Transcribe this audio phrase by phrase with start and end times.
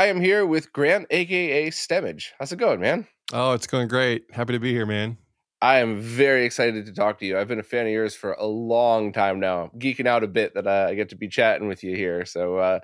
[0.00, 2.28] I am here with Grant, aka Stemage.
[2.38, 3.06] How's it going, man?
[3.34, 4.24] Oh, it's going great.
[4.32, 5.18] Happy to be here, man.
[5.60, 7.38] I am very excited to talk to you.
[7.38, 9.64] I've been a fan of yours for a long time now.
[9.64, 12.24] I'm geeking out a bit that uh, I get to be chatting with you here.
[12.24, 12.80] So, uh,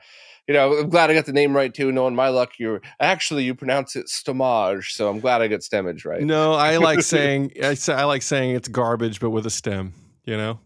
[0.47, 1.91] you know, I'm glad I got the name right too.
[1.91, 6.05] Knowing my luck, you're actually you pronounce it Stomage, so I'm glad I got Stemage
[6.05, 6.21] right.
[6.21, 9.95] No, I like saying I, say, I like saying it's garbage, but with a stem.
[10.27, 10.61] You know,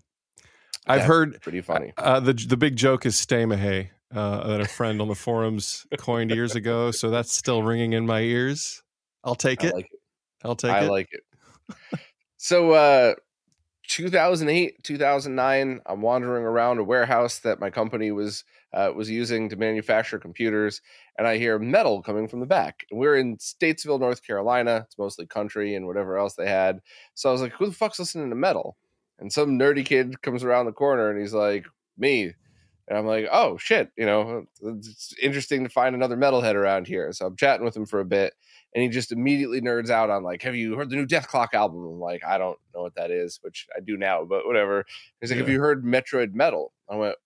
[0.84, 1.92] I've That's heard pretty funny.
[1.96, 6.30] uh, the the big joke is Stamahay uh, that a friend on the forums coined
[6.30, 6.90] years ago.
[6.90, 8.82] So that's still ringing in my ears.
[9.24, 9.74] I'll take I it.
[9.74, 10.00] like it.
[10.44, 10.84] I'll take I it.
[10.84, 12.00] I like it.
[12.36, 13.14] so, uh,
[13.88, 19.56] 2008, 2009, I'm wandering around a warehouse that my company was uh, was using to
[19.56, 20.80] manufacture computers,
[21.18, 22.86] and I hear metal coming from the back.
[22.88, 24.84] And we're in Statesville, North Carolina.
[24.86, 26.80] It's mostly country and whatever else they had.
[27.14, 28.76] So I was like, "Who the fuck's listening to metal?"
[29.18, 31.66] And some nerdy kid comes around the corner and he's like,
[31.98, 32.34] "Me."
[32.90, 37.12] And I'm like, "Oh shit!" You know, it's interesting to find another metalhead around here.
[37.12, 38.34] So I'm chatting with him for a bit,
[38.74, 41.84] and he just immediately nerds out on like, "Have you heard the new Dethklok album?"
[41.84, 44.84] I'm like, "I don't know what that is," which I do now, but whatever.
[45.20, 47.16] He's like, "Have you heard Metroid Metal?" I went,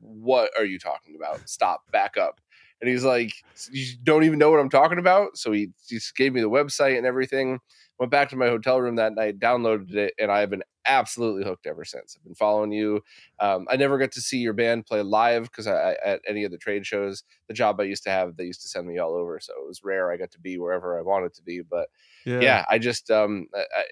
[0.00, 1.48] "What are you talking about?
[1.48, 2.42] Stop, back up."
[2.82, 3.32] And he's like,
[3.72, 6.98] "You don't even know what I'm talking about." So he just gave me the website
[6.98, 7.60] and everything.
[7.98, 11.66] Went back to my hotel room that night, downloaded it, and I've been absolutely hooked
[11.66, 12.16] ever since.
[12.16, 13.02] I've been following you.
[13.40, 16.44] Um, I never got to see your band play live because I, I, at any
[16.44, 18.98] of the trade shows, the job I used to have, they used to send me
[18.98, 21.60] all over, so it was rare I got to be wherever I wanted to be.
[21.62, 21.88] But
[22.38, 23.84] yeah, I just um, I, I,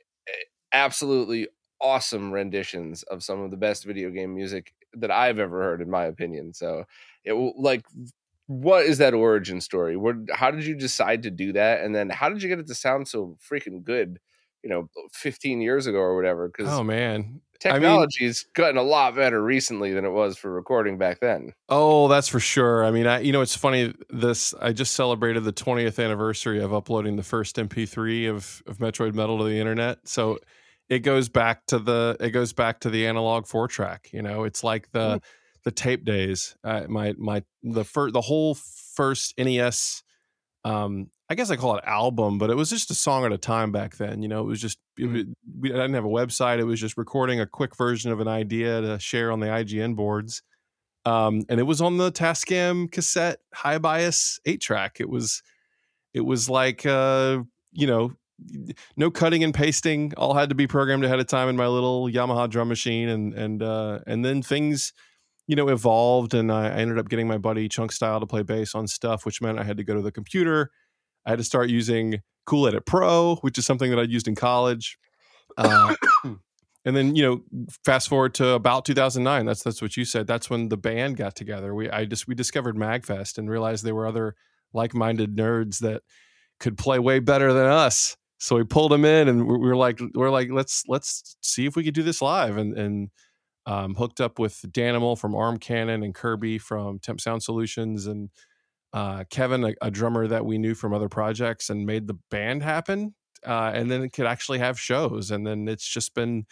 [0.73, 1.49] absolutely
[1.81, 5.91] awesome renditions of some of the best video game music that I've ever heard, in
[5.91, 6.55] my opinion.
[6.55, 6.85] So
[7.25, 7.85] it will like.
[8.47, 9.97] What is that origin story?
[9.97, 11.83] What, how did you decide to do that?
[11.83, 14.19] And then how did you get it to sound so freaking good?
[14.63, 16.49] You know, 15 years ago or whatever.
[16.49, 17.15] Because Oh man.
[17.15, 21.53] I mean- technology's gotten a lot better recently than it was for recording back then.
[21.69, 22.85] Oh, that's for sure.
[22.85, 23.95] I mean, I you know, it's funny.
[24.11, 29.15] This I just celebrated the 20th anniversary of uploading the first MP3 of of Metroid
[29.15, 29.99] Metal to the internet.
[30.05, 30.39] So
[30.89, 34.11] it goes back to the it goes back to the analog four track.
[34.13, 35.23] You know, it's like the mm.
[35.67, 36.57] The tape days.
[36.65, 40.03] Uh, my my the first the whole first NES.
[40.65, 43.39] Um, I guess I call it album, but it was just a song at a
[43.39, 44.23] time back then.
[44.23, 45.25] You know, it was just it, was-
[45.61, 46.59] we I didn't have a website.
[46.59, 49.95] It was just recording a quick version of an idea to share on the IGN
[49.95, 50.43] boards
[51.07, 54.97] um, and it was on the Tascam cassette high bias eight track.
[54.99, 55.41] It was,
[56.13, 58.13] it was like, uh, you know,
[58.97, 60.13] no cutting and pasting.
[60.17, 63.35] All had to be programmed ahead of time in my little Yamaha drum machine, and
[63.35, 64.93] and uh, and then things,
[65.47, 68.43] you know, evolved, and I, I ended up getting my buddy Chunk Style to play
[68.43, 70.71] bass on stuff, which meant I had to go to the computer.
[71.25, 74.35] I had to start using Cool Edit Pro, which is something that I'd used in
[74.35, 74.99] college.
[75.57, 75.95] Uh,
[76.87, 80.49] and then you know fast forward to about 2009 that's that's what you said that's
[80.49, 84.07] when the band got together we i just we discovered magfest and realized there were
[84.07, 84.35] other
[84.73, 86.03] like-minded nerds that
[86.61, 90.01] could play way better than us so we pulled them in and we were like
[90.15, 93.11] we're like let's let's see if we could do this live and and
[93.67, 98.31] um, hooked up with Danimal from Arm Cannon and Kirby from Temp Sound Solutions and
[98.93, 102.63] uh, Kevin, a, a drummer that we knew from other projects, and made the band
[102.63, 103.15] happen.
[103.45, 105.31] Uh, and then it could actually have shows.
[105.31, 106.47] And then it's just been,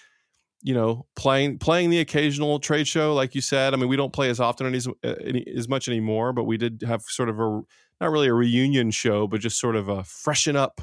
[0.61, 3.73] you know, playing playing the occasional trade show, like you said.
[3.73, 7.03] I mean, we don't play as often as as much anymore, but we did have
[7.03, 7.63] sort of a
[8.01, 10.81] not really a reunion show, but just sort of a freshen up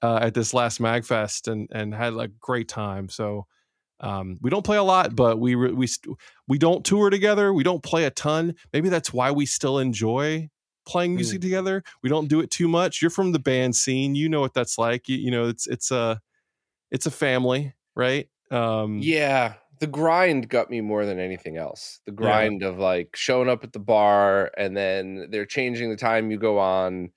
[0.00, 3.08] uh, at this last Magfest, and and had a great time.
[3.08, 3.46] So.
[4.02, 6.16] Um, we don't play a lot, but we re- we st-
[6.48, 7.52] we don't tour together.
[7.54, 8.54] We don't play a ton.
[8.72, 10.50] Maybe that's why we still enjoy
[10.84, 11.84] playing music together.
[12.02, 13.00] We don't do it too much.
[13.00, 14.14] You're from the band scene.
[14.16, 15.08] You know what that's like.
[15.08, 16.20] You, you know, it's it's a
[16.90, 18.28] it's a family, right?
[18.50, 22.00] Um, Yeah, the grind got me more than anything else.
[22.06, 26.30] The grind of like showing up at the bar and then they're changing the time
[26.30, 27.10] you go on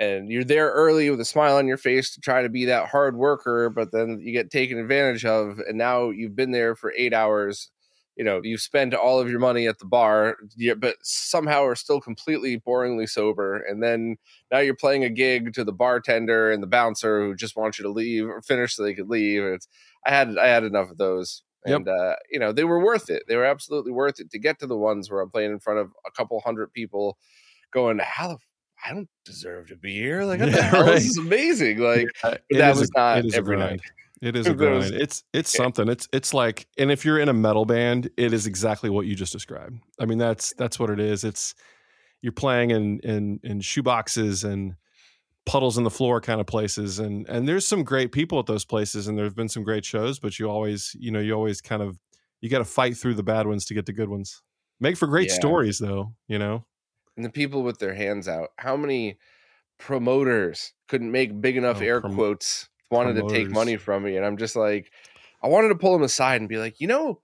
[0.00, 2.88] and you're there early with a smile on your face to try to be that
[2.88, 6.92] hard worker, but then you get taken advantage of and now you've been there for
[6.96, 7.70] 8 hours.
[8.16, 10.38] You know, you've spent all of your money at the bar,
[10.78, 13.56] but somehow are still completely boringly sober.
[13.56, 14.16] And then
[14.50, 17.82] now you're playing a gig to the bartender and the bouncer who just want you
[17.82, 19.42] to leave or finish so they could leave.
[19.42, 19.68] It's
[20.06, 21.42] I had I had enough of those.
[21.66, 21.76] Yep.
[21.76, 23.24] And uh, you know, they were worth it.
[23.28, 25.78] They were absolutely worth it to get to the ones where I'm playing in front
[25.78, 27.18] of a couple hundred people
[27.70, 28.38] going, How the
[28.84, 30.24] I don't deserve to be here.
[30.24, 30.82] Like what the Yeah, hell?
[30.86, 30.94] right.
[30.94, 31.78] This is amazing.
[31.78, 33.80] Like it that was a- not every night.
[34.22, 34.92] It is a grind.
[34.94, 35.58] It's it's Yeah.
[35.64, 35.88] something.
[35.88, 39.14] It's it's like, and if you're in a metal band, it is exactly what you
[39.14, 39.78] just described.
[39.98, 41.24] I mean, that's that's what it is.
[41.24, 41.54] It's
[42.22, 44.74] you're playing in in in shoeboxes and
[45.46, 48.64] puddles in the floor kind of places, and and there's some great people at those
[48.66, 51.80] places, and there've been some great shows, but you always you know you always kind
[51.82, 51.98] of
[52.42, 54.42] you got to fight through the bad ones to get the good ones.
[54.80, 55.34] Make for great Yeah.
[55.34, 56.14] stories, though.
[56.28, 56.66] You know.
[57.20, 58.48] And the people with their hands out.
[58.56, 59.18] How many
[59.78, 64.16] promoters couldn't make big enough Oh, air prom- quotes wanted to take money from me
[64.16, 64.90] and i'm just like
[65.42, 67.20] i wanted to pull them aside and be like you know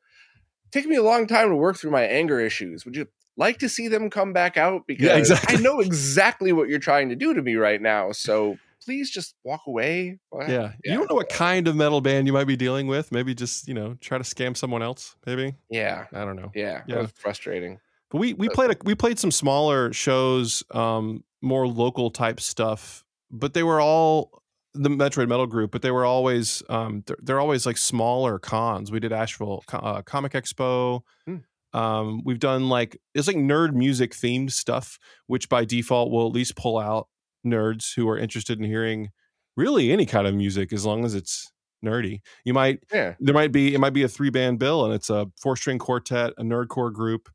[0.64, 3.06] it took me a long time to work through my anger issues would you
[3.36, 5.56] like to see them come back out because exactly.
[5.56, 9.34] i know exactly what you're trying to do to me right now so please just
[9.44, 10.48] walk away What?
[10.48, 10.72] Yeah.
[10.84, 10.92] Yeah.
[10.92, 13.10] You don't know what kind of metal band you might be dealing with.
[13.10, 15.56] Maybe just, you know, try to scam someone else, maybe.
[15.68, 16.52] yeah I don't know.
[16.54, 16.94] yeah, Yeah.
[16.94, 17.80] that was frustrating
[18.16, 23.04] But we we played a, we played some smaller shows, um, more local type stuff,
[23.30, 24.42] but they were all
[24.72, 28.90] the Metroid Metal Group, but they were always um, they're, they're always like smaller cons.
[28.90, 31.02] We did Asheville uh, Comic Expo.
[31.26, 31.36] Hmm.
[31.78, 36.32] Um, we've done like it's like nerd music themed stuff, which by default will at
[36.32, 37.08] least pull out
[37.46, 39.10] nerds who are interested in hearing
[39.58, 41.52] really any kind of music as long as it's
[41.84, 42.20] nerdy.
[42.46, 45.10] You might yeah there might be it might be a three band bill and it's
[45.10, 47.28] a four string quartet a nerdcore group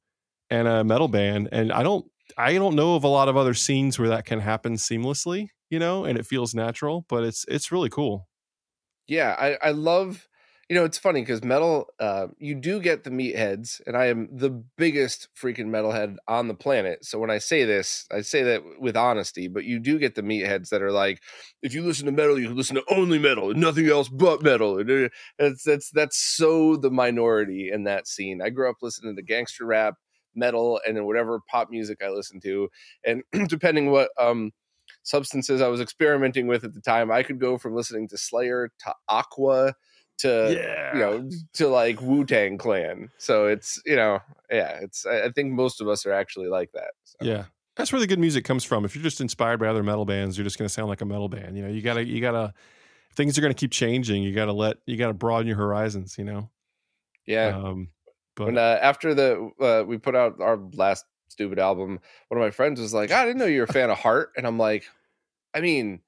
[0.51, 2.06] and a metal band and i don't
[2.38, 5.80] i don't know of a lot of other scenes where that can happen seamlessly you
[5.80, 8.27] know and it feels natural but it's it's really cool.
[9.07, 10.27] Yeah i i love
[10.69, 14.30] you know it's funny because metal uh you do get the meatheads and i am
[14.31, 18.62] the biggest freaking metalhead on the planet so when i say this i say that
[18.80, 21.21] with honesty but you do get the meatheads that are like
[21.62, 24.77] if you listen to metal you listen to only metal and nothing else but metal
[24.77, 28.42] and that's that's that's so the minority in that scene.
[28.42, 29.95] I grew up listening to gangster rap
[30.35, 32.69] metal and then whatever pop music i listen to
[33.03, 34.51] and depending what um
[35.03, 38.71] substances I was experimenting with at the time, I could go from listening to Slayer
[38.79, 39.73] to Aqua
[40.19, 43.09] to yeah you know to like Wu Tang Clan.
[43.17, 44.19] So it's you know
[44.49, 46.91] yeah, it's I I think most of us are actually like that.
[47.03, 47.17] So.
[47.21, 47.45] yeah
[47.77, 50.37] that's where the good music comes from if you're just inspired by other metal bands
[50.37, 52.53] you're just going to sound like a metal band you know you gotta you gotta
[53.15, 56.23] things are going to keep changing you gotta let you gotta broaden your horizons you
[56.23, 56.49] know
[57.25, 57.47] yeah.
[57.47, 57.87] um
[58.35, 61.99] but when uh, after the uh, we put out our last stupid album,
[62.29, 64.31] one of my friends was like, "I didn't know you were a fan of Heart,"
[64.37, 64.85] and I'm like,
[65.53, 66.01] "I mean,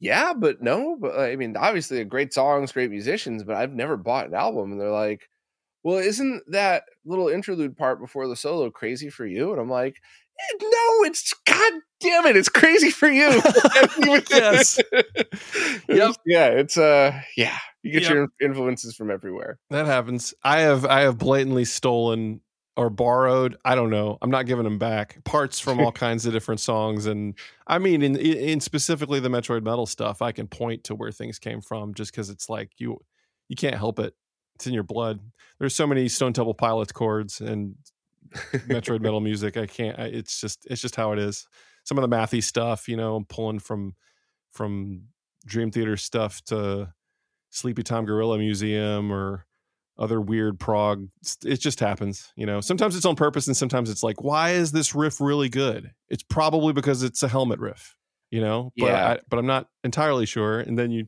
[0.00, 4.28] yeah, but no, but I mean, obviously, great songs, great musicians, but I've never bought
[4.28, 5.28] an album." And they're like,
[5.84, 9.96] "Well, isn't that little interlude part before the solo crazy for you?" And I'm like,
[9.98, 10.29] "Eh,
[10.60, 13.40] "No, it's god damn it, it's crazy for you."
[14.30, 14.78] Yes.
[15.88, 16.14] yep.
[16.26, 18.10] Yeah, it's uh, yeah, you get Yep.
[18.12, 19.58] your influences from everywhere.
[19.70, 20.34] That happens.
[20.42, 22.40] I have I have blatantly stolen
[22.76, 23.56] or borrowed.
[23.64, 24.16] I don't know.
[24.22, 25.22] I'm not giving them back.
[25.24, 27.34] Parts from all kinds of different songs, and
[27.66, 31.38] I mean, in in specifically the Metroid Metal stuff, I can point to where things
[31.38, 32.98] came from just because it's like you
[33.48, 34.14] you can't help it.
[34.54, 35.20] It's in your blood.
[35.58, 37.74] There's so many Stone Temple Pilots chords and
[38.34, 39.56] Metroid Metal music.
[39.56, 39.98] I can't.
[39.98, 41.46] I, it's just it's just how it is.
[41.84, 43.94] Some of the mathy stuff, you know, I'm pulling from
[44.52, 45.04] from
[45.46, 46.92] Dream Theater stuff to
[47.52, 49.46] Sleepytime Gorilla Museum or
[49.98, 51.08] other weird prog.
[51.44, 52.60] It just happens, you know.
[52.60, 55.92] Sometimes it's on purpose, and sometimes it's like, why is this riff really good?
[56.08, 57.96] It's probably because it's a helmet riff,
[58.30, 58.72] you know.
[58.76, 59.08] But Yeah.
[59.08, 60.60] I, but I'm not entirely sure.
[60.60, 61.06] And then you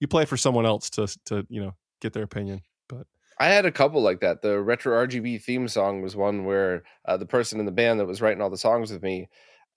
[0.00, 2.62] you play for someone else to to you know get their opinion.
[3.38, 4.42] I had a couple like that.
[4.42, 8.06] The retro RGB theme song was one where uh, the person in the band that
[8.06, 9.28] was writing all the songs with me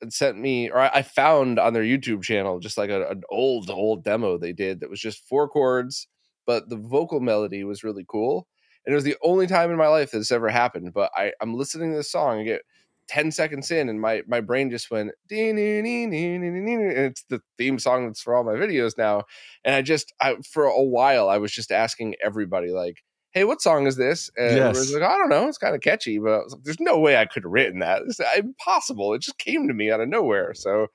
[0.10, 3.70] sent me, or I, I found on their YouTube channel just like a, an old,
[3.70, 6.08] old demo they did that was just four chords,
[6.46, 8.48] but the vocal melody was really cool.
[8.86, 10.94] And it was the only time in my life that this ever happened.
[10.94, 12.62] But I, I'm listening to this song and get
[13.10, 18.22] 10 seconds in, and my, my brain just went, and it's the theme song that's
[18.22, 19.24] for all my videos now.
[19.66, 23.62] And I just, I, for a while, I was just asking everybody, like, hey, what
[23.62, 24.30] song is this?
[24.38, 24.70] And Yes.
[24.70, 25.48] everyone's like, I don't know.
[25.48, 27.80] It's kind of catchy, but I was like, there's no way I could have written
[27.80, 28.02] that.
[28.08, 29.14] It's impossible.
[29.14, 30.54] It just came to me out of nowhere.
[30.54, 30.88] So,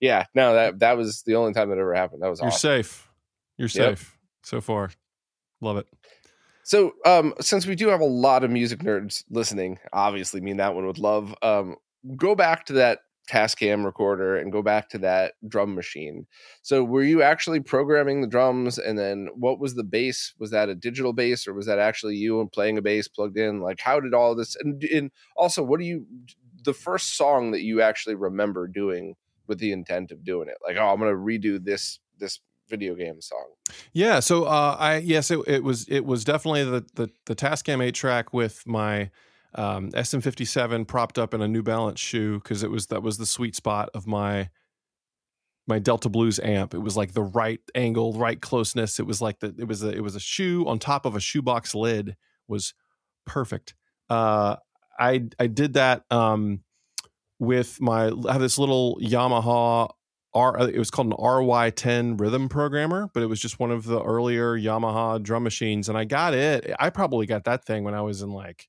[0.00, 2.22] yeah, no, that that was the only time that ever happened.
[2.22, 2.82] That was you're awesome.
[2.82, 3.08] safe.
[3.56, 3.98] You're Yep.
[3.98, 4.90] safe so far.
[5.60, 5.86] Love it.
[6.64, 10.60] So, um, since we do have a lot of music nerds listening, obviously, me and
[10.60, 11.34] that one would love.
[11.42, 11.76] Um,
[12.16, 13.00] go back to that
[13.32, 16.26] Tascam recorder and go back to that drum machine.
[16.60, 18.78] So, were you actually programming the drums?
[18.78, 20.34] And then, what was the bass?
[20.38, 23.38] Was that a digital bass, or was that actually you and playing a bass plugged
[23.38, 23.60] in?
[23.60, 24.56] Like, how did all this?
[24.56, 26.06] And, and also, what do you?
[26.64, 29.14] The first song that you actually remember doing
[29.46, 32.94] with the intent of doing it, like, oh, I'm going to redo this this video
[32.94, 33.46] game song.
[33.92, 34.20] Yeah.
[34.20, 37.94] So uh, I yes, it, it was it was definitely the the the Tascam eight
[37.94, 39.10] track with my
[39.54, 43.26] um, SM57 propped up in a New Balance shoe because it was that was the
[43.26, 44.48] sweet spot of my
[45.66, 46.74] my Delta Blues amp.
[46.74, 48.98] It was like the right angle, right closeness.
[48.98, 51.20] It was like the it was a it was a shoe on top of a
[51.20, 52.16] shoebox lid
[52.48, 52.74] was
[53.26, 53.74] perfect.
[54.08, 54.56] Uh,
[54.98, 56.60] I I did that um,
[57.38, 59.90] with my I have this little Yamaha
[60.34, 60.68] R.
[60.68, 64.58] It was called an RY10 rhythm programmer, but it was just one of the earlier
[64.58, 66.72] Yamaha drum machines, and I got it.
[66.78, 68.68] I probably got that thing when I was in like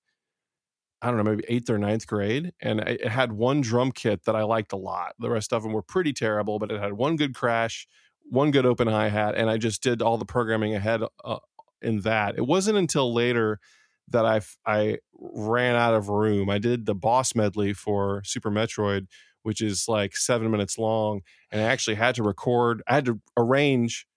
[1.04, 4.38] I don't know, maybe eighth or ninth grade, and it had one drum kit that
[4.38, 5.16] I liked a lot.
[5.20, 7.90] The rest of them were pretty terrible, but it had one good crash,
[8.24, 11.40] one good open hi hat, and I just did all the programming ahead uh,
[11.82, 12.38] in that.
[12.38, 13.60] It wasn't until later
[14.08, 16.50] that I I ran out of room.
[16.50, 19.08] I did the boss medley for Super Metroid,
[19.42, 21.20] which is like seven minutes long,
[21.52, 22.82] and I actually had to record.
[22.88, 24.08] I had to arrange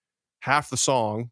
[0.40, 1.30] half the song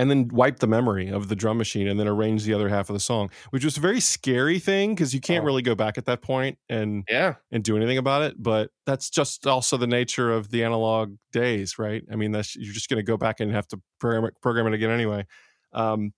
[0.00, 2.88] and then wipe the memory of the drum machine and then arrange the other half
[2.88, 5.46] of the song, which was a very scary thing because you can't oh.
[5.46, 8.42] really go back at that point and yeah and do anything about it.
[8.42, 12.02] But that's just also the nature of the analog days, right?
[12.10, 14.66] I mean, that's you're just going to go back and have to program it, program
[14.68, 15.26] it again anyway.
[15.74, 16.14] Um,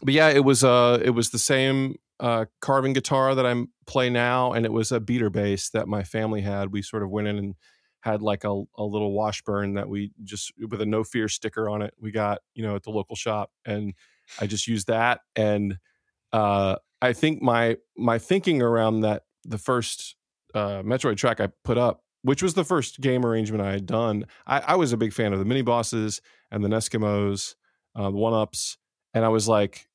[0.00, 4.10] but yeah, it was uh it was the same uh, Carvin guitar that I play
[4.10, 6.70] now, and it was a beater bass that my family had.
[6.70, 7.54] We sort of went in and
[8.04, 11.80] had like a, a little washburn that we just with a no fear sticker on
[11.80, 13.94] it we got you know at the local shop and
[14.40, 15.78] i just used that and
[16.34, 20.16] uh, i think my my thinking around that the first
[20.54, 24.26] uh, metroid track i put up which was the first game arrangement i had done
[24.46, 26.20] i, I was a big fan of the mini bosses
[26.50, 27.54] and the NESkimos
[27.96, 28.76] uh, the one ups
[29.14, 29.88] and i was like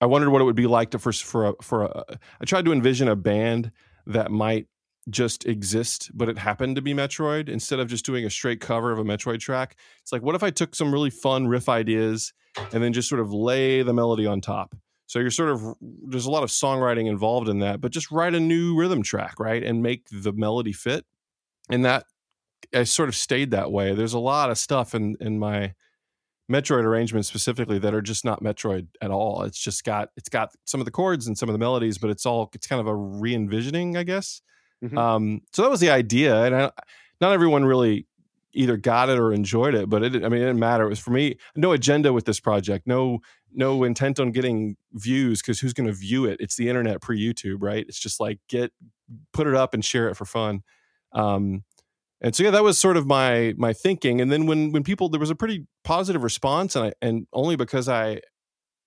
[0.00, 2.04] i wondered what it would be like to first for a for a
[2.40, 3.72] i tried to envision a band
[4.06, 4.68] that might
[5.08, 8.90] just exist, but it happened to be Metroid instead of just doing a straight cover
[8.90, 9.76] of a Metroid track.
[10.02, 12.32] It's like, what if I took some really fun riff ideas
[12.72, 14.74] and then just sort of lay the melody on top?
[15.06, 18.34] So you're sort of there's a lot of songwriting involved in that, but just write
[18.34, 21.04] a new rhythm track, right, and make the melody fit.
[21.70, 22.06] And that
[22.74, 23.94] I sort of stayed that way.
[23.94, 25.74] There's a lot of stuff in in my
[26.50, 29.42] Metroid arrangements specifically that are just not Metroid at all.
[29.42, 32.10] It's just got it's got some of the chords and some of the melodies, but
[32.10, 34.42] it's all it's kind of a re-envisioning, I guess.
[34.84, 34.98] Mm-hmm.
[34.98, 36.70] Um, so that was the idea, and I,
[37.20, 38.06] not everyone really
[38.56, 39.88] either got it or enjoyed it.
[39.88, 40.86] But it, I mean, it didn't matter.
[40.86, 41.36] It was for me.
[41.54, 42.86] No agenda with this project.
[42.86, 43.20] No,
[43.52, 46.38] no intent on getting views because who's going to view it?
[46.40, 47.84] It's the internet pre YouTube, right?
[47.86, 48.72] It's just like get
[49.32, 50.62] put it up and share it for fun.
[51.12, 51.64] Um,
[52.20, 54.20] and so yeah, that was sort of my my thinking.
[54.20, 57.56] And then when when people there was a pretty positive response, and I and only
[57.56, 58.20] because I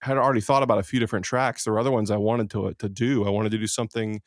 [0.02, 1.64] had already thought about a few different tracks.
[1.64, 3.26] There were other ones I wanted to to do.
[3.26, 4.22] I wanted to do something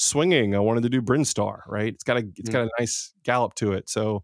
[0.00, 0.54] swinging.
[0.54, 1.92] I wanted to do Brinstar, right?
[1.92, 2.52] It's got a it's mm.
[2.52, 3.88] got a nice gallop to it.
[3.88, 4.22] So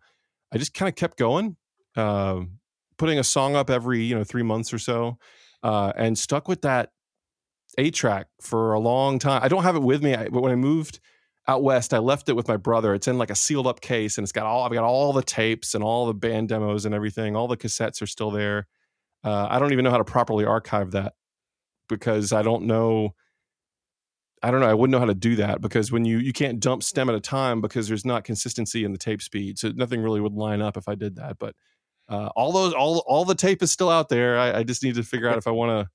[0.53, 1.57] I just kind of kept going,
[1.97, 2.41] uh,
[2.97, 5.19] putting a song up every you know three months or so,
[5.63, 6.91] uh, and stuck with that
[7.79, 9.43] eight track for a long time.
[9.43, 11.01] I don't have it with me, I, but when I moved
[11.47, 12.95] out west, I left it with my brother.
[12.95, 15.23] It's in like a sealed up case, and it's got all I've got all the
[15.23, 17.37] tapes and all the band demos and everything.
[17.37, 18.67] All the cassettes are still there.
[19.23, 21.15] Uh, I don't even know how to properly archive that
[21.89, 23.15] because I don't know
[24.43, 24.69] I don't know.
[24.69, 27.15] I wouldn't know how to do that because when you you can't dump stem at
[27.15, 30.61] a time because there's not consistency in the tape speed, so nothing really would line
[30.61, 31.39] up if I did that.
[31.39, 31.55] But
[32.09, 34.39] uh, all those all all the tape is still out there.
[34.39, 35.91] I, I just need to figure out if I want to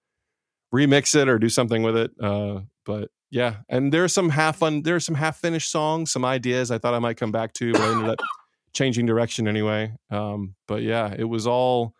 [0.73, 2.11] remix it or do something with it.
[2.19, 6.11] Uh, but yeah, and there are some half fun, there are some half finished songs,
[6.11, 8.19] some ideas I thought I might come back to, but I ended up
[8.73, 9.93] changing direction anyway.
[10.09, 11.93] Um, but yeah, it was all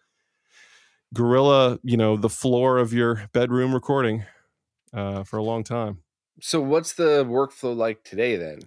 [1.14, 4.26] guerrilla, you know, the floor of your bedroom recording
[4.94, 6.00] uh, for a long time.
[6.42, 8.62] So what's the workflow like today then?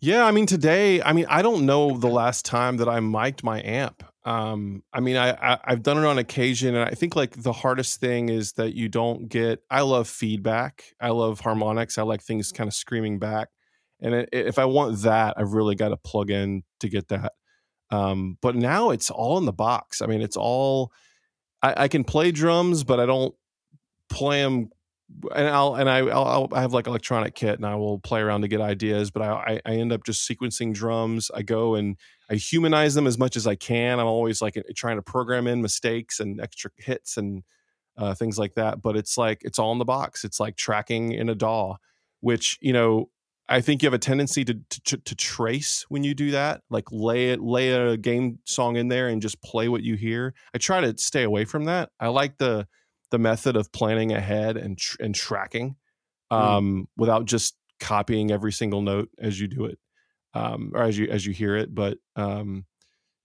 [0.00, 3.44] Yeah, I mean today, I mean I don't know the last time that I mic'd
[3.44, 4.02] my amp.
[4.24, 7.52] Um, I mean I, I I've done it on occasion, and I think like the
[7.52, 9.62] hardest thing is that you don't get.
[9.70, 10.84] I love feedback.
[11.00, 11.98] I love harmonics.
[11.98, 13.48] I like things kind of screaming back.
[14.00, 17.32] And it, if I want that, I've really got to plug in to get that.
[17.90, 20.02] Um, but now it's all in the box.
[20.02, 20.90] I mean, it's all.
[21.62, 23.36] I, I can play drums, but I don't
[24.08, 24.70] play them
[25.34, 28.42] and I'll and I I'll, i have like electronic kit and I will play around
[28.42, 31.30] to get ideas, but I I end up just sequencing drums.
[31.34, 31.96] I go and
[32.30, 34.00] I humanize them as much as I can.
[34.00, 37.42] I'm always like trying to program in mistakes and extra hits and
[37.96, 38.82] uh, things like that.
[38.82, 40.24] But it's like it's all in the box.
[40.24, 41.76] It's like tracking in a DAW,
[42.20, 43.08] which you know
[43.48, 46.62] I think you have a tendency to, to to trace when you do that.
[46.70, 50.34] Like lay it lay a game song in there and just play what you hear.
[50.54, 51.90] I try to stay away from that.
[52.00, 52.66] I like the
[53.12, 55.76] the method of planning ahead and tr- and tracking
[56.32, 56.36] mm.
[56.36, 56.86] um, mm.
[56.96, 59.78] without just copying every single note as you do it
[60.34, 61.72] um, or as you as you hear it.
[61.72, 62.64] But um,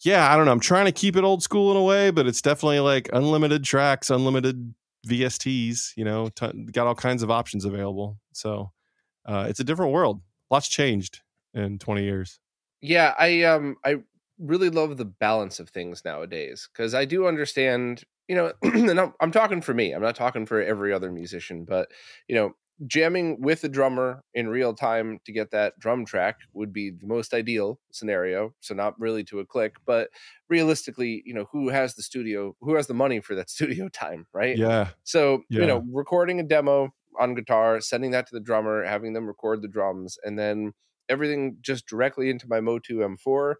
[0.03, 0.51] yeah, I don't know.
[0.51, 3.63] I'm trying to keep it old school in a way, but it's definitely like unlimited
[3.63, 4.75] tracks, unlimited
[5.07, 5.93] VSTs.
[5.95, 8.19] You know, t- got all kinds of options available.
[8.33, 8.71] So
[9.25, 10.21] uh, it's a different world.
[10.51, 11.21] Lots changed
[11.53, 12.39] in 20 years.
[12.81, 13.97] Yeah, I um I
[14.39, 19.13] really love the balance of things nowadays because I do understand you know, and I'm,
[19.19, 19.93] I'm talking for me.
[19.93, 21.89] I'm not talking for every other musician, but
[22.27, 22.53] you know,
[22.85, 27.07] jamming with a drummer in real time to get that drum track would be the
[27.07, 28.53] most ideal scenario.
[28.59, 30.09] So not really to a click, but
[30.47, 34.27] realistically, you know, who has the studio, who has the money for that studio time,
[34.33, 34.57] right?
[34.57, 34.89] Yeah.
[35.03, 35.61] So, yeah.
[35.61, 39.61] you know, recording a demo, on guitar, sending that to the drummer, having them record
[39.61, 40.73] the drums, and then
[41.09, 43.55] everything just directly into my Motu M4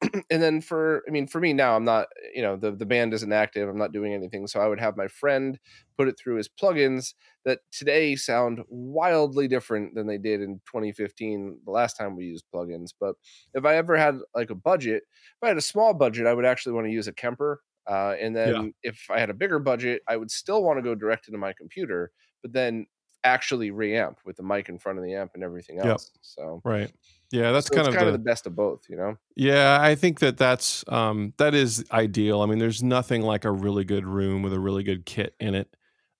[0.30, 3.12] and then for i mean for me now i'm not you know the, the band
[3.12, 5.58] isn't active i'm not doing anything so i would have my friend
[5.96, 7.14] put it through his plugins
[7.44, 12.44] that today sound wildly different than they did in 2015 the last time we used
[12.54, 13.16] plugins but
[13.54, 16.44] if i ever had like a budget if i had a small budget i would
[16.44, 18.90] actually want to use a kemper uh, and then yeah.
[18.90, 21.52] if i had a bigger budget i would still want to go direct into my
[21.52, 22.12] computer
[22.42, 22.86] but then
[23.24, 26.20] actually reamp with the mic in front of the amp and everything else yep.
[26.22, 26.92] so right
[27.30, 29.16] yeah, that's so kind of kind the, of the best of both, you know.
[29.36, 32.40] Yeah, I think that that's um, that is ideal.
[32.40, 35.54] I mean, there's nothing like a really good room with a really good kit in
[35.54, 35.68] it.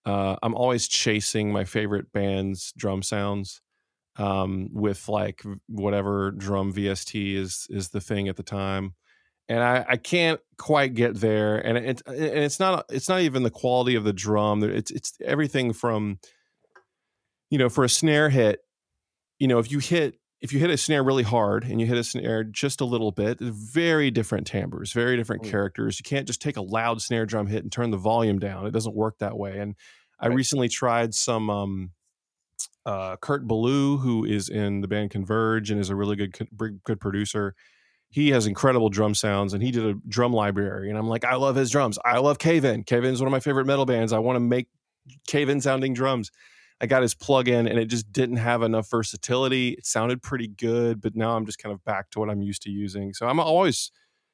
[0.05, 3.63] Uh, I'm always chasing my favorite band's drum sounds
[4.17, 8.95] um, with like whatever drum VST is is the thing at the time,
[9.49, 11.57] and I, I can't quite get there.
[11.57, 14.63] And it and it's not it's not even the quality of the drum.
[14.63, 16.19] It's it's everything from
[17.51, 18.61] you know for a snare hit.
[19.39, 21.99] You know, if you hit if you hit a snare really hard and you hit
[21.99, 25.51] a snare just a little bit, very different timbres, very different mm.
[25.51, 25.99] characters.
[25.99, 28.67] You can't just take a loud snare drum hit and turn the volume down.
[28.67, 29.59] It doesn't work that way.
[29.59, 29.75] And
[30.21, 31.91] I recently tried some um,
[32.87, 36.37] uh, Kurt Ballou, who is in the band Converge and is a really good
[36.85, 37.55] good producer.
[38.11, 40.89] He has incredible drum sounds, and he did a drum library.
[40.89, 41.99] And I'm like, I love his drums.
[42.05, 42.85] I love Cave In.
[42.85, 44.13] Cave In is one of my favorite metal bands.
[44.13, 44.69] I want to make
[45.27, 46.31] Cave In sounding drums.
[46.81, 49.71] I got his plug-in and it just didn't have enough versatility.
[49.71, 52.63] It sounded pretty good, but now I'm just kind of back to what I'm used
[52.63, 53.13] to using.
[53.15, 53.91] So I'm always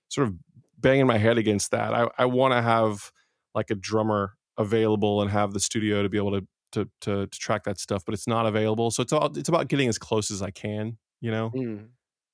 [0.09, 0.35] sort of
[0.79, 1.95] banging my head against that.
[1.95, 3.11] I, I want to have
[3.55, 7.39] like a drummer available and have the studio to be able to, to to to,
[7.39, 8.91] track that stuff, but it's not available.
[8.91, 11.51] So it's all it's about getting as close as I can, you know.
[11.51, 11.87] Mm.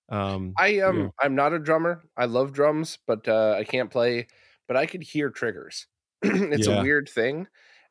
[0.08, 1.08] Um, I um yeah.
[1.20, 2.02] I'm not a drummer.
[2.16, 4.26] I love drums, but uh, I can't play.
[4.66, 5.86] But I could hear triggers.
[6.22, 6.80] it's yeah.
[6.80, 7.46] a weird thing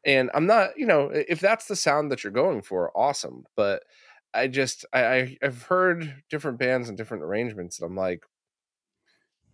[0.06, 3.84] and i'm not you know if that's the sound that you're going for awesome but
[4.34, 8.24] i just i i've heard different bands and different arrangements and i'm like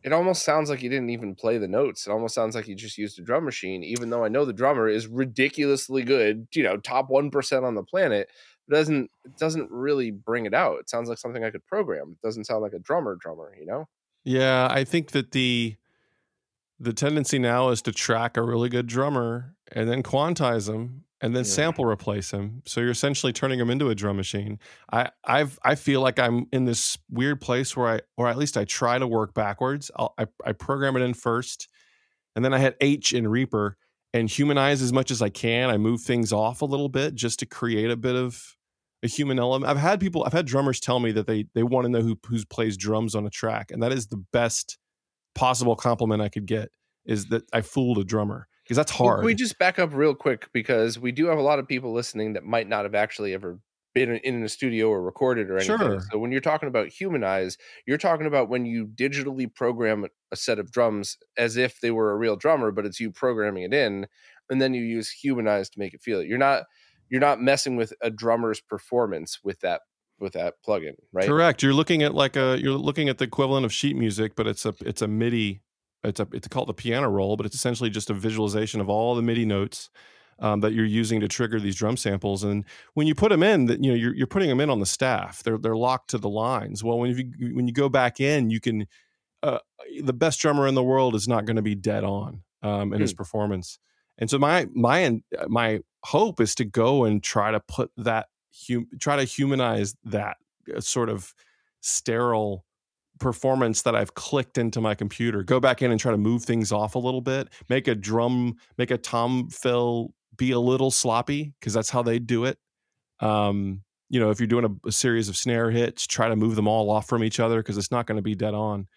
[0.06, 2.06] it almost sounds like you didn't even play the notes.
[2.06, 4.54] It almost sounds like you just used a drum machine even though i know the
[4.54, 8.30] drummer is ridiculously good you know top 1% on the planet
[8.68, 10.80] it doesn't it doesn't really bring it out.
[10.80, 12.18] It sounds like something i could program.
[12.22, 13.88] It doesn't sound like a drummer drummer you know?
[14.24, 15.76] Yeah i think that the
[16.80, 21.36] the tendency now is to track a really good drummer and then quantize them and
[21.36, 21.50] then yeah.
[21.50, 22.62] sample replace them.
[22.66, 24.60] So you're essentially turning them into a drum machine.
[24.92, 28.58] I I've I feel like I'm in this weird place where I or at least
[28.58, 29.90] I try to work backwards.
[29.96, 31.70] I'll, I I program it in first,
[32.36, 33.78] and then I hit H in Reaper
[34.14, 35.70] and humanize as much as I can.
[35.70, 38.56] I move things off a little bit just to create a bit of
[39.04, 39.70] a human element.
[39.70, 42.20] I've had people, I've had drummers tell me that they they want to know who
[42.28, 44.78] who plays drums on a track, and that is the best
[45.36, 46.72] possible compliment I could get
[47.06, 49.20] is that I fooled a drummer because that's hard.
[49.20, 51.94] Well, we just back up real quick because we do have a lot of people
[51.94, 53.60] listening that might not have actually ever
[53.94, 55.78] been in a studio or recorded or anything.
[55.78, 56.02] Sure.
[56.12, 60.60] So when you're talking about humanize, you're talking about when you digitally program a set
[60.60, 64.08] of drums as if they were a real drummer, but it's you programming it in,
[64.50, 66.28] and then you use humanize to make it feel it.
[66.28, 66.64] You're not
[67.10, 69.82] you're not messing with a drummer's performance with that
[70.20, 71.28] with that plugin, right?
[71.28, 71.62] Correct.
[71.62, 74.66] You're looking at like a you're looking at the equivalent of sheet music, but it's
[74.66, 75.62] a it's a MIDI.
[76.04, 79.16] It's a it's called the piano roll, but it's essentially just a visualization of all
[79.16, 79.90] the MIDI notes
[80.40, 82.44] um, that you're using to trigger these drum samples.
[82.44, 84.80] And when you put them in, that you know you're, you're putting them in on
[84.80, 85.44] the staff.
[85.44, 86.84] They're they're locked to the lines.
[86.84, 88.88] Well, when you when you go back in, you can.
[89.44, 89.60] Uh,
[90.02, 93.02] the best drummer in the world is not going to be dead on um, in
[93.02, 93.18] his hmm.
[93.18, 93.78] performance.
[94.18, 98.28] And so my my my hope is to go and try to put that
[98.68, 100.38] hum, try to humanize that
[100.76, 101.34] uh, sort of
[101.82, 102.66] sterile
[103.20, 105.44] performance that I've clicked into my computer.
[105.44, 107.50] Go back in and try to move things off a little bit.
[107.70, 112.20] Make a drum, make a tom fill be a little sloppy because that's how they
[112.20, 112.58] do it.
[113.20, 116.56] Um, you know, if you're doing a, a, series of snare hits, try to move
[116.56, 118.88] them all off from each other because it's not going to be dead on.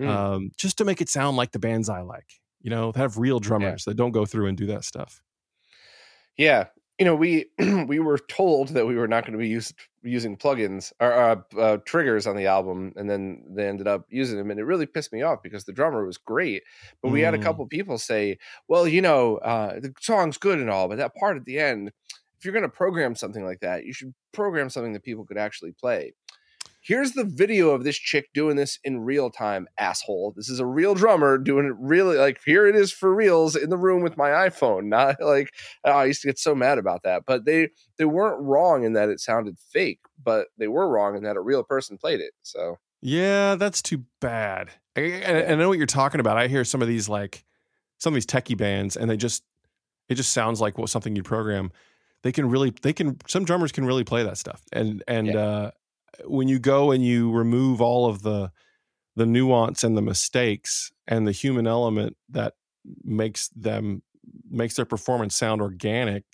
[0.00, 0.08] Mm.
[0.08, 2.28] Um, just to make it sound like the bands I like.
[2.62, 3.90] You know, have real drummers yeah.
[3.90, 5.22] that don't go through and do that stuff.
[6.36, 6.66] Yeah,
[6.98, 7.46] you know, we
[7.86, 11.36] we were told that we were not going to be used, using plugins or uh,
[11.58, 14.86] uh, triggers on the album, and then they ended up using them, and it really
[14.86, 16.62] pissed me off because the drummer was great,
[17.02, 17.24] but we mm.
[17.24, 17.42] had a mm.
[17.42, 21.36] couple people say, "Well, you know, uh, the song's good and all, but that part
[21.36, 21.92] at the end,
[22.38, 25.38] if you're going to program something like that, you should program something that people could
[25.38, 26.14] actually play."
[26.86, 30.32] Here's the video of this chick doing this in real time, asshole.
[30.36, 33.70] This is a real drummer doing it really like here it is for reals in
[33.70, 34.84] the room with my iPhone.
[34.88, 35.50] Not like
[35.84, 38.92] oh, I used to get so mad about that, but they they weren't wrong in
[38.92, 42.32] that it sounded fake, but they were wrong in that a real person played it.
[42.42, 44.70] So yeah, that's too bad.
[44.96, 46.38] I, I, I know what you're talking about.
[46.38, 47.44] I hear some of these like
[47.98, 49.42] some of these techie bands, and they just
[50.08, 51.72] it just sounds like what something you program
[52.22, 55.38] they can really they can some drummers can really play that stuff and and Yeah.
[55.40, 55.70] uh
[56.24, 58.50] when you go and you remove all of the
[59.16, 62.54] the nuance and the mistakes and the human element that
[63.04, 64.02] makes them
[64.50, 66.24] makes their performance sound organic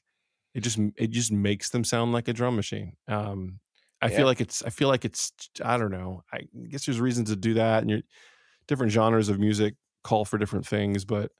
[0.55, 3.59] it just it just makes them sound like a drum machine um
[4.01, 4.17] i Yeah.
[4.19, 5.33] feel like it's i feel like it's
[5.65, 8.01] i don't know i guess there's reasons to do that and you're
[8.67, 11.31] different genres of music call for different things but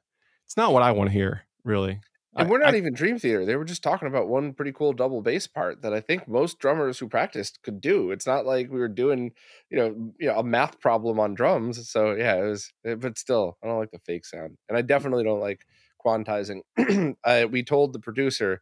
[0.47, 2.01] it's not what i want to hear really
[2.39, 3.45] And I- we're not I- even Dream Theater.
[3.45, 6.59] They were just talking about one pretty cool double bass part that I think most
[6.59, 8.11] drummers who practiced could do.
[8.11, 9.33] It's not like we were doing,
[9.71, 11.89] you know, you know, a math problem on drums.
[11.91, 12.73] So yeah, it was.
[12.87, 15.61] eh, But still, I don't like the fake sound, and I definitely don't like
[16.05, 16.63] quantizing.
[17.25, 18.61] I, we told the producer,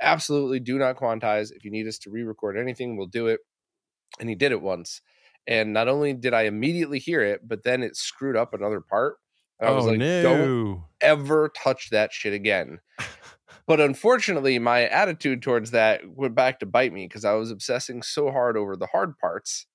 [0.00, 1.52] absolutely do not quantize.
[1.52, 3.40] If you need us to re-record anything, we'll do it.
[4.20, 5.00] And he did it once.
[5.46, 9.16] And not only did I immediately hear it, but then it screwed up another part.
[9.58, 12.80] And I was oh like, no don't ever touch that shit again.
[13.66, 18.00] But unfortunately, my attitude towards that went back to bite me because I was obsessing
[18.02, 19.66] so hard over the hard parts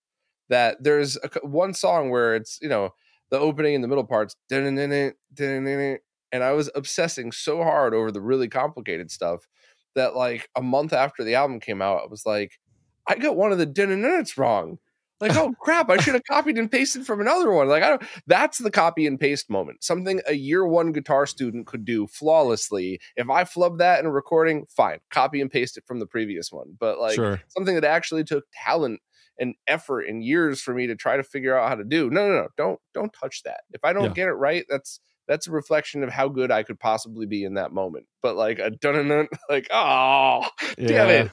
[0.50, 2.94] that there's a, one song where it's you know
[3.32, 8.48] the opening and the middle parts, and I was obsessing so hard over the really
[8.48, 9.48] complicated stuff
[9.96, 12.60] that like a month after the album came out, I was like,
[13.08, 14.78] I got one of the dun-dun-dun-duns wrong.
[15.22, 17.68] Like, oh crap, I should have copied and pasted from another one.
[17.68, 19.84] Like, I don't that's the copy and paste moment.
[19.84, 23.00] Something a year one guitar student could do flawlessly.
[23.16, 26.52] If I flub that in a recording, fine, copy and paste it from the previous
[26.52, 26.76] one.
[26.80, 29.00] But like sure something that actually took talent
[29.40, 32.10] and effort and years for me to try to figure out how to do.
[32.10, 33.62] No, no, no, don't don't touch that.
[33.72, 34.14] If I don't Yeah.
[34.14, 37.54] get it right, that's that's a reflection of how good I could possibly be in
[37.54, 38.06] that moment.
[38.22, 40.46] But like a dun dun like, oh
[40.78, 41.32] damn it.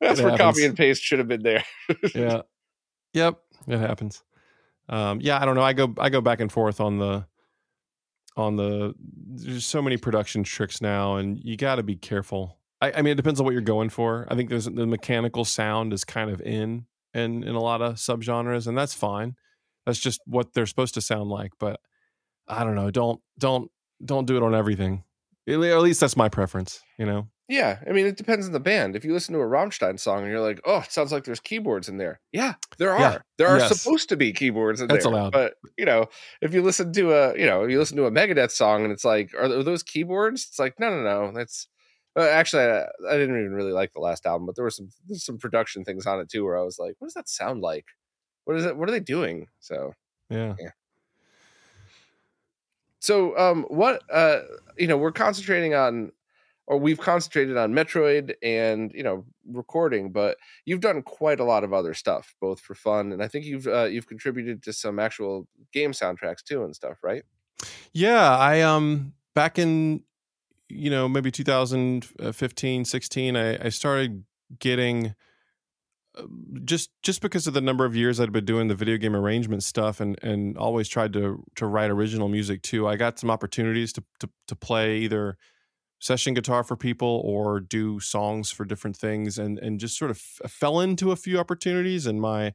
[0.00, 0.56] That's It where happens.
[0.56, 1.64] copy and paste should have been there.
[2.14, 2.42] yeah
[3.12, 3.40] yep.
[3.66, 4.22] It happens.
[4.88, 5.62] Um yeah i don't know.
[5.62, 7.26] I go i go back and forth on the
[8.36, 12.58] on the there's so many production tricks now and you got to be careful.
[12.80, 14.26] I, I mean it depends on what you're going for.
[14.30, 17.94] I think there's the mechanical sound is kind of in in in a lot of
[17.94, 19.36] subgenres and that's fine.
[19.86, 21.80] That's just what they're supposed to sound like but
[22.48, 22.90] i don't know.
[22.90, 23.70] Don't don't
[24.04, 25.04] don't do it on everything
[25.48, 28.96] at least that's my preference you know Yeah, I mean, it depends on the band.
[28.96, 31.40] If you listen to a Rammstein song and you're like, "Oh, it sounds like there's
[31.40, 33.00] keyboards in there," yeah, there are.
[33.00, 33.78] Yeah, There are yes.
[33.80, 35.12] supposed to be keyboards in That's there.
[35.12, 35.32] allowed.
[35.32, 36.06] But you know,
[36.40, 38.92] if you listen to a, you know, if you listen to a Megadeth song and
[38.92, 41.32] it's like, "Are, are those keyboards?" It's like, no, no, no.
[41.32, 41.68] That's
[42.16, 44.88] uh, actually, I, I didn't even really like the last album, but there were some
[45.06, 47.60] there's some production things on it too where I was like, "What does that sound
[47.60, 47.86] like?
[48.44, 48.76] What is it?
[48.78, 49.92] What are they doing?" So
[50.30, 50.54] yeah
[53.02, 54.42] So, um, what uh,
[54.78, 56.12] you know, we're concentrating on,
[56.68, 61.64] or we've concentrated on Metroid and you know recording, but you've done quite a lot
[61.64, 65.00] of other stuff, both for fun, and I think you've uh, you've contributed to some
[65.00, 67.24] actual game soundtracks too and stuff, right?
[67.92, 70.04] Yeah, I um back in
[70.68, 74.22] you know maybe 2015, 16, I, I started
[74.60, 75.16] getting
[76.64, 79.62] just just because of the number of years I'd been doing the video game arrangement
[79.62, 82.86] stuff and and always tried to to write original music too.
[82.86, 85.38] I got some opportunities to to, to play either
[86.00, 90.20] session guitar for people or do songs for different things and and just sort of
[90.44, 92.52] f- fell into a few opportunities and my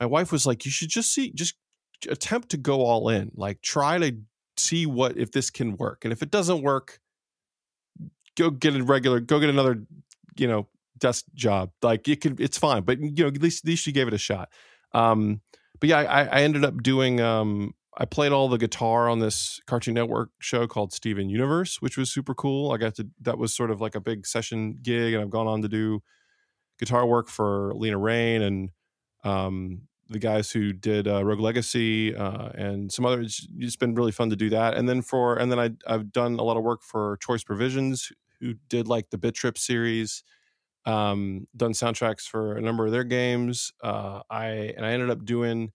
[0.00, 1.54] my wife was like you should just see just
[2.08, 4.16] attempt to go all in like try to
[4.56, 7.00] see what if this can work and if it doesn't work
[8.36, 9.82] go get a regular go get another
[10.38, 10.66] you know
[11.00, 13.92] desk job like it could it's fine but you know at least at least you
[13.92, 14.50] gave it a shot
[14.92, 15.40] um
[15.78, 19.60] but yeah i i ended up doing um i played all the guitar on this
[19.66, 23.54] cartoon network show called steven universe which was super cool i got to that was
[23.54, 26.02] sort of like a big session gig and i've gone on to do
[26.78, 28.70] guitar work for Lena Raine and
[29.22, 33.20] um the guys who did uh, Rogue Legacy uh, and some other.
[33.20, 34.74] It's, it's been really fun to do that.
[34.74, 38.10] And then for and then I I've done a lot of work for Choice Provisions,
[38.40, 40.24] who did like the Bit Trip series.
[40.86, 43.72] Um, done soundtracks for a number of their games.
[43.82, 45.72] Uh, I and I ended up doing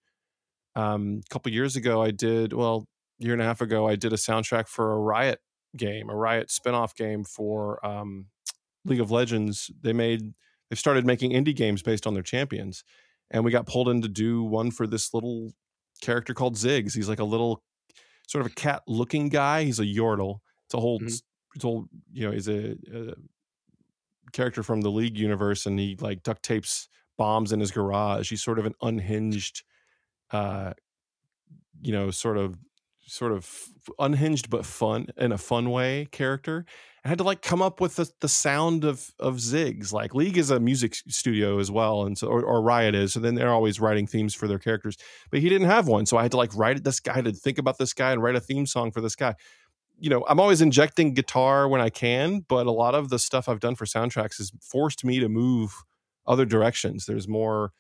[0.76, 2.02] um, a couple years ago.
[2.02, 2.88] I did well
[3.20, 3.88] year and a half ago.
[3.88, 5.39] I did a soundtrack for a Riot
[5.78, 8.28] game, a Riot spinoff game for um,
[8.84, 9.72] League of Legends.
[9.82, 10.34] They made
[10.70, 12.84] they started making indie games based on their champions
[13.32, 15.52] and we got pulled in to do one for this little
[16.02, 16.94] character called Ziggs.
[16.94, 17.63] He's like a little
[18.28, 19.63] sort of a cat looking guy.
[19.63, 20.39] He's a Yordle.
[20.65, 21.22] It's a whole, Mhm.
[21.56, 23.13] it's a whole, you know, he's a, a
[24.34, 28.30] character from the League universe, and he like duct tapes bombs in his garage.
[28.30, 29.64] He's sort of an unhinged,
[30.32, 30.74] uh,
[31.82, 32.58] you know, sort of,
[33.08, 33.50] sort of
[34.00, 36.66] unhinged but fun in a fun way character.
[37.06, 39.94] I had to like come up with the, the sound of of Ziggs.
[39.94, 43.14] Like League is a music studio as well, and so or, or Riot is.
[43.14, 44.98] So then they're always writing themes for their characters.
[45.30, 46.84] But he didn't have one, so I had to like write.
[46.84, 49.36] This guy to think about this guy and write a theme song for this guy.
[50.00, 53.48] You know, I'm always injecting guitar when I can, but a lot of the stuff
[53.48, 55.74] I've done for soundtracks has forced me to move
[56.28, 57.06] other directions.
[57.06, 57.72] There's more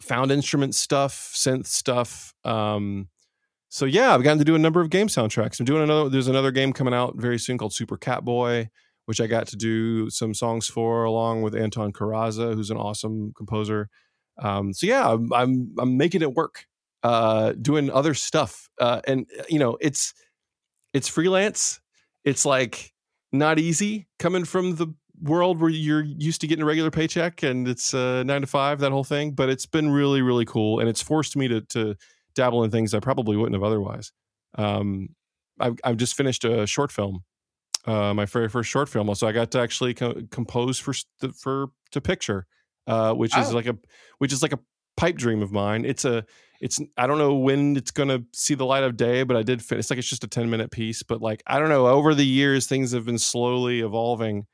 [0.00, 2.34] found instrument stuff, synth stuff.
[2.44, 3.08] Um,
[3.68, 5.58] so yeah, I've gotten to do a number of game soundtracks.
[5.58, 6.08] I'm doing another.
[6.08, 8.68] There's another game coming out very soon called Super Catboy,
[9.06, 13.32] which I got to do some songs for along with Anton Corazza, who's an awesome
[13.36, 13.88] composer.
[14.38, 16.66] Um, so yeah, I'm, I'm, I'm making it work,
[17.02, 20.14] uh, doing other stuff, uh, and you know it's
[20.96, 21.78] it's freelance.
[22.24, 22.94] It's like
[23.30, 24.86] not easy coming from the
[25.20, 28.80] world where you're used to getting a regular paycheck and it's uh, nine to five,
[28.80, 29.32] that whole thing.
[29.32, 31.96] But it's been really, really cool, and it's forced me to to
[32.34, 34.10] dabble in things I probably wouldn't have otherwise.
[34.56, 35.10] Um,
[35.60, 37.24] I've, I've just finished a short film,
[37.86, 39.14] uh, my very first short film.
[39.14, 40.94] So I got to actually co- compose for
[41.34, 42.46] for to picture,
[42.86, 43.42] uh, which oh.
[43.42, 43.76] is like a
[44.16, 44.60] which is like a
[44.96, 45.84] pipe dream of mine.
[45.84, 46.24] It's a
[46.60, 49.62] it's I don't know when it's gonna see the light of day, but I did.
[49.62, 51.86] Fin- it's like it's just a ten minute piece, but like I don't know.
[51.86, 54.46] Over the years, things have been slowly evolving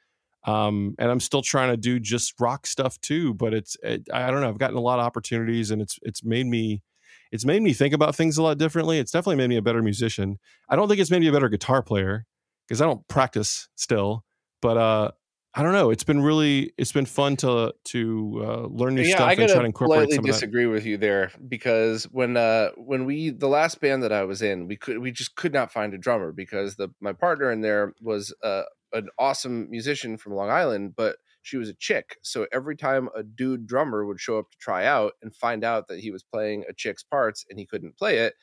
[0.45, 3.35] um, and I'm still trying to do just rock stuff too.
[3.35, 4.49] But it's it, I don't know.
[4.49, 6.83] I've gotten a lot of opportunities, and it's it's made me
[7.31, 8.99] it's made me think about things a lot differently.
[8.99, 10.39] It's definitely made me a better musician.
[10.69, 12.27] I don't think it's made me a better guitar player
[12.67, 14.25] because I don't practice still.
[14.61, 15.11] But uh,
[15.55, 15.91] I don't know.
[15.91, 19.49] It's been really it's been fun to to uh, learn new yeah, stuff I and
[19.49, 19.99] try to incorporate.
[19.99, 20.13] Some of that.
[20.13, 24.13] I slightly disagree with you there because when uh when we the last band that
[24.13, 27.13] I was in, we could we just could not find a drummer because the my
[27.13, 28.63] partner in there was uh
[28.95, 32.17] an awesome musician from Long Island, but she was a chick.
[32.23, 35.89] So every time a dude drummer would show up to try out and find out
[35.89, 38.35] that he was playing a chick's parts and he couldn't play it,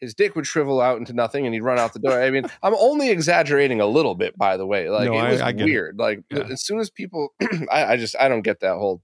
[0.00, 2.22] his dick would shrivel out into nothing and he'd run out the door.
[2.22, 4.90] I mean, I'm only exaggerating a little bit, by the way.
[4.90, 5.96] Like no, it was I, I weird.
[5.98, 6.02] It.
[6.02, 6.44] Like yeah.
[6.50, 7.34] as soon as people,
[7.70, 9.02] I, I, just I don't get that whole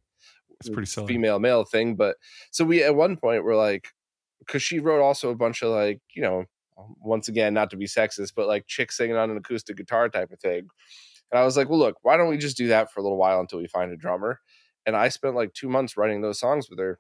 [0.60, 1.08] it's pretty silly.
[1.08, 1.96] female male thing.
[1.96, 2.16] But
[2.50, 3.88] so we at one point we're like,
[4.38, 6.44] because she wrote also a bunch of like you know
[6.78, 10.08] um, once again, not to be sexist, but like chick singing on an acoustic guitar
[10.08, 10.68] type of thing.
[11.30, 13.18] And I was like, well, look, why don't we just do that for a little
[13.18, 14.40] while until we find a drummer?
[14.84, 16.98] And I spent like two months writing those songs with her.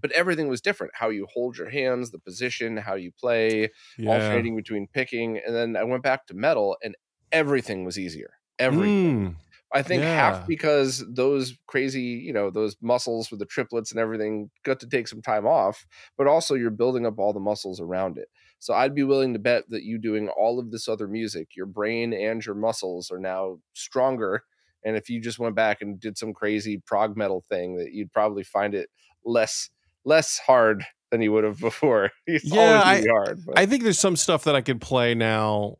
[0.00, 0.92] But everything was different.
[0.96, 4.10] How you hold your hands, the position, how you play, yeah.
[4.10, 5.40] alternating between picking.
[5.44, 6.96] And then I went back to metal and
[7.30, 8.30] everything was easier.
[8.58, 9.30] Everything.
[9.30, 9.36] Mm.
[9.74, 10.14] I think yeah.
[10.14, 14.88] half because those crazy, you know, those muscles with the triplets and everything got to
[14.88, 15.86] take some time off,
[16.18, 18.28] but also you're building up all the muscles around it.
[18.58, 21.66] So I'd be willing to bet that you doing all of this other music, your
[21.66, 24.44] brain and your muscles are now stronger.
[24.84, 28.12] And if you just went back and did some crazy prog metal thing, that you'd
[28.12, 28.90] probably find it
[29.24, 29.70] less
[30.04, 32.10] less hard than you would have before.
[32.26, 33.40] It's yeah, I, hard.
[33.56, 35.76] I think there's some stuff that I could play now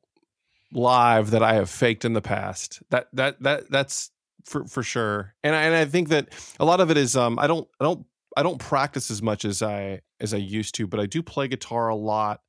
[0.73, 2.83] live that I have faked in the past.
[2.91, 4.11] That that that that's
[4.45, 5.35] for for sure.
[5.43, 7.85] And I, and I think that a lot of it is um I don't I
[7.85, 8.07] don't
[8.37, 11.49] I don't practice as much as I as I used to, but I do play
[11.49, 12.41] guitar a lot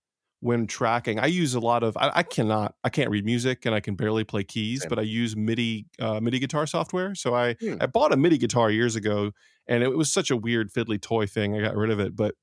[0.44, 1.20] when tracking.
[1.20, 3.96] I use a lot of I, I cannot I can't read music and I can
[3.96, 4.90] barely play keys, Same.
[4.90, 7.16] but I use MIDI uh, MIDI guitar software.
[7.16, 7.76] So I hmm.
[7.80, 9.32] I bought a MIDI guitar years ago,
[9.68, 11.56] and it was such a weird fiddly toy thing.
[11.56, 12.36] I got rid of it, but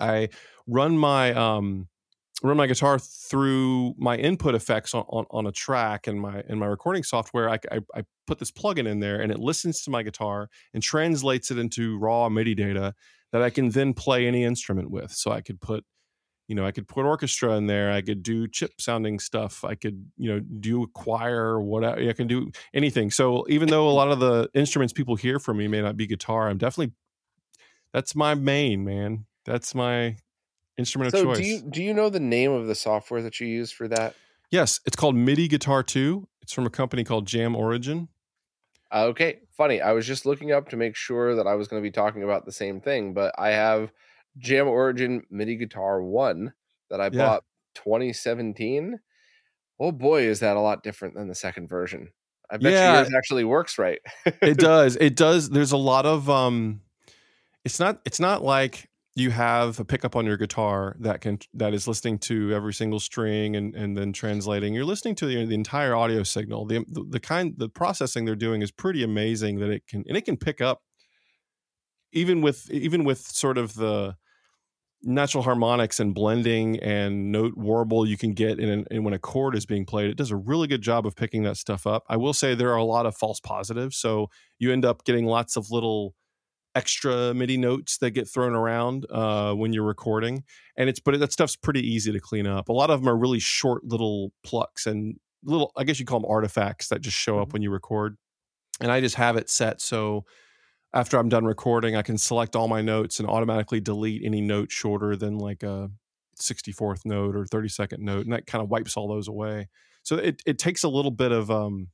[0.00, 0.30] I
[0.66, 1.88] run my um
[2.42, 6.58] run my guitar through my input effects on, on, on, a track and my in
[6.58, 9.90] my recording software I, I, I, put this plugin in there and it listens to
[9.90, 12.94] my guitar and translates it into raw midi data
[13.32, 15.84] that i can then play any instrument with so i could put
[16.48, 19.74] you know i could put orchestra in there i could do chip sounding stuff i
[19.74, 23.90] could you know do a choir whatever i can do anything so even though a
[23.90, 26.92] lot of the instruments people hear from me may not be guitar i'm definitely
[27.92, 30.16] that's my main man that's my
[30.76, 31.38] instrument so of choice.
[31.38, 34.14] Do you do you know the name of the software that you use for that?
[34.50, 36.28] Yes, it's called MIDI Guitar 2.
[36.42, 38.08] It's from a company called Jam Origin.
[38.92, 39.80] Uh, okay, funny.
[39.80, 42.22] I was just looking up to make sure that I was going to be talking
[42.22, 43.90] about the same thing, but I have
[44.38, 46.52] Jam Origin MIDI Guitar 1
[46.90, 47.26] that I yeah.
[47.26, 47.44] bought
[47.74, 49.00] 2017.
[49.80, 52.08] Oh boy, is that a lot different than the second version.
[52.50, 53.98] I bet yeah, yours actually works right.
[54.24, 54.96] it does.
[54.96, 55.50] It does.
[55.50, 56.80] There's a lot of um
[57.64, 61.72] it's not it's not like you have a pickup on your guitar that can that
[61.72, 65.54] is listening to every single string and and then translating you're listening to the, the
[65.54, 69.70] entire audio signal the, the, the kind the processing they're doing is pretty amazing that
[69.70, 70.82] it can and it can pick up
[72.12, 74.16] even with even with sort of the
[75.04, 79.54] natural harmonics and blending and note warble you can get in, in, when a chord
[79.54, 82.16] is being played it does a really good job of picking that stuff up i
[82.16, 85.56] will say there are a lot of false positives so you end up getting lots
[85.56, 86.14] of little
[86.74, 90.44] extra MIDI notes that get thrown around uh, when you're recording,
[90.76, 92.68] and it's but that stuff's pretty easy to clean up.
[92.68, 96.20] A lot of them are really short little plucks and little, I guess you call
[96.20, 97.52] them artifacts that just show up mm-hmm.
[97.52, 98.16] when you record.
[98.80, 100.24] And I just have it set so
[100.94, 104.70] after I'm done recording, I can select all my notes and automatically delete any note
[104.70, 105.90] shorter than like a
[106.40, 109.68] 64th note or 32nd note, and that kind of wipes all those away.
[110.04, 111.88] So it it takes a little bit of um,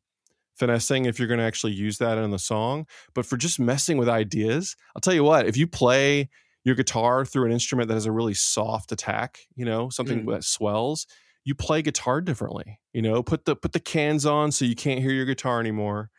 [0.55, 2.87] finessing if you're going to actually use that in the song.
[3.15, 6.29] But for just messing with ideas, I'll tell you what, if you play
[6.65, 10.33] your guitar through an instrument that has a really soft attack, you know, something mm.
[10.33, 11.07] that swells,
[11.45, 12.81] you play guitar differently.
[12.93, 16.11] You know, put the put the cans on so you can't hear your guitar anymore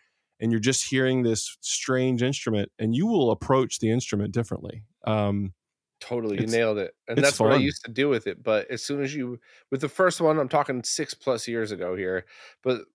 [0.41, 4.84] and you're just hearing this strange instrument and you will approach the instrument differently.
[5.06, 5.54] Um
[6.01, 7.49] Totally, you nailed it, and that's fun.
[7.49, 8.41] what I used to do with it.
[8.41, 11.95] But as soon as you, with the first one, I'm talking six plus years ago
[11.95, 12.25] here,
[12.63, 12.86] but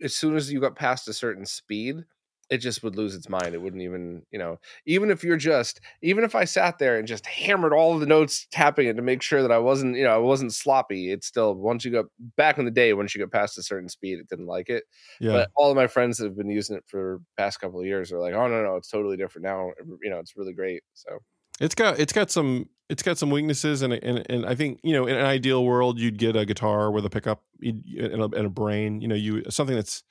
[0.00, 2.04] as soon as you got past a certain speed,
[2.50, 3.54] it just would lose its mind.
[3.54, 7.08] It wouldn't even, you know, even if you're just, even if I sat there and
[7.08, 10.04] just hammered all of the notes, tapping it to make sure that I wasn't, you
[10.04, 11.10] know, I wasn't sloppy.
[11.12, 13.88] It's still once you got back in the day, once you got past a certain
[13.88, 14.84] speed, it didn't like it.
[15.20, 15.32] Yeah.
[15.32, 18.12] But all of my friends that have been using it for past couple of years
[18.12, 19.70] are like, oh no, no, it's totally different now.
[20.02, 20.82] You know, it's really great.
[20.94, 21.20] So
[21.60, 24.92] it's got it's got some it's got some weaknesses and and and I think you
[24.92, 28.46] know in an ideal world you'd get a guitar with a pickup and a, and
[28.46, 29.00] a brain.
[29.00, 30.02] You know, you something that's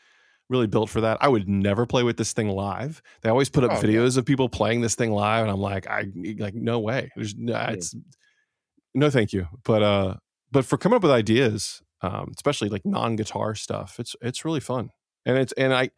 [0.52, 1.18] really built for that.
[1.22, 3.02] I would never play with this thing live.
[3.22, 4.20] They always put up oh, videos yeah.
[4.20, 6.06] of people playing this thing live, and I'm like, I
[6.38, 7.10] like no way.
[7.16, 7.96] There's no, it's
[8.94, 9.48] no thank you.
[9.64, 10.16] But uh,
[10.52, 14.60] but for coming up with ideas, um, especially like non guitar stuff, it's it's really
[14.60, 14.90] fun.
[15.26, 15.90] And it's and I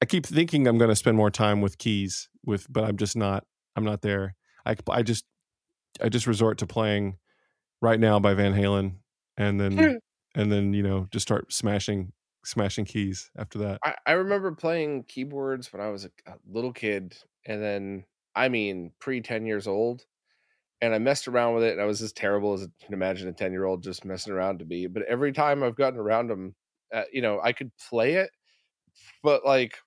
[0.00, 3.16] I keep thinking I'm going to spend more time with keys with, but I'm just
[3.16, 3.44] not.
[3.76, 4.36] I'm not there.
[4.64, 5.24] I I just
[6.00, 7.16] I just resort to playing
[7.82, 8.96] right now by Van Halen,
[9.36, 9.98] and then
[10.34, 12.12] and then you know just start smashing
[12.48, 13.82] smashing keys after that.
[13.84, 18.48] I, I remember playing keyboards when I was a, a little kid, and then I
[18.48, 20.06] mean pre ten years old,
[20.80, 23.28] and I messed around with it, and I was as terrible as you can imagine
[23.28, 24.86] a ten year old just messing around to be.
[24.86, 26.56] But every time I've gotten around them,
[26.92, 28.30] uh, you know, I could play it,
[29.22, 29.78] but like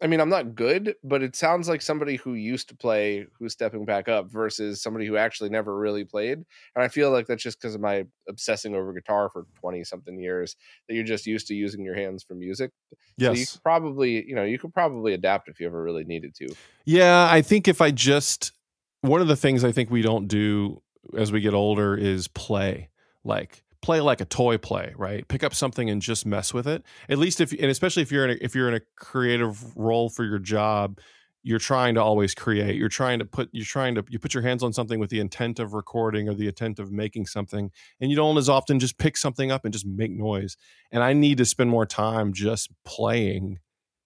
[0.00, 3.52] I mean, I'm not good, but it sounds like somebody who used to play who's
[3.52, 6.38] stepping back up versus somebody who actually never really played.
[6.38, 10.16] And I feel like that's just because of my obsessing over guitar for 20 something
[10.16, 10.54] years
[10.88, 12.70] that you're just used to using your hands for music.
[13.16, 13.34] Yes.
[13.34, 16.32] So you could probably, you know, you could probably adapt if you ever really needed
[16.36, 16.48] to.
[16.84, 17.28] Yeah.
[17.28, 18.52] I think if I just,
[19.00, 20.80] one of the things I think we don't do
[21.16, 22.90] as we get older is play.
[23.24, 25.26] Like, play like a toy play, right?
[25.28, 26.84] Pick up something and just mess with it.
[27.08, 30.10] At least if and especially if you're in a, if you're in a creative role
[30.10, 30.98] for your job,
[31.42, 32.76] you're trying to always create.
[32.76, 35.20] You're trying to put you're trying to you put your hands on something with the
[35.20, 38.98] intent of recording or the intent of making something, and you don't as often just
[38.98, 40.58] pick something up and just make noise.
[40.92, 43.58] And I need to spend more time just playing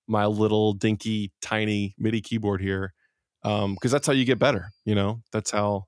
[0.07, 2.95] my little dinky tiny MIDI keyboard here
[3.43, 4.71] because um, that's how you get better.
[4.85, 5.87] You know, that's how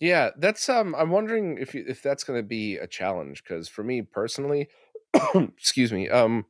[0.00, 3.68] yeah, that's um I'm wondering if you, if that's going to be a challenge cuz
[3.68, 4.68] for me personally,
[5.34, 6.46] excuse me, um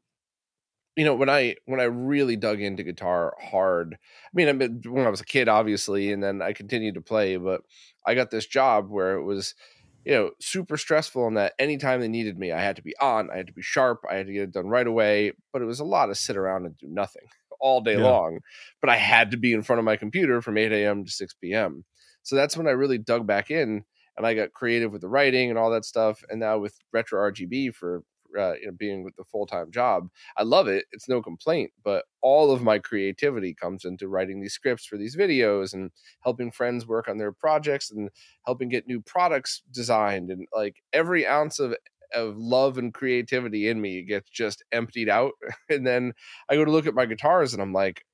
[0.97, 3.95] you know, when I when I really dug into guitar hard.
[3.95, 7.01] I mean, I mean, when I was a kid obviously and then I continued to
[7.01, 7.63] play, but
[8.07, 9.55] I got this job where it was
[10.05, 13.31] you know, super stressful in that anytime they needed me, I had to be on,
[13.31, 15.33] I had to be sharp, I had to get it done right away.
[15.53, 17.25] But it was a lot of sit around and do nothing
[17.61, 18.05] all day yeah.
[18.05, 18.41] long.
[18.81, 21.05] But I had to be in front of my computer from 8 a.m.
[21.05, 21.85] to 6 p.m.
[22.31, 23.83] So that's when I really dug back in
[24.17, 26.23] and I got creative with the writing and all that stuff.
[26.31, 28.05] And now with retro RGB for
[28.39, 30.85] uh, you know, being with the full time job, I love it.
[30.93, 35.17] It's no complaint, but all of my creativity comes into writing these scripts for these
[35.17, 35.91] videos and
[36.23, 38.11] helping friends work on their projects and
[38.47, 40.31] helping get new products designed.
[40.31, 41.75] And like every ounce of
[42.15, 45.33] of love and creativity in me gets just emptied out.
[45.69, 46.13] And then
[46.49, 48.05] I go to look at my guitars and I'm like,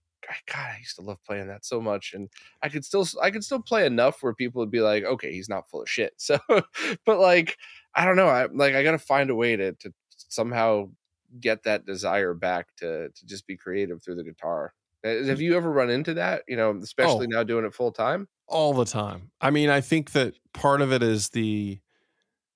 [0.47, 2.29] God, I used to love playing that so much, and
[2.63, 5.49] I could still I could still play enough where people would be like, okay, he's
[5.49, 6.15] not full of shit.
[6.27, 6.39] So,
[7.05, 7.57] but like,
[7.95, 9.93] I don't know, I like I got to find a way to to
[10.29, 10.91] somehow
[11.41, 14.73] get that desire back to to just be creative through the guitar.
[15.05, 16.43] Uh, have you ever run into that?
[16.49, 18.29] You know, especially oh, now doing it full time.
[18.49, 19.31] All the time.
[19.41, 21.81] I mean, I think that part of it is the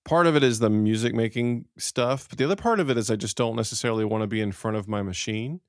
[0.05, 3.11] part of it is the music making stuff, but the other part of it is
[3.11, 5.61] I just don't necessarily want to be in front of my machine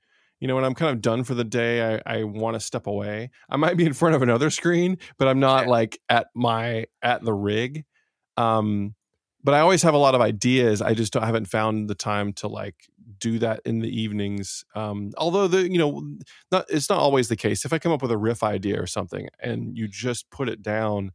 [0.41, 2.87] you know, when I'm kind of done for the day, I, I want to step
[2.87, 3.29] away.
[3.47, 7.23] I might be in front of another screen, but I'm not like at my at
[7.23, 7.85] the rig.
[8.37, 8.95] Um,
[9.43, 10.81] but I always have a lot of ideas.
[10.81, 12.75] I just I haven't found the time to like
[13.19, 14.65] do that in the evenings.
[14.75, 16.03] Um, although the you know,
[16.51, 17.63] not it's not always the case.
[17.63, 20.63] If I come up with a riff idea or something and you just put it
[20.63, 21.11] down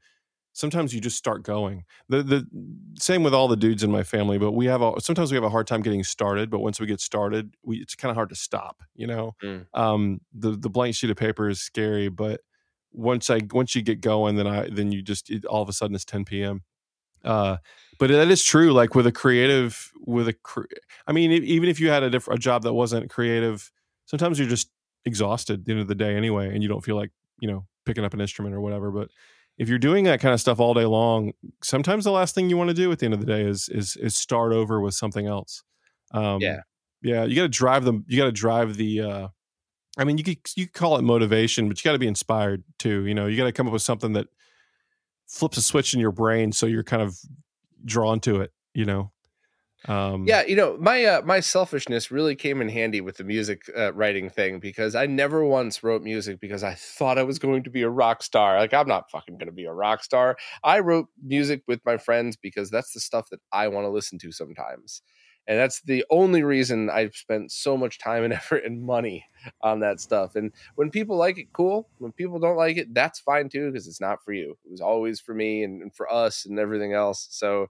[0.56, 1.84] sometimes you just start going.
[2.08, 2.46] The the
[2.98, 5.44] same with all the dudes in my family, but we have a sometimes we have
[5.44, 8.30] a hard time getting started, but once we get started, we it's kind of hard
[8.30, 9.34] to stop, you know.
[9.42, 9.66] Mm.
[9.74, 12.40] Um the the blank sheet of paper is scary, but
[12.90, 15.72] once I once you get going, then I then you just it, all of a
[15.72, 16.62] sudden it's 10 p.m.
[17.22, 17.58] Uh,
[17.98, 18.72] but that is true.
[18.72, 20.34] Like with a creative, with a,
[21.06, 23.70] I mean, even if you had a different a job that wasn't creative,
[24.06, 24.70] sometimes you're just
[25.04, 27.66] exhausted at the end of the day anyway, and you don't feel like you know
[27.84, 28.90] picking up an instrument or whatever.
[28.90, 29.10] But
[29.58, 31.32] if you're doing that kind of stuff all day long,
[31.62, 33.68] sometimes the last thing you want to do at the end of the day is
[33.68, 35.62] is is start over with something else.
[36.12, 36.60] Um, Yeah.
[37.02, 37.24] yeah.
[37.24, 38.04] You got to drive them.
[38.08, 39.00] You got to drive the.
[39.00, 39.28] uh
[39.98, 42.64] I mean, you could you could call it motivation, but you got to be inspired
[42.78, 43.06] too.
[43.06, 44.26] You know, you got to come up with something that
[45.26, 47.18] flips a switch in your brain, so you're kind of
[47.84, 48.52] drawn to it.
[48.74, 49.10] You know.
[49.88, 53.62] Um, Yeah, you know, my uh, my selfishness really came in handy with the music
[53.76, 57.62] uh, writing thing because I never once wrote music because I thought I was going
[57.64, 58.58] to be a rock star.
[58.58, 60.36] Like I'm not fucking going to be a rock star.
[60.64, 64.18] I wrote music with my friends because that's the stuff that I want to listen
[64.20, 65.00] to sometimes.
[65.48, 69.24] And that's the only reason I've spent so much time and effort and money
[69.60, 70.34] on that stuff.
[70.34, 71.88] And when people like it, cool.
[71.98, 74.58] When people don't like it, that's fine too, because it's not for you.
[74.64, 77.28] It was always for me and, and for us and everything else.
[77.30, 77.68] So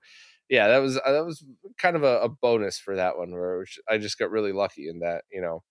[0.49, 1.45] yeah, that was uh, that was
[1.79, 4.89] kind of a, a bonus for that one, where was- I just got really lucky
[4.89, 5.63] in that you know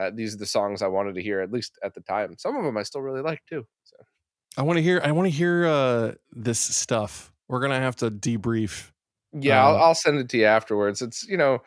[0.00, 2.36] uh, these are the songs I wanted to hear at least at the time.
[2.38, 3.66] Some of them I still really like too.
[3.84, 3.96] So
[4.56, 5.00] I want to hear.
[5.02, 7.32] I want to hear uh, this stuff.
[7.48, 8.90] We're gonna have to debrief.
[9.32, 11.02] yeah, I'll, Uh, I'll send it to you afterwards.
[11.02, 11.62] It's you know.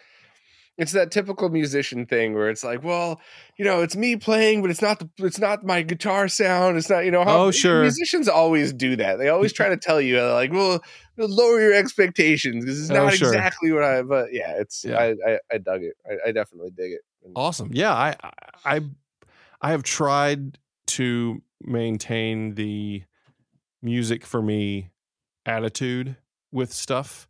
[0.78, 3.22] It's that typical musician thing where it's like, well,
[3.58, 6.76] you know, it's me playing, but it's not the, it's not my guitar sound.
[6.78, 7.82] It's not, you know, Oh, sure.
[7.82, 9.18] Musicians always do that.
[9.18, 10.82] They always try to tell you, uh, like, well,
[11.18, 13.30] lower your expectations because it's Oh, not sure.
[13.30, 14.02] exactly what I.
[14.02, 14.98] But yeah, it's Yeah.
[14.98, 15.96] I, I I dug it.
[16.06, 17.02] I, I definitely dig it.
[17.36, 17.70] Awesome.
[17.74, 18.16] Yeah, I
[18.66, 18.82] I
[19.62, 23.04] I have tried to maintain the
[23.82, 24.92] music for me
[25.46, 26.18] attitude
[26.52, 27.28] with stuff.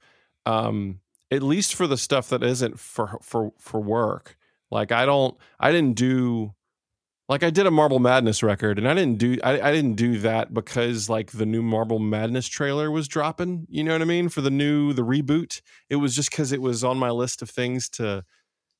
[0.48, 1.00] Um
[1.32, 4.38] at least for the stuff that isn't for for for work.
[4.72, 6.54] Like I don't I didn't do
[7.28, 10.20] like I did a Marble Madness record and I didn't do I, I didn't do
[10.20, 14.30] that because like the new Marble Madness trailer was dropping, you know what I mean?
[14.30, 15.62] For the new the reboot.
[15.90, 18.24] It was just cuz it was on my list of things to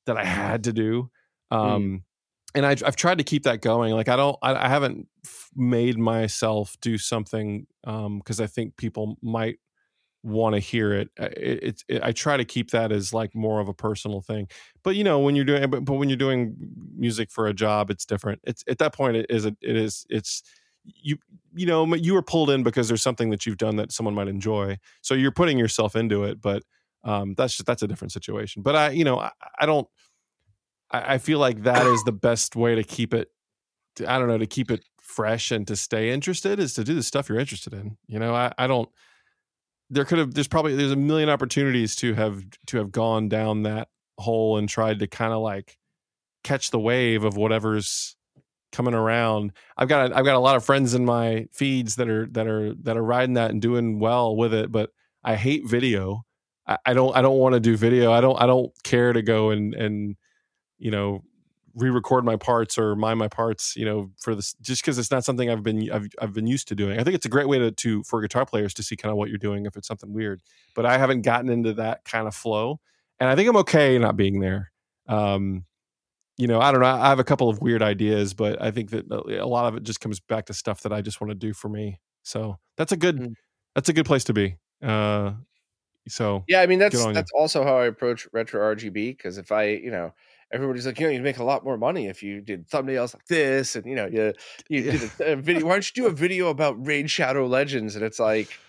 [0.06, 1.10] that I had to do.
[1.50, 2.04] Um
[2.54, 3.94] and I I've tried to keep that going.
[3.94, 8.76] Like I don't I, I haven't f- made myself do something um cuz I think
[8.76, 9.58] people might
[10.26, 11.08] want to hear it.
[11.18, 12.02] Uh, It, it, it.
[12.02, 14.48] I try to keep that as like more of a personal thing.
[14.82, 16.56] But you know, when you're doing, but, but when you're doing
[16.96, 18.40] music for a job, it's different.
[18.44, 19.44] It's at that point, it is.
[19.46, 20.06] It is.
[20.10, 20.42] It's
[20.84, 21.16] you.
[21.54, 24.28] You know, you were pulled in because there's something that you've done that someone might
[24.28, 24.78] enjoy.
[25.00, 26.40] So you're putting yourself into it.
[26.40, 26.62] But
[27.04, 28.62] um, that's just that's a different situation.
[28.62, 29.88] But I, you know, I, I don't.
[30.90, 33.28] I, I feel like that is the best way to keep it.
[34.06, 37.02] I don't know to keep it fresh and to stay interested is to do the
[37.02, 37.96] stuff you're interested in.
[38.06, 38.88] You know, I, I don't
[39.90, 43.62] there could have there's probably there's a million opportunities to have to have gone down
[43.62, 45.76] that hole and tried to kind of like
[46.42, 48.16] catch the wave of whatever's
[48.72, 49.52] coming around.
[49.76, 52.46] I've got a, I've got a lot of friends in my feeds that are that
[52.46, 54.90] are that are riding that and doing well with it, but
[55.24, 56.24] I hate video.
[56.66, 58.12] I, I don't I don't want to do video.
[58.12, 60.16] I don't I don't care to go and and
[60.78, 61.22] you know
[61.76, 65.24] re-record my parts or mime my parts you know for this just because it's not
[65.24, 67.58] something i've been I've, I've been used to doing i think it's a great way
[67.58, 70.12] to, to for guitar players to see kind of what you're doing if it's something
[70.12, 70.40] weird
[70.74, 72.80] but i haven't gotten into that kind of flow
[73.20, 74.72] and i think i'm okay not being there
[75.06, 75.64] um
[76.38, 78.90] you know i don't know i have a couple of weird ideas but i think
[78.90, 81.34] that a lot of it just comes back to stuff that i just want to
[81.34, 83.34] do for me so that's a good Mm.
[83.74, 85.32] that's a good place to be uh
[86.08, 87.14] so Yeah, I mean that's on you.
[87.14, 90.14] that's also how I approach retro RGB because if I, you know,
[90.52, 93.26] everybody's like, you know, you'd make a lot more money if you did thumbnails like
[93.26, 94.32] this, and you know, you
[94.68, 94.94] you Yeah.
[94.98, 95.66] did a, a video.
[95.66, 97.96] Why don't you do a video about Raid Shadow Legends?
[97.96, 98.60] And it's like,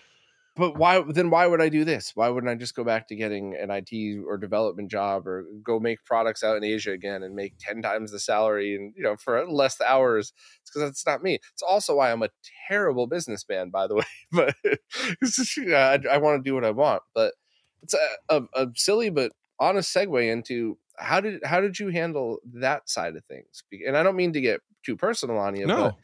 [0.56, 1.02] but why?
[1.08, 2.12] Then why would I do this?
[2.16, 5.78] Why wouldn't I just go back to getting an IT or development job or go
[5.78, 9.16] make products out in Asia again and make ten times the salary and you know
[9.16, 10.32] for less hours?
[10.62, 11.38] It's because that's not me.
[11.52, 12.30] It's also why I'm a
[12.68, 14.04] terrible businessman, by the way.
[14.32, 14.54] But
[15.22, 17.34] just, yeah, I, I want to do what I want, but
[17.82, 22.38] it's a, a, a silly but honest segue into how did how did you handle
[22.54, 23.62] that side of things?
[23.86, 25.94] And I don't mean to get too personal on you, no but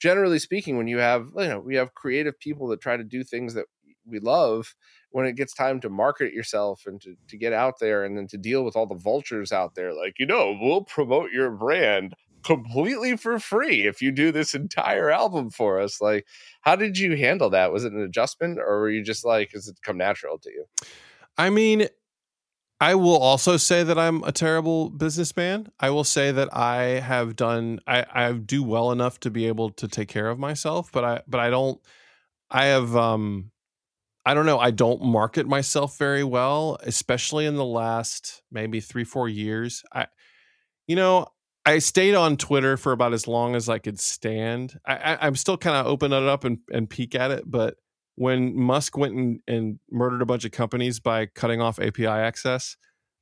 [0.00, 3.24] generally speaking, when you have you know we have creative people that try to do
[3.24, 3.66] things that
[4.06, 4.74] we love,
[5.10, 8.26] when it gets time to market yourself and to, to get out there and then
[8.26, 12.14] to deal with all the vultures out there, like you know, we'll promote your brand
[12.44, 16.00] completely for free if you do this entire album for us.
[16.02, 16.26] Like,
[16.60, 17.72] how did you handle that?
[17.72, 20.66] Was it an adjustment, or were you just like, has it come natural to you?
[21.38, 21.88] I mean,
[22.80, 25.68] I will also say that I'm a terrible businessman.
[25.80, 29.70] I will say that I have done I, I do well enough to be able
[29.70, 31.80] to take care of myself, but I but I don't
[32.50, 33.50] I have um
[34.26, 39.04] I don't know, I don't market myself very well, especially in the last maybe 3
[39.04, 39.82] 4 years.
[39.92, 40.06] I
[40.86, 41.26] you know,
[41.66, 44.78] I stayed on Twitter for about as long as I could stand.
[44.86, 47.76] I, I, I'm still kind of open it up and, and peek at it, but
[48.16, 52.76] when Musk went and, and murdered a bunch of companies by cutting off API access,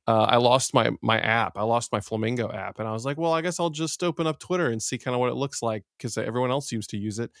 [0.07, 1.57] uh, I lost my my app.
[1.57, 4.27] I lost my Flamingo app, and I was like, well, I guess I'll just open
[4.27, 6.97] up Twitter and see kind of what it looks like because everyone else seems to
[6.97, 7.31] use it.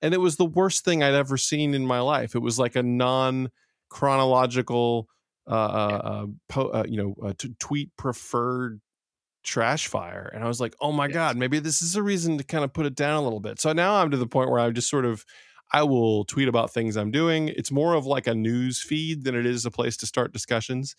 [0.00, 2.34] and it was the worst thing I'd ever seen in my life.
[2.34, 3.50] It was like a non
[3.90, 5.08] chronological,
[5.46, 8.80] uh, uh, uh, po- uh, you know, uh, t- tweet preferred
[9.44, 11.14] trash fire, and I was like, oh my Yes.
[11.14, 13.60] god, maybe this is a reason to kind of put it down a little bit.
[13.60, 15.24] So now I'm to the point where I'm just sort of.
[15.72, 17.48] I will tweet about things I'm doing.
[17.48, 20.96] It's more of like a news feed than it is a place to start discussions.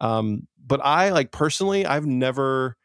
[0.00, 2.76] Um, but I like personally, I've never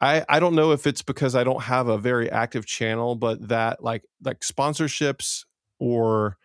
[0.00, 3.48] I I don't know if it's because I don't have a very active channel, but
[3.48, 5.44] that like like sponsorships
[5.78, 6.36] or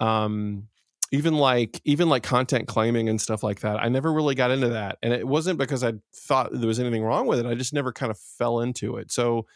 [0.00, 0.68] um
[1.10, 3.82] even like even like content claiming and stuff like that.
[3.82, 4.98] I never really got into that.
[5.02, 7.46] And it wasn't because I thought there was anything wrong with it.
[7.46, 9.10] I just never kind of fell into it.
[9.10, 9.46] So,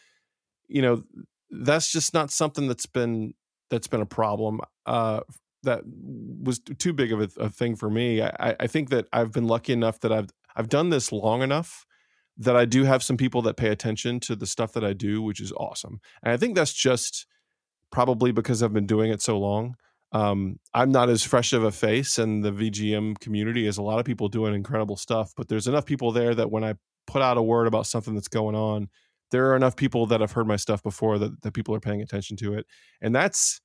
[0.68, 1.02] you know,
[1.50, 3.34] that's just not something that's been
[3.72, 4.60] that's been a problem.
[4.86, 5.22] Uh
[5.64, 5.82] that
[6.42, 8.20] was too big of a, a thing for me.
[8.20, 11.86] I, I think that I've been lucky enough that I've I've done this long enough
[12.36, 15.22] that I do have some people that pay attention to the stuff that I do,
[15.22, 16.00] which is awesome.
[16.22, 17.26] And I think that's just
[17.90, 19.74] probably because I've been doing it so long.
[20.12, 23.98] Um, I'm not as fresh of a face in the VGM community as a lot
[23.98, 26.74] of people doing incredible stuff, but there's enough people there that when I
[27.06, 28.88] put out a word about something that's going on,
[29.32, 32.00] there are enough people that have heard my stuff before that, that people are paying
[32.00, 32.66] attention to it.
[33.00, 33.60] And that's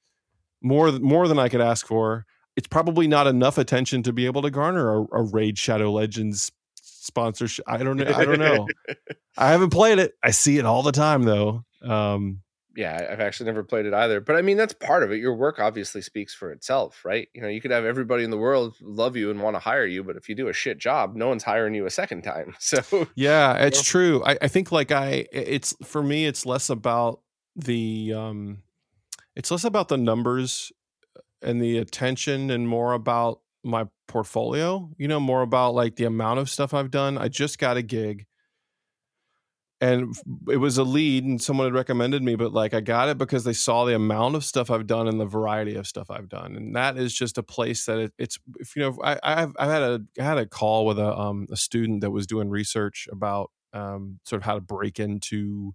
[0.61, 2.25] more more than I could ask for.
[2.55, 6.51] It's probably not enough attention to be able to garner a, a Raid Shadow Legends
[6.81, 7.65] sponsorship.
[7.67, 8.11] I don't know.
[8.13, 8.67] I don't know.
[9.37, 10.13] I haven't played it.
[10.23, 11.63] I see it all the time though.
[11.83, 12.41] Um,
[12.77, 14.21] yeah, I've actually never played it either.
[14.21, 15.17] But I mean, that's part of it.
[15.17, 17.27] Your work obviously speaks for itself, right?
[17.33, 19.87] You know, you could have everybody in the world love you and want to hire
[19.87, 22.55] you, but if you do a shit job, no one's hiring you a second time.
[22.67, 24.21] So yeah, it's true.
[24.25, 27.21] I, I think like I, it's for me, it's less about
[27.55, 28.57] the, um,
[29.35, 30.71] it's less about the numbers
[31.41, 36.39] and the attention and more about my portfolio, you know, more about like the amount
[36.39, 37.17] of stuff I've done.
[37.17, 38.25] I just got a gig
[39.79, 40.15] and
[40.49, 43.43] it was a lead and someone had recommended me but like i got it because
[43.43, 46.55] they saw the amount of stuff i've done and the variety of stuff i've done
[46.55, 49.67] and that is just a place that it, it's if you know I, i've i
[49.67, 53.07] had a I had a call with a um a student that was doing research
[53.11, 55.73] about um sort of how to break into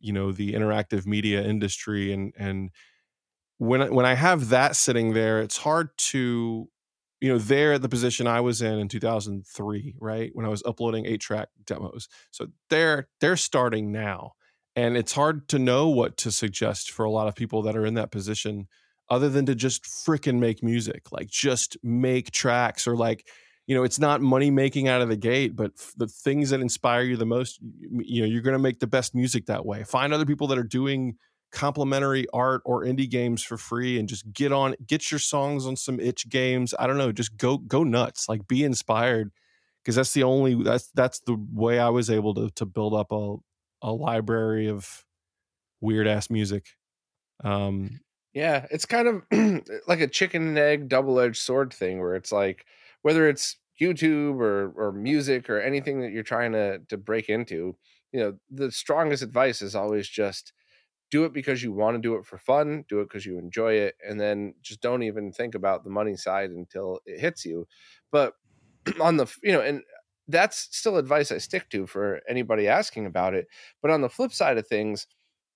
[0.00, 2.70] you know the interactive media industry and and
[3.58, 6.68] when when i have that sitting there it's hard to
[7.20, 10.62] you know they're at the position i was in in 2003 right when i was
[10.64, 12.08] uploading eight track demos.
[12.30, 14.32] So they're they're starting now
[14.76, 17.86] and it's hard to know what to suggest for a lot of people that are
[17.86, 18.68] in that position
[19.08, 23.26] other than to just freaking make music like just make tracks or like
[23.66, 27.02] you know it's not money making out of the gate but the things that inspire
[27.02, 27.60] you the most
[28.00, 29.84] you know you're going to make the best music that way.
[29.84, 31.16] Find other people that are doing
[31.52, 35.76] complimentary art or indie games for free and just get on get your songs on
[35.76, 36.74] some itch games.
[36.78, 39.32] I don't know just go go nuts like be inspired
[39.82, 43.12] because that's the only that's that's the way i was able to to build up
[43.12, 43.36] a
[43.82, 45.04] a library of
[45.80, 46.66] weird ass music.
[47.42, 48.00] Um
[48.32, 49.22] yeah, it's kind of
[49.88, 52.66] like a chicken and egg double edged sword thing where it's like
[53.02, 57.76] whether it's YouTube or or music or anything that you're trying to to break into,
[58.12, 60.52] you know, the strongest advice is always just
[61.10, 63.74] do it because you want to do it for fun, do it because you enjoy
[63.74, 67.66] it, and then just don't even think about the money side until it hits you.
[68.12, 68.34] But
[69.00, 69.82] on the you know, and
[70.28, 73.48] that's still advice I stick to for anybody asking about it.
[73.82, 75.06] But on the flip side of things,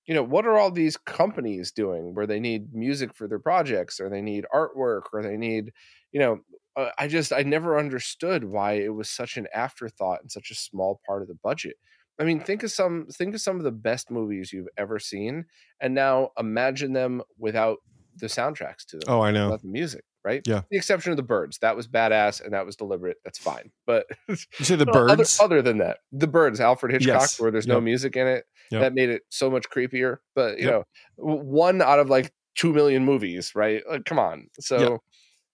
[0.06, 4.00] you know, what are all these companies doing where they need music for their projects
[4.00, 5.72] or they need artwork or they need,
[6.12, 6.40] you know,
[6.76, 10.54] uh, I just I never understood why it was such an afterthought and such a
[10.54, 11.76] small part of the budget.
[12.18, 15.46] I mean, think of some think of some of the best movies you've ever seen,
[15.80, 17.78] and now imagine them without
[18.16, 19.08] the soundtracks to them.
[19.08, 20.40] oh i know Without the music, right?
[20.46, 20.60] Yeah.
[20.70, 21.58] The exception of the birds.
[21.58, 23.16] That was badass and that was deliberate.
[23.24, 23.72] That's fine.
[23.86, 27.40] But you say the well, other- birds Other, than that, the birds, Alfred Hitchcock, Yes.
[27.40, 28.80] where there's no music in it, Yep.
[28.82, 30.18] that made it so much creepier.
[30.36, 30.72] But you Yep.
[30.72, 33.82] know, one out of like two million movies, right?
[33.90, 34.46] Like, come on.
[34.60, 35.02] So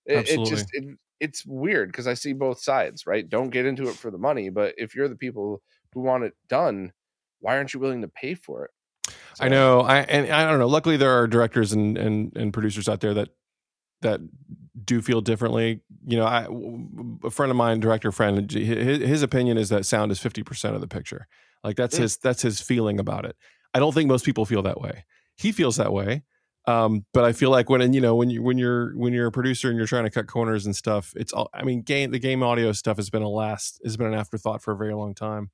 [0.04, 0.84] it, it just it,
[1.18, 3.26] it's weird because I see both sides, right?
[3.26, 5.62] Don't get into it for the money, but if you're the people
[5.94, 6.92] who want it done,
[7.40, 8.70] why aren't you willing to pay for it?
[9.40, 9.80] I know.
[9.80, 10.68] I and I don't know.
[10.68, 13.30] Luckily, there are directors and and and producers out there that
[14.02, 14.20] that
[14.84, 15.80] do feel differently.
[16.06, 16.46] You know, I
[17.26, 20.74] a friend of mine, director friend, his, his opinion is that sound is fifty percent
[20.74, 21.26] of the picture.
[21.64, 22.02] Like that's Mm.
[22.02, 23.36] his that's his feeling about it.
[23.74, 25.04] I don't think most people feel that way.
[25.36, 26.22] He feels that way.
[26.66, 29.26] Um, but I feel like when and you know when you when you're when you're
[29.26, 31.48] a producer and you're trying to cut corners and stuff, it's all.
[31.54, 34.62] I mean, game the game audio stuff has been a last has been an afterthought
[34.62, 35.50] for a very long time,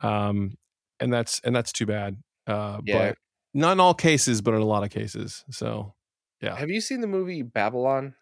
[0.00, 0.56] um,
[1.00, 2.16] and that's and that's too bad.
[2.46, 2.98] Uh, Yeah.
[2.98, 3.18] But
[3.54, 5.44] not in all cases, but in a lot of cases.
[5.50, 5.94] So
[6.40, 6.56] Yeah.
[6.56, 8.14] Have you seen the movie Babylon?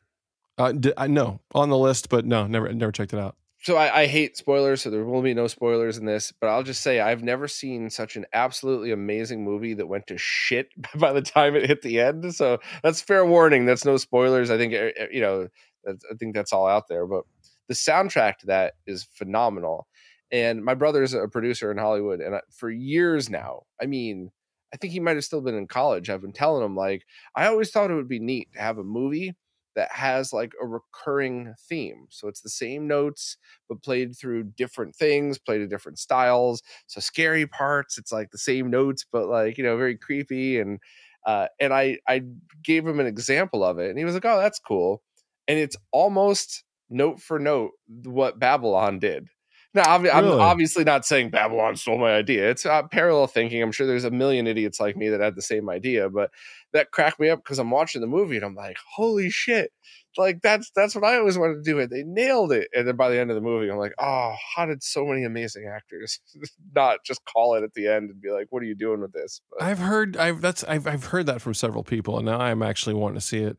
[0.58, 3.36] uh, d- I know on the list, but no, never never checked it out.
[3.62, 6.32] so I, I, hate spoilers, so there will be no spoilers in this.
[6.40, 10.16] But I'll just say I've never seen such an absolutely amazing movie that went to
[10.16, 12.34] shit by the time it hit the end.
[12.34, 13.66] So that's fair warning.
[13.66, 14.50] That's no spoilers.
[14.50, 15.48] I think eh, eh, you know.
[15.88, 17.06] I think that's all out there.
[17.06, 17.24] But
[17.68, 19.86] the soundtrack to that is phenomenal.
[20.32, 24.32] And my brother's a producer in Hollywood, and for years now, I mean,
[24.74, 26.10] I think he might have still been in college.
[26.10, 27.04] I've been telling him like
[27.36, 29.36] I always thought it would be neat to have a movie
[29.76, 32.06] that has like a recurring theme.
[32.10, 33.36] So it's the same notes,
[33.68, 36.62] but played through different things, played in different styles.
[36.86, 40.58] So scary parts, it's like the same notes, but like, you know, very creepy.
[40.58, 40.80] And
[41.26, 42.22] uh, and I I
[42.62, 45.02] gave him an example of it, and he was like, "Oh, that's cool."
[45.48, 47.72] And it's almost note for note
[48.04, 49.28] what Babylon did.
[49.76, 50.10] Now, really?
[50.10, 52.48] I'm obviously not saying Babylon stole my idea.
[52.48, 53.62] It's uh, parallel thinking.
[53.62, 56.30] I'm sure there's a million idiots like me that had the same idea, but
[56.72, 59.72] that cracked me up because I'm watching the movie and I'm like, holy shit!
[60.16, 61.78] Like that's that's what I always wanted to do.
[61.78, 62.68] It they nailed it.
[62.74, 65.24] And then by the end of the movie, I'm like, oh, how did so many
[65.24, 66.20] amazing actors
[66.74, 69.12] not just call it at the end and be like, what are you doing with
[69.12, 69.42] this?
[69.50, 72.62] But, I've heard I've that's I've I've heard that from several people, and now I'm
[72.62, 73.58] actually wanting to see it.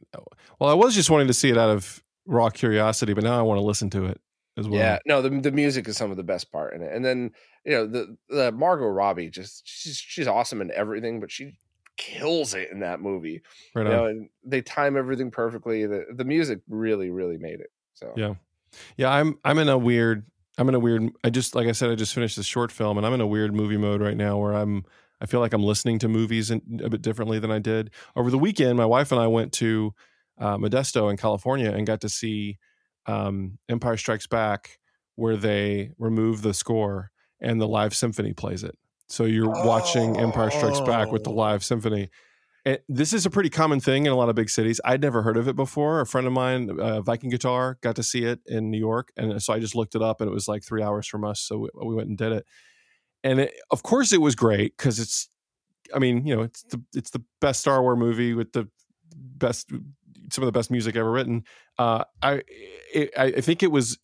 [0.60, 3.44] Well, I was just wanting to see it out of raw curiosity, but now I
[3.44, 4.20] want to listen to it
[4.58, 4.80] as well.
[4.80, 7.32] Yeah, no, the the music is some of the best part in it, and then
[7.66, 11.58] you know the the Margot Robbie just she's she's awesome in everything, but she
[11.98, 13.42] kills it in that movie.
[13.76, 15.86] Right you know, and they time everything perfectly.
[15.86, 17.72] The the music really really made it.
[17.94, 18.34] So yeah,
[18.98, 19.10] yeah.
[19.10, 20.26] I'm I'm in a weird
[20.58, 21.10] I'm in a weird.
[21.24, 23.28] I just like I said, I just finished this short film, and I'm in a
[23.28, 24.86] weird movie mode right now where I'm.
[25.20, 28.30] I feel like I'm listening to movies in, a bit differently than I did over
[28.30, 28.78] the weekend.
[28.78, 29.96] My wife and I went to
[30.38, 32.60] uh, Modesto in California and got to see
[33.08, 34.80] um, Empire Strikes Back,
[35.16, 38.78] where they remove the score and the live symphony plays it.
[39.08, 39.66] So you're oh.
[39.66, 41.36] watching Empire Strikes Back with the oh.
[41.36, 42.10] live symphony.
[42.66, 44.82] And this is a pretty common thing in a lot of big cities.
[44.84, 46.02] I'd never heard of it before.
[46.02, 49.42] A friend of mine, uh, Viking Guitar, got to see it in New York, and
[49.42, 51.40] so I just looked it up, and it was like three hours from us.
[51.40, 52.46] So we, we went and did it,
[53.24, 55.30] and it, of course it was great because it's,
[55.96, 58.68] I mean, you know, it's the it's the best Star Wars movie with the
[59.16, 59.72] best
[60.32, 61.44] some of the best music ever written.
[61.78, 62.42] Uh, I
[62.94, 63.98] it, I think it was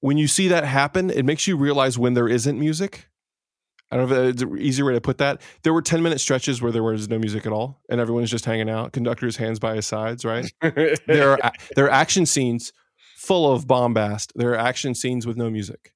[0.00, 3.08] when you see that happen, it makes you realize when there isn't music.
[3.90, 5.40] I don't know if it's an easier way to put that.
[5.62, 8.44] There were 10 minute stretches where there was no music at all and everyone's just
[8.44, 10.50] hanging out, conductor's hands by his sides, right?
[11.06, 12.72] there are there are action scenes
[13.16, 14.32] full of bombast.
[14.36, 15.94] There are action scenes with no music.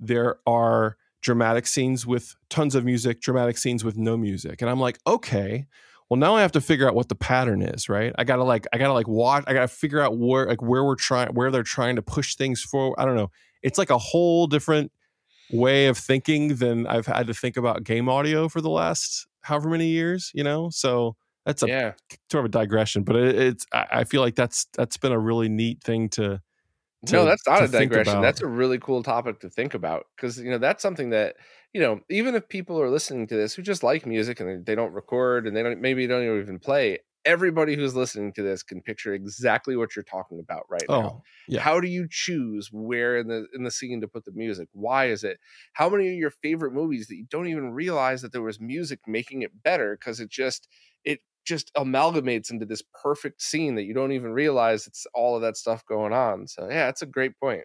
[0.00, 4.60] There are dramatic scenes with tons of music, dramatic scenes with no music.
[4.60, 5.66] And I'm like, okay,
[6.08, 8.66] well now i have to figure out what the pattern is right i gotta like
[8.72, 11.62] i gotta like watch i gotta figure out where like where we're trying where they're
[11.62, 13.30] trying to push things forward i don't know
[13.62, 14.90] it's like a whole different
[15.50, 19.68] way of thinking than i've had to think about game audio for the last however
[19.68, 21.92] many years you know so that's a yeah.
[22.30, 25.48] sort of a digression but it, it's i feel like that's that's been a really
[25.48, 26.40] neat thing to
[27.06, 28.20] to, no, that's not a digression.
[28.20, 31.36] That's a really cool topic to think about because you know that's something that
[31.74, 34.74] you know even if people are listening to this who just like music and they
[34.74, 38.80] don't record and they don't maybe don't even play, everybody who's listening to this can
[38.80, 41.22] picture exactly what you're talking about right oh, now.
[41.48, 41.60] Yeah.
[41.60, 44.68] How do you choose where in the in the scene to put the music?
[44.72, 45.38] Why is it?
[45.72, 49.00] How many of your favorite movies that you don't even realize that there was music
[49.06, 50.68] making it better because it just
[51.04, 55.42] it just amalgamates into this perfect scene that you don't even realize it's all of
[55.42, 56.46] that stuff going on.
[56.46, 57.64] So yeah, that's a great point.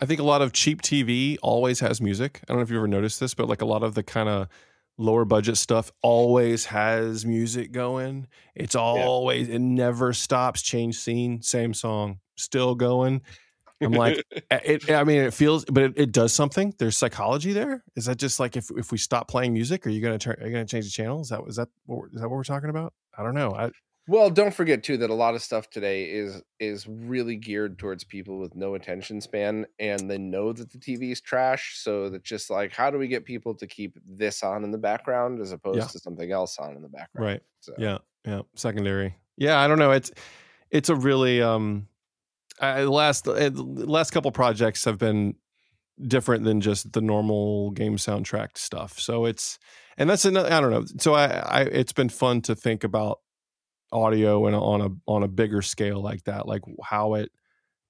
[0.00, 2.40] I think a lot of cheap TV always has music.
[2.42, 4.28] I don't know if you ever noticed this, but like a lot of the kind
[4.28, 4.48] of
[4.98, 8.26] lower budget stuff always has music going.
[8.54, 9.56] It's always yeah.
[9.56, 10.62] it never stops.
[10.62, 13.22] Change scene, same song, still going.
[13.80, 16.74] I'm like, it, I mean, it feels, but it, it, does something.
[16.78, 17.84] There's psychology there.
[17.94, 20.36] Is that just like if if we stop playing music, are you gonna turn?
[20.40, 21.20] Are you gonna change the channel?
[21.20, 21.68] Is that is that
[22.12, 22.94] is that what we're talking about?
[23.16, 23.52] I don't know.
[23.52, 23.70] I,
[24.08, 28.04] well, don't forget too that a lot of stuff today is is really geared towards
[28.04, 31.78] people with no attention span, and they know that the TV is trash.
[31.78, 34.78] So that just like, how do we get people to keep this on in the
[34.78, 35.86] background as opposed yeah.
[35.86, 37.26] to something else on in the background?
[37.26, 37.42] Right.
[37.60, 37.74] So.
[37.78, 37.98] Yeah.
[38.24, 38.42] Yeah.
[38.54, 39.16] Secondary.
[39.36, 39.58] Yeah.
[39.58, 39.90] I don't know.
[39.90, 40.12] It's
[40.70, 41.88] it's a really um
[42.60, 45.34] I, last uh, last couple projects have been
[46.00, 48.98] different than just the normal game soundtrack stuff.
[48.98, 49.58] So it's
[49.98, 50.84] and that's another I don't know.
[50.98, 53.20] So I, I it's been fun to think about
[53.92, 57.30] audio and on a on a bigger scale like that, like how it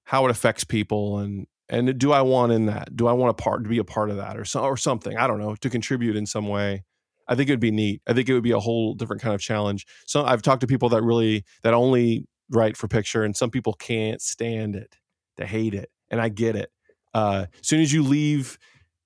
[0.03, 2.95] how it affects people and and do I want in that?
[2.95, 5.17] Do I want a part to be a part of that or so or something?
[5.17, 6.83] I don't know to contribute in some way.
[7.27, 8.01] I think it would be neat.
[8.07, 9.85] I think it would be a whole different kind of challenge.
[10.05, 13.73] So I've talked to people that really that only write for picture, and some people
[13.73, 14.95] can't stand it.
[15.35, 16.71] They hate it, and I get it.
[17.13, 18.57] Uh, as soon as you leave,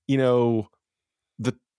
[0.08, 0.68] you know,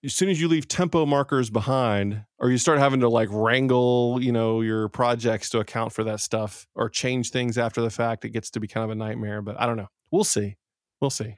[0.03, 4.19] as soon as you leave tempo markers behind, or you start having to like wrangle,
[4.21, 8.25] you know, your projects to account for that stuff, or change things after the fact,
[8.25, 9.41] it gets to be kind of a nightmare.
[9.41, 9.89] But I don't know.
[10.11, 10.57] We'll see.
[10.99, 11.35] we'll see.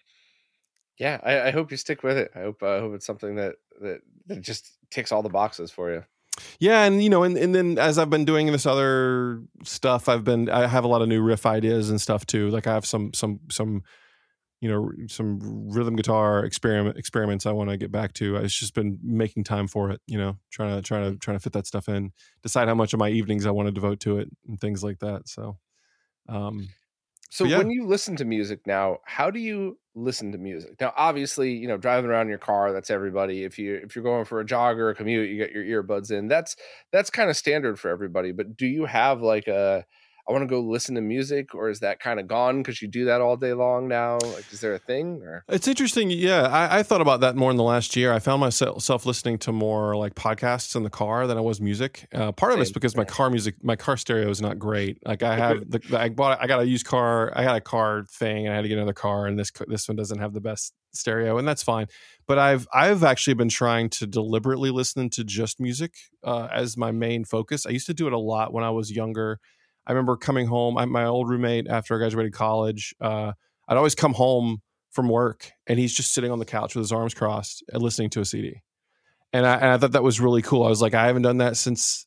[0.97, 2.31] Yeah, I, I hope you stick with it.
[2.35, 5.69] I hope uh, I hope it's something that, that that just ticks all the boxes
[5.69, 6.03] for you.
[6.59, 10.23] Yeah, and you know, and, and then as I've been doing this other stuff, I've
[10.23, 12.49] been I have a lot of new riff ideas and stuff too.
[12.49, 13.83] Like I have some some some
[14.61, 15.39] you know some
[15.69, 18.37] rhythm guitar experiment experiments I want to get back to.
[18.37, 21.41] I've just been making time for it, you know, trying to trying to trying to
[21.41, 24.19] fit that stuff in, decide how much of my evenings I want to devote to
[24.19, 25.27] it and things like that.
[25.27, 25.57] So
[26.27, 26.69] um
[27.35, 27.57] so yeah.
[27.57, 30.79] when you listen to music now, how do you listen to music?
[30.79, 33.43] Now, obviously, you know, driving around in your car, that's everybody.
[33.43, 36.11] If you if you're going for a jog or a commute, you get your earbuds
[36.11, 36.29] in.
[36.29, 36.55] That's
[36.93, 38.31] that's kind of standard for everybody.
[38.31, 39.85] But do you have like a
[40.27, 42.87] I want to go listen to music, or is that kind of gone because you
[42.87, 44.17] do that all day long now?
[44.17, 45.21] Like, is there a thing?
[45.21, 46.09] Or it's interesting.
[46.09, 48.11] Yeah, I, I thought about that more in the last year.
[48.11, 52.07] I found myself listening to more like podcasts in the car than I was music.
[52.11, 52.59] Uh, part Same.
[52.59, 54.97] of it's because my car music, my car stereo is not great.
[55.05, 57.31] Like I have the, I bought, I got a used car.
[57.35, 59.87] I got a car thing, and I had to get another car, and this this
[59.87, 61.85] one doesn't have the best stereo, and that's fine.
[62.27, 66.91] But I've I've actually been trying to deliberately listen to just music uh, as my
[66.91, 67.67] main focus.
[67.67, 69.39] I used to do it a lot when I was younger
[69.87, 70.77] I remember coming home.
[70.77, 73.33] I, my old roommate after I graduated college, uh,
[73.67, 74.61] I'd always come home
[74.91, 78.09] from work and he's just sitting on the couch with his arms crossed and listening
[78.11, 78.61] to a CD.
[79.33, 80.63] And I, and I thought that was really cool.
[80.63, 82.05] I was like, I haven't done that since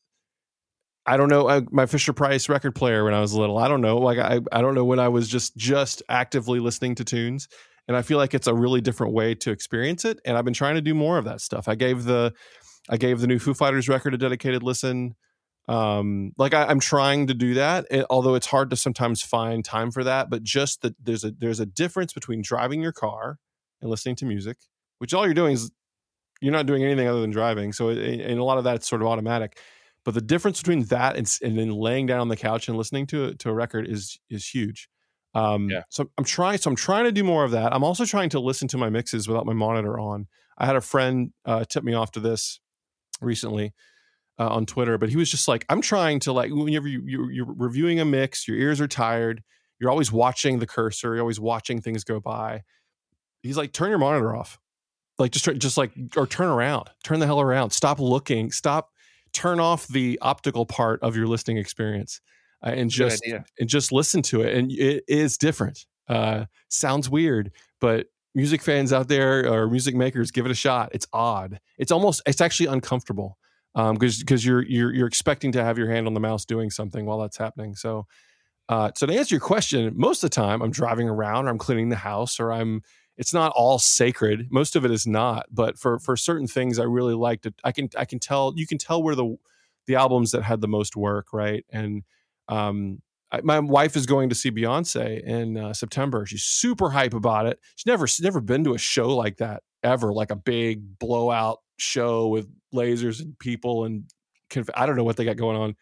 [1.09, 3.59] I don't know I, my Fisher Price record player when I was little.
[3.59, 3.97] I don't know.
[3.99, 7.49] Like I, I don't know when I was just just actively listening to tunes.
[7.87, 10.21] And I feel like it's a really different way to experience it.
[10.27, 11.67] And I've been trying to do more of that stuff.
[11.67, 12.35] I gave the
[12.91, 15.15] I gave the new Foo Fighters record a dedicated listen
[15.69, 19.65] um like I, am trying to do that it, although it's hard to sometimes find
[19.65, 23.39] time for that but just that there's a there's a difference between driving your car
[23.81, 24.57] and listening to music
[24.99, 25.71] which all you're doing is
[26.41, 29.03] you're not doing anything other than driving so it, and a lot of that's sort
[29.03, 29.59] of automatic
[30.09, 33.07] but the difference between that and, and then laying down on the couch and listening
[33.09, 34.89] to to a record is is huge.
[35.35, 35.83] Um yeah.
[35.91, 37.75] so i'm trying so i'm trying to do more of that.
[37.75, 40.27] I'm also trying to listen to my mixes without my monitor on.
[40.57, 42.59] I had a friend uh tip me off to this
[43.21, 43.75] recently
[44.39, 47.29] uh, on Twitter, but he was just like, I'm trying to like whenever you, you
[47.29, 49.43] you're reviewing a mix, your ears are tired,
[49.81, 52.63] you're always watching the cursor, you're always watching things go by.
[53.43, 54.59] He's like, turn your monitor off,
[55.19, 58.91] like just just like or turn around, turn the hell around, stop looking, stop,
[59.33, 62.21] turn off the optical part of your listening experience,
[62.65, 63.25] uh, and just
[63.59, 65.87] and just listen to it, and it is different.
[66.09, 70.91] Uh, sounds weird, but music fans out there or music makers, give it a shot.
[70.93, 71.61] It's odd.
[71.77, 73.37] It's almost it's actually uncomfortable
[73.79, 76.71] because um, because you're you're you're expecting to have your hand on the mouse doing
[76.71, 77.77] something while that's happening.
[77.77, 78.07] So,
[78.69, 81.59] uh, so to answer your question, most of the time I'm driving around, or I'm
[81.59, 82.83] cleaning the house, or I'm.
[83.17, 84.47] It's not all sacred.
[84.53, 87.55] Most of it is not, but for for certain things, I really like to.
[87.65, 89.37] I can I can tell you can tell where the
[89.87, 91.65] the albums that had the most work, right?
[91.71, 92.05] And
[92.49, 93.03] um,
[93.33, 96.27] I, my wife is going to see Beyonce in uh, September.
[96.27, 97.59] She's super hype about it.
[97.75, 101.59] She's never she's never been to a show like that ever, like a big blowout
[101.79, 104.05] show with lasers and people and
[104.51, 105.77] conf- I don't know what they got going on,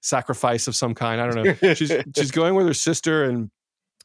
[0.00, 1.20] sacrifice of some kind.
[1.20, 1.74] I don't know.
[1.74, 3.50] She's she's going with her sister and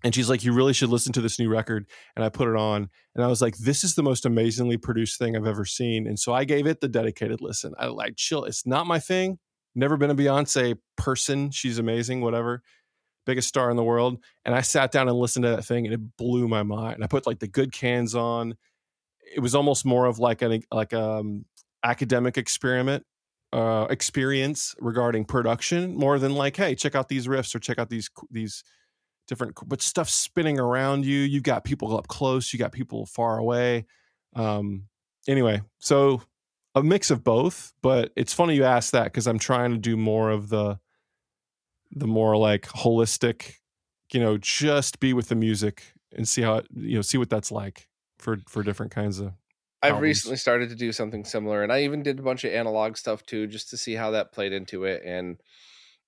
[0.04, 2.56] and she's like, "You really should listen to this new record." And I put it
[2.56, 6.06] on, and I was like, "This is the most amazingly produced thing I've ever seen."
[6.06, 7.74] And so I gave it the dedicated listen.
[7.80, 8.43] I like chill.
[8.43, 9.39] It's not my thing.
[9.74, 11.50] Never been a Beyonce person.
[11.50, 12.22] She's amazing.
[12.22, 12.62] Whatever
[13.28, 14.18] biggest star in the world.
[14.43, 17.04] And I sat down and listened to that thing and it blew my mind.
[17.04, 18.56] I put like the good cans on
[19.36, 21.45] it was almost more of like an like um
[21.84, 23.05] academic experiment
[23.53, 27.89] uh experience regarding production more than like hey check out these riffs or check out
[27.89, 28.63] these these
[29.28, 33.38] different but stuff spinning around you you've got people up close you got people far
[33.38, 33.86] away
[34.36, 34.84] um
[35.28, 36.21] anyway so
[36.75, 39.97] a mix of both but it's funny you ask that because i'm trying to do
[39.97, 40.78] more of the
[41.91, 43.55] the more like holistic
[44.13, 47.30] you know just be with the music and see how it, you know see what
[47.30, 47.88] that's like
[48.20, 49.34] for for different kinds of
[49.82, 50.03] I've albums.
[50.03, 53.26] recently started to do something similar and I even did a bunch of analog stuff
[53.26, 55.38] too just to see how that played into it and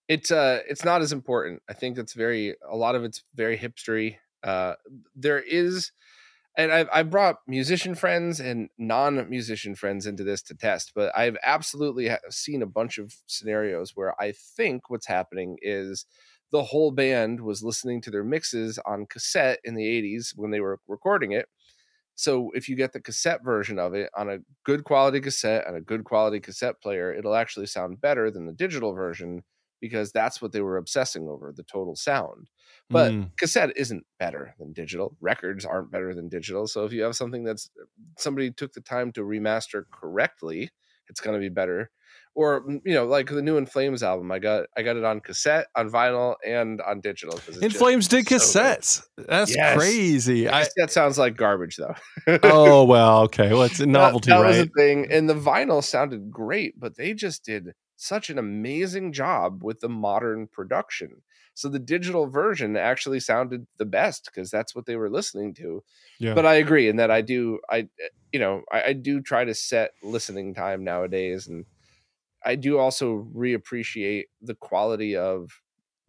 [0.08, 1.62] it's uh it's not as important.
[1.70, 4.18] I think it's very a lot of it's very hipstery.
[4.44, 4.74] Uh
[5.16, 5.92] there is
[6.58, 11.38] and I've, I brought musician friends and non-musician friends into this to test, but I've
[11.46, 16.06] absolutely seen a bunch of scenarios where I think what's happening is
[16.52, 20.60] the whole band was listening to their mixes on cassette in the 80s when they
[20.60, 21.48] were recording it
[22.20, 25.78] so if you get the cassette version of it on a good quality cassette and
[25.78, 29.42] a good quality cassette player, it'll actually sound better than the digital version
[29.80, 32.50] because that's what they were obsessing over the total sound.
[32.90, 33.30] But mm.
[33.38, 35.16] cassette isn't better than digital.
[35.22, 36.68] Records aren't better than digital.
[36.68, 37.70] So if you have something that's
[38.18, 40.72] somebody took the time to remaster correctly
[41.10, 41.90] it's going to be better.
[42.40, 45.04] Or mm, you know, like the new In Flames album, I got I got it
[45.04, 47.38] on cassette, on vinyl, and on digital.
[47.62, 49.04] In Flames did so cassettes.
[49.18, 49.76] That's Yes.
[49.78, 50.48] crazy.
[50.48, 51.96] I, That sounds like garbage, though.
[52.44, 53.50] oh well, okay.
[53.50, 54.68] Well, it's a novelty, that, was right?
[54.68, 59.62] a thing, and the vinyl sounded great, but they just did such an amazing job
[59.62, 61.22] with the modern production.
[61.56, 65.84] So the digital version actually sounded the best because that's what they were listening to.
[66.20, 66.36] Yeah.
[66.36, 67.90] But I agree in that I do I
[68.32, 71.66] you know I, I do try to set listening time nowadays, and
[72.46, 75.50] I do also reappreciate the quality of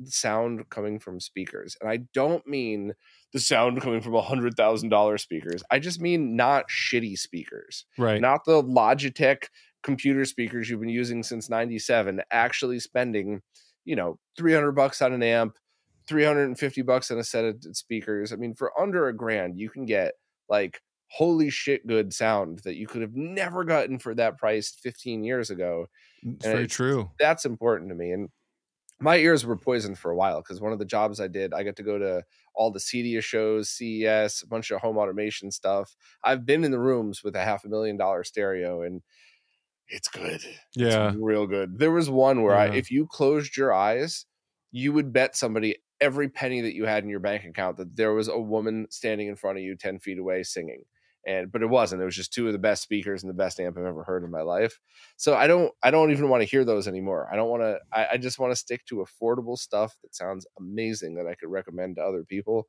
[0.04, 2.94] sound coming from speakers, and I don't mean
[3.32, 5.62] the sound coming from a hundred thousand dollar speakers.
[5.70, 8.20] I just mean not shitty speakers right.
[8.20, 9.44] not the Logitech
[9.82, 13.40] computer speakers you've been using since 97 actually spending
[13.84, 15.56] you know 300 bucks on an amp
[16.08, 19.86] 350 bucks on a set of speakers i mean for under a grand you can
[19.86, 20.12] get
[20.48, 25.24] like holy shit good sound that you could have never gotten for that price 15
[25.24, 25.86] years ago
[26.24, 27.10] mm, it's and very it's- true.
[27.18, 28.28] that's important to me and
[29.00, 31.62] my ears were poisoned for a while because one of the jobs I did, I
[31.62, 32.22] got to go to
[32.54, 35.96] all the CEDIA shows, CES, a bunch of home automation stuff.
[36.22, 39.00] I've been in the rooms with a half a million dollar stereo, and
[39.88, 40.42] it's good.
[40.76, 41.08] Yeah.
[41.08, 41.78] It's real good.
[41.78, 44.26] There was one where I, if you closed your eyes,
[44.70, 48.12] you would bet somebody every penny that you had in your bank account that there
[48.12, 50.82] was a woman standing in front of you 10 feet away singing.
[51.26, 52.00] And but it wasn't.
[52.00, 54.24] It was just two of the best speakers and the best amp I've ever heard
[54.24, 54.78] in my life.
[55.16, 57.28] So I don't I don't even want to hear those anymore.
[57.30, 60.46] I don't want to I, I just want to stick to affordable stuff that sounds
[60.58, 62.68] amazing that I could recommend to other people.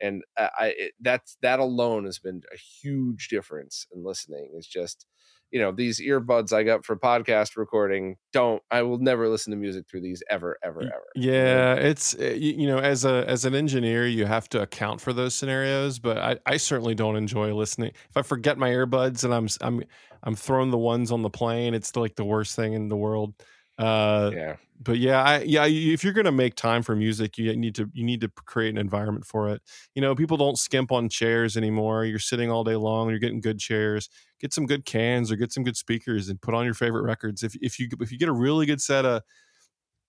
[0.00, 4.52] And I, it, that's that alone has been a huge difference in listening.
[4.56, 5.04] It's just
[5.50, 8.16] you know these earbuds I got for podcast recording.
[8.32, 11.06] Don't I will never listen to music through these ever ever ever.
[11.14, 15.00] Yeah, it's eh, you, you know as a as an engineer you have to account
[15.00, 17.92] for those scenarios, but I, I certainly don't enjoy listening.
[18.08, 19.84] If I forget my earbuds and I'm i'm
[20.22, 23.34] I'm throwing the ones on the plane, it's like the worst thing in the world.
[23.80, 27.74] Uh, Yeah, but yeah, I yeah, if you're gonna make time for music, you need
[27.74, 29.62] to you need to create an environment for it.
[29.94, 32.04] You know, people don't skimp on chairs anymore.
[32.04, 33.10] You're sitting all day long.
[33.10, 34.08] You're getting good chairs.
[34.40, 37.42] Get some good cans or get some good speakers and put on your favorite records.
[37.42, 39.22] If if you if you get a really good set of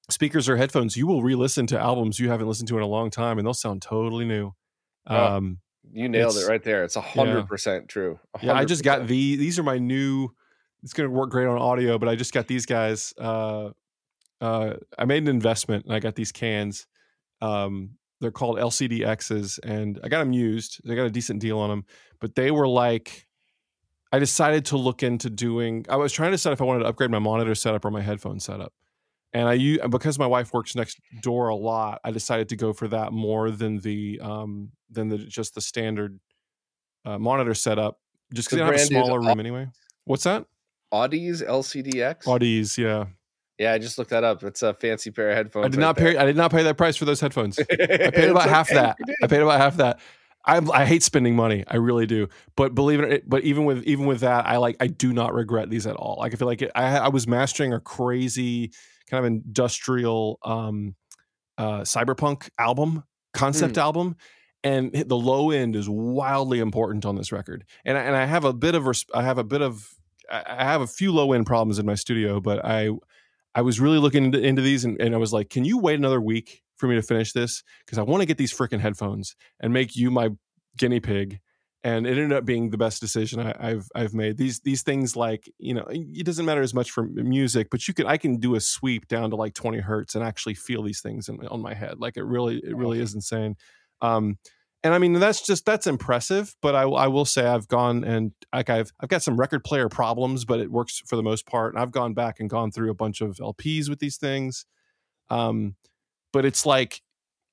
[0.09, 3.09] speakers or headphones, you will re-listen to albums you haven't listened to in a long
[3.09, 4.51] time, and they'll sound totally new.
[5.07, 5.59] Oh, Um,
[5.91, 6.83] you nailed it right there.
[6.83, 8.19] It's a hundred percent true.
[8.35, 9.07] A yeah, I just got 100%.
[9.07, 10.29] the these are my new.
[10.83, 13.13] It's going to work great on audio, but I just got these guys.
[13.17, 13.69] Uh,
[14.39, 16.87] uh, I made an investment and I got these cans.
[17.41, 20.81] Um, they're called LCD X's, and I got them used.
[20.85, 21.85] They got a decent deal on them,
[22.19, 23.27] but they were like.
[24.13, 25.85] I decided to look into doing.
[25.87, 28.01] I was trying to decide if I wanted to upgrade my monitor setup or my
[28.01, 28.73] headphone setup,
[29.31, 32.01] and I because my wife works next door a lot.
[32.03, 36.19] I decided to go for that more than the um than the just the standard
[37.05, 37.99] uh, monitor setup,
[38.33, 39.67] just because I have a smaller room anyway.
[40.03, 40.45] What's that?
[40.93, 42.23] Audeze LCDX.
[42.23, 43.05] Audeze, yeah.
[43.57, 44.43] Yeah, I just looked that up.
[44.43, 45.65] It's a fancy pair of headphones.
[45.65, 46.13] I did right not there.
[46.13, 46.17] pay.
[46.17, 47.59] I did not pay that price for those headphones.
[47.71, 48.97] I paid about half that.
[49.21, 49.99] I paid about half that.
[50.43, 51.63] I I hate spending money.
[51.67, 52.27] I really do.
[52.55, 55.69] But believe it, but even with even with that, I like I do not regret
[55.69, 56.17] these at all.
[56.19, 58.71] Like I feel like it, I I was mastering a crazy
[59.09, 60.95] kind of industrial um
[61.59, 64.15] uh cyberpunk album concept album
[64.63, 67.65] and the low end is wildly important on this record.
[67.85, 69.87] And I, and I have a bit of res- I have a bit of
[70.31, 72.89] I have a few low end problems in my studio, but I
[73.53, 75.95] I was really looking into, into these and, and I was like, can you wait
[75.95, 77.63] another week for me to finish this?
[77.85, 80.29] Because I want to get these freaking headphones and make you my
[80.77, 81.39] guinea pig.
[81.83, 84.37] And it ended up being the best decision I, I've I've made.
[84.37, 87.93] These these things like you know it doesn't matter as much for music, but you
[87.95, 91.01] can I can do a sweep down to like twenty hertz and actually feel these
[91.01, 91.99] things in, on my head.
[91.99, 93.55] Like it really it really is insane.
[93.99, 94.37] Um,
[94.83, 96.55] and I mean that's just that's impressive.
[96.61, 99.89] But I, I will say I've gone and like I've I've got some record player
[99.89, 101.73] problems, but it works for the most part.
[101.73, 104.65] And I've gone back and gone through a bunch of LPs with these things.
[105.29, 105.75] Um,
[106.33, 107.01] but it's like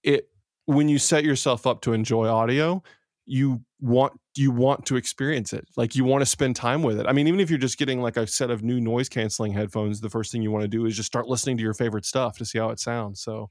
[0.03, 0.29] it
[0.67, 2.83] when you set yourself up to enjoy audio,
[3.27, 5.67] you want you want to experience it.
[5.77, 7.07] Like you want to spend time with it.
[7.07, 10.01] I mean, even if you're just getting like a set of new noise canceling headphones,
[10.01, 12.39] the first thing you want to do is just start listening to your favorite stuff
[12.39, 13.21] to see how it sounds.
[13.23, 13.51] So,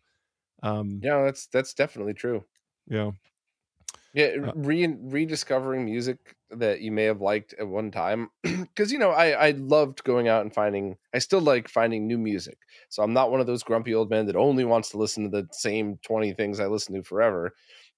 [0.63, 2.45] um, Yeah, that's that's definitely true.
[2.87, 3.11] yeah.
[4.13, 8.97] Yeah, Uh, re- rediscovering music that you may have liked at one time, because you
[8.99, 10.97] know I I loved going out and finding.
[11.13, 12.57] I still like finding new music.
[12.89, 15.29] So I'm not one of those grumpy old men that only wants to listen to
[15.29, 17.53] the same twenty things I listen to forever.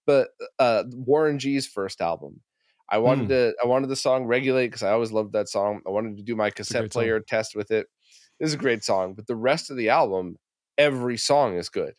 [0.06, 2.42] But uh, Warren G's first album,
[2.90, 3.30] I wanted Hmm.
[3.30, 5.82] to I wanted the song "Regulate" because I always loved that song.
[5.88, 7.14] I wanted to do my cassette great song.
[7.14, 7.88] player test with it.
[8.40, 10.38] This is a great song, but the rest of the album,
[10.78, 11.94] every song is good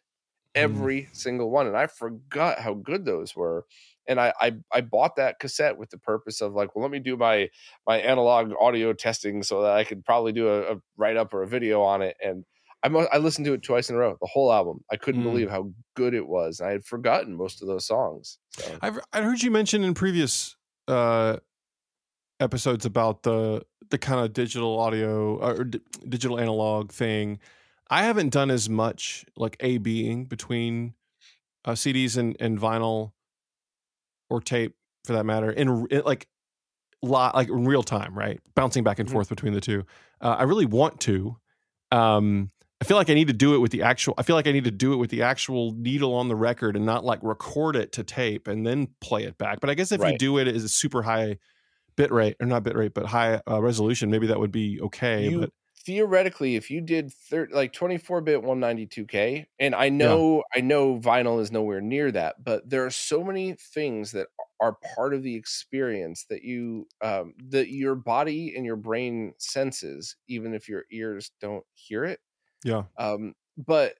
[0.60, 0.90] Mm.
[0.94, 3.64] every single one and i forgot how good those were
[4.10, 6.98] and I, I I bought that cassette with the purpose of like, well, let me
[6.98, 7.48] do my
[7.86, 11.42] my analog audio testing so that I could probably do a, a write up or
[11.42, 12.16] a video on it.
[12.22, 12.44] And
[12.82, 14.84] I I listened to it twice in a row, the whole album.
[14.90, 15.30] I couldn't mm.
[15.30, 16.60] believe how good it was.
[16.60, 18.38] I had forgotten most of those songs.
[18.50, 18.78] So.
[18.82, 20.56] I've I heard you mention in previous
[20.88, 21.36] uh,
[22.40, 27.38] episodes about the the kind of digital audio or d- digital analog thing.
[27.88, 30.94] I haven't done as much like A/B-ing between
[31.64, 33.12] uh, CDs and, and vinyl
[34.30, 34.74] or tape
[35.04, 36.26] for that matter in, in like
[37.02, 38.40] lot like in real time, right?
[38.54, 39.14] Bouncing back and mm-hmm.
[39.14, 39.84] forth between the two.
[40.20, 41.36] Uh, I really want to.
[41.90, 42.50] Um,
[42.80, 44.14] I feel like I need to do it with the actual.
[44.16, 46.76] I feel like I need to do it with the actual needle on the record
[46.76, 49.60] and not like record it to tape and then play it back.
[49.60, 50.12] But I guess if right.
[50.12, 51.38] you do it as a super high
[51.96, 55.28] bit rate or not bit rate, but high uh, resolution, maybe that would be okay.
[55.28, 55.50] You, but
[55.84, 60.58] theoretically, if you did thir- like 24 bit 192k, and I know yeah.
[60.58, 64.28] I know vinyl is nowhere near that, but there are so many things that
[64.60, 70.16] are part of the experience that you um, that your body and your brain senses,
[70.28, 72.20] even if your ears don't hear it.
[72.64, 72.84] Yeah.
[72.98, 73.94] Um, but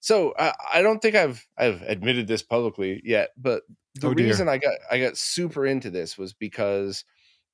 [0.00, 3.62] so I, I don't think I've I've admitted this publicly yet, but
[3.94, 7.04] the oh, reason I got I got super into this was because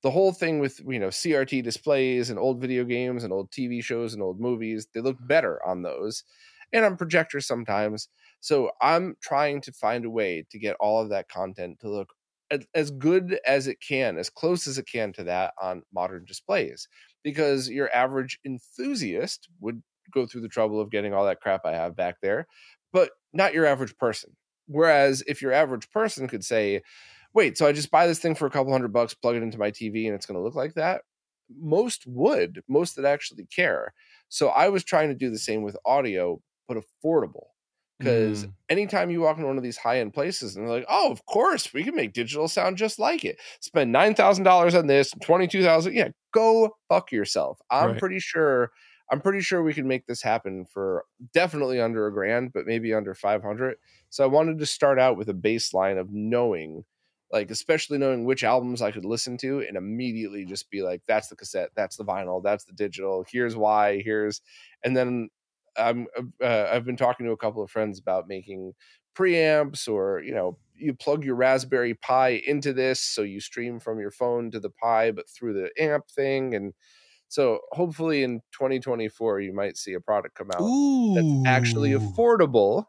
[0.02, 3.82] the whole thing with you know CRT displays and old video games and old TV
[3.82, 5.26] shows and old movies, they look mm-hmm.
[5.26, 6.24] better on those.
[6.72, 8.08] And on projectors sometimes.
[8.40, 12.08] So I'm trying to find a way to get all of that content to look
[12.74, 16.88] as good as it can, as close as it can to that on modern displays.
[17.22, 19.82] Because your average enthusiast would
[20.12, 22.46] go through the trouble of getting all that crap I have back there,
[22.92, 24.36] but not your average person.
[24.66, 26.82] Whereas if your average person could say,
[27.36, 29.58] wait, so I just buy this thing for a couple hundred bucks, plug it into
[29.58, 31.02] my TV, and it's going to look like that.
[31.60, 33.92] Most would, most that actually care.
[34.30, 37.48] So I was trying to do the same with audio, but affordable.
[37.98, 38.52] Because mm.
[38.68, 41.24] anytime you walk into one of these high end places and they're like, oh, of
[41.26, 43.38] course, we can make digital sound just like it.
[43.60, 47.58] Spend $9,000 on this, 22000 Yeah, go fuck yourself.
[47.70, 47.98] I'm right.
[47.98, 48.70] pretty sure.
[49.10, 52.92] I'm pretty sure we can make this happen for definitely under a grand, but maybe
[52.92, 53.76] under 500.
[54.10, 56.84] So I wanted to start out with a baseline of knowing
[57.32, 61.28] like especially knowing which albums I could listen to and immediately just be like, that's
[61.28, 63.24] the cassette, that's the vinyl, that's the digital.
[63.28, 64.00] Here's why.
[64.02, 64.40] Here's,
[64.84, 65.28] and then
[65.76, 66.06] I'm
[66.42, 68.72] uh, I've been talking to a couple of friends about making
[69.16, 73.98] preamps or you know you plug your Raspberry Pi into this so you stream from
[73.98, 76.74] your phone to the Pi but through the amp thing and
[77.28, 81.14] so hopefully in 2024 you might see a product come out Ooh.
[81.14, 82.84] that's actually affordable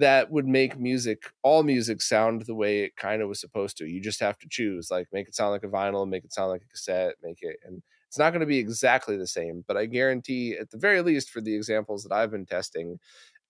[0.00, 3.86] that would make music all music sound the way it kind of was supposed to
[3.86, 6.50] you just have to choose like make it sound like a vinyl make it sound
[6.50, 9.76] like a cassette make it and it's not going to be exactly the same but
[9.76, 12.98] i guarantee at the very least for the examples that i've been testing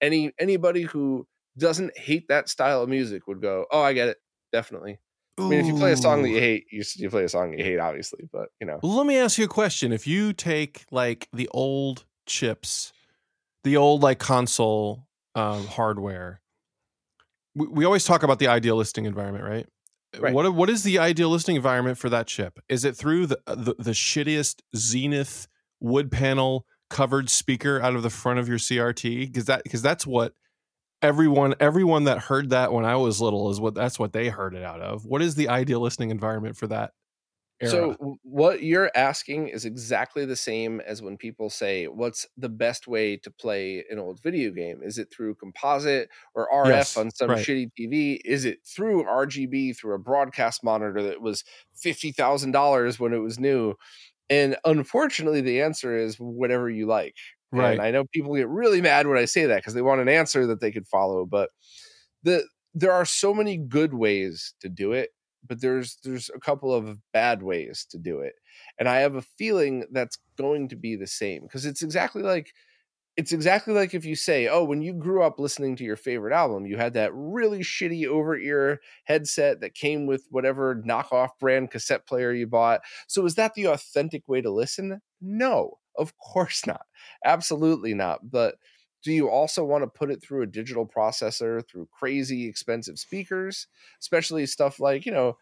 [0.01, 1.27] any anybody who
[1.57, 4.19] doesn't hate that style of music would go oh i get it
[4.53, 4.99] definitely
[5.39, 7.57] I mean, if you play a song that you hate, you, you play a song
[7.57, 8.29] you hate, obviously.
[8.31, 12.05] But you know, let me ask you a question: If you take like the old
[12.27, 12.93] chips,
[13.65, 16.40] the old like console um, hardware.
[17.55, 19.67] We, we always talk about the ideal listening environment, right?
[20.19, 20.35] right?
[20.35, 22.59] What what is the ideal listening environment for that chip?
[22.69, 25.49] Is it through the, uh, the the shittiest Zenith
[25.81, 29.27] wood panel covered speaker out of the front of your CRT?
[29.27, 30.35] Because that because that's what
[31.03, 34.55] everyone everyone that heard that when I was little is what that's what they heard
[34.55, 35.05] it out of.
[35.05, 36.93] What is the ideal listening environment for that
[37.61, 37.71] Era.
[37.71, 42.89] So what you're asking is exactly the same as when people say, "What's the best
[42.89, 44.83] way to play an old video game?
[44.83, 47.47] Is it through composite or RF yes, on some right.
[47.47, 48.19] shitty TV?
[48.25, 51.45] Is it through RGB through a broadcast monitor that was
[51.75, 53.75] fifty thousand dollars when it was new?"
[54.31, 57.17] And unfortunately, the answer is whatever you like.
[57.53, 57.73] Right.
[57.73, 60.09] And I know people get really mad when I say that because they want an
[60.09, 61.51] answer that they could follow, but
[62.23, 65.11] the there are so many good ways to do it
[65.47, 68.35] but there's there's a couple of bad ways to do it
[68.79, 72.53] and i have a feeling that's going to be the same because it's exactly like
[73.17, 76.33] it's exactly like if you say oh when you grew up listening to your favorite
[76.33, 81.71] album you had that really shitty over ear headset that came with whatever knockoff brand
[81.71, 85.01] cassette player you bought so is that the authentic way to listen?
[85.21, 86.87] No of course not
[87.25, 88.57] absolutely not but
[89.03, 93.67] do you also want to put it through a digital processor through crazy expensive speakers?
[94.01, 95.37] Especially stuff like you know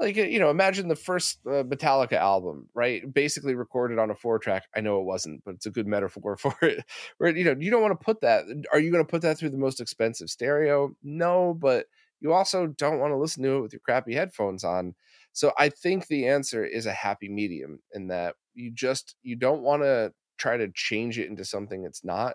[0.00, 3.12] like you know imagine the first uh, metallica album right?
[3.12, 4.64] Basically recorded on a four track.
[4.76, 6.84] I know it wasn't but it's a good metaphor for it.
[7.18, 9.38] Where you know you don't want to put that are you going to put that
[9.38, 10.94] through the most expensive stereo?
[11.02, 11.86] No but
[12.20, 14.94] you also don't want to listen to it with your crappy headphones on.
[15.32, 19.62] So i think the answer is a happy medium in that you just you don't
[19.62, 22.34] want to try to change it into something it's not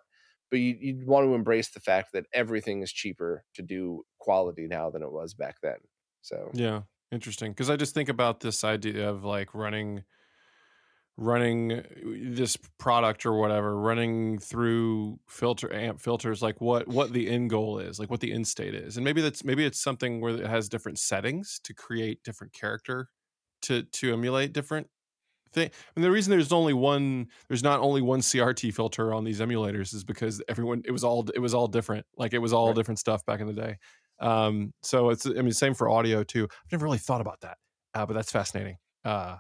[0.50, 4.68] but you, you want to embrace the fact that everything is cheaper to do quality
[4.68, 5.78] now than it was back then.
[6.22, 6.82] So yeah,
[7.12, 7.52] interesting.
[7.52, 10.04] Because I just think about this idea of like running
[11.20, 11.84] running uh,
[12.32, 17.78] this product or whatever running through filter amp filters like what what the end goal
[17.78, 20.48] is like what the end state is and maybe that's maybe it's something where it
[20.48, 23.10] has different settings to create different character
[23.62, 24.88] to to emulate different
[25.54, 29.40] thing and the reason there's only one there's not only one crt filter on these
[29.40, 32.06] emulators is because everyone it was all it was all different.
[32.18, 32.76] Like it was all right.
[32.76, 33.78] different stuff back in the day.
[34.20, 36.48] Um so it's i mean same for audio too.
[36.52, 37.58] I've never really thought about that
[37.94, 38.78] uh, but that's fascinating.
[39.06, 39.38] Uh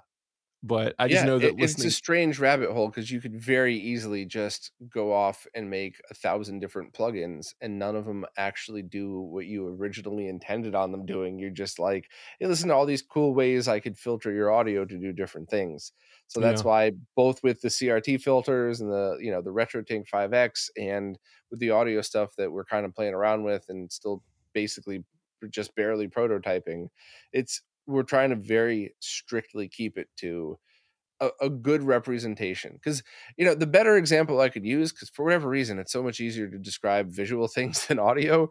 [0.61, 1.87] but I just yeah, know that it, listening...
[1.87, 6.01] it's a strange rabbit hole because you could very easily just go off and make
[6.11, 10.91] a thousand different plugins, and none of them actually do what you originally intended on
[10.91, 11.39] them doing.
[11.39, 14.83] You're just like, hey, listen to all these cool ways I could filter your audio
[14.83, 15.93] to do different things.
[16.27, 16.67] So that's yeah.
[16.67, 21.17] why both with the CRT filters and the you know the RetroTink 5X and
[21.49, 24.21] with the audio stuff that we're kind of playing around with and still
[24.53, 25.03] basically
[25.49, 26.89] just barely prototyping,
[27.31, 30.57] it's we're trying to very strictly keep it to
[31.19, 33.03] a, a good representation because
[33.37, 36.19] you know the better example i could use because for whatever reason it's so much
[36.19, 38.49] easier to describe visual things than audio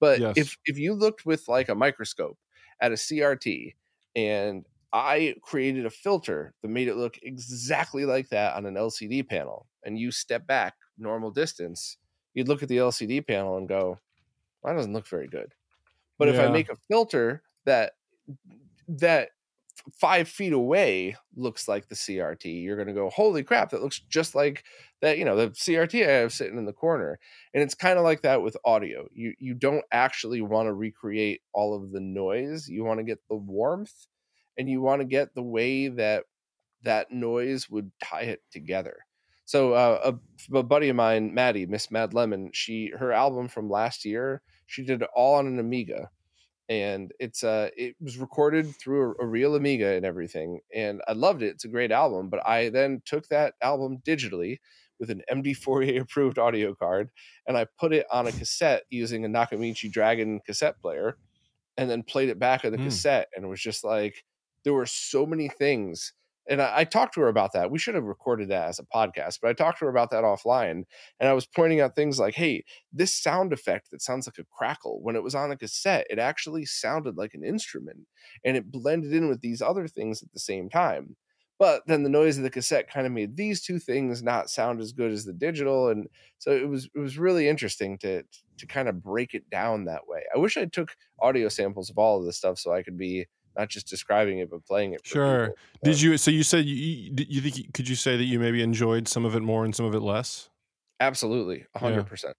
[0.00, 0.34] but yes.
[0.36, 2.38] if if you looked with like a microscope
[2.80, 3.74] at a crt
[4.16, 9.26] and i created a filter that made it look exactly like that on an lcd
[9.28, 11.96] panel and you step back normal distance
[12.34, 13.98] you'd look at the lcd panel and go
[14.62, 15.54] well, that doesn't look very good
[16.18, 16.34] but yeah.
[16.34, 17.92] if i make a filter that
[18.98, 19.30] that
[19.98, 24.00] five feet away looks like the CRT, you're going to go, holy crap, that looks
[24.00, 24.64] just like
[25.00, 27.18] that, you know, the CRT I have sitting in the corner.
[27.54, 29.06] And it's kind of like that with audio.
[29.12, 32.68] You you don't actually want to recreate all of the noise.
[32.68, 33.94] You want to get the warmth
[34.58, 36.24] and you want to get the way that
[36.82, 38.98] that noise would tie it together.
[39.44, 40.12] So uh,
[40.52, 44.42] a, a buddy of mine, Maddie, Miss Mad Lemon, she her album from last year,
[44.66, 46.10] she did it all on an Amiga
[46.70, 51.12] and it's uh it was recorded through a, a, real amiga and everything and i
[51.12, 54.58] loved it it's a great album but i then took that album digitally
[55.00, 57.10] with an md4a approved audio card
[57.46, 61.18] and i put it on a cassette using a nakamichi dragon cassette player
[61.76, 62.84] and then played it back on the mm.
[62.84, 64.24] cassette and it was just like
[64.64, 66.12] there were so many things
[66.48, 67.70] and I, I, talked to her about that.
[67.70, 70.24] We should have recorded that as a podcast, but I talked to her about that
[70.24, 70.84] offline.
[71.18, 74.48] And I was pointing out things like, hey, this sound effect that sounds like a
[74.56, 78.06] crackle, when it was on a cassette, it actually sounded like an instrument
[78.44, 81.16] and it blended in with these other things at the same time.
[81.60, 84.80] But then the noise of the cassette kind of made these two things not sound
[84.80, 85.90] as good as the digital.
[85.90, 88.22] And so it was it was really interesting to
[88.56, 90.22] to kind of break it down that way.
[90.34, 93.26] I wish I took audio samples of all of this stuff so I could be
[93.56, 95.00] not just describing it but playing it.
[95.04, 95.48] sure.
[95.48, 95.56] People.
[95.84, 96.16] Did you?
[96.16, 99.34] So you said you you think could you say that you maybe enjoyed some of
[99.34, 100.48] it more and some of it less?
[101.00, 102.02] Absolutely, hundred yeah.
[102.02, 102.36] percent.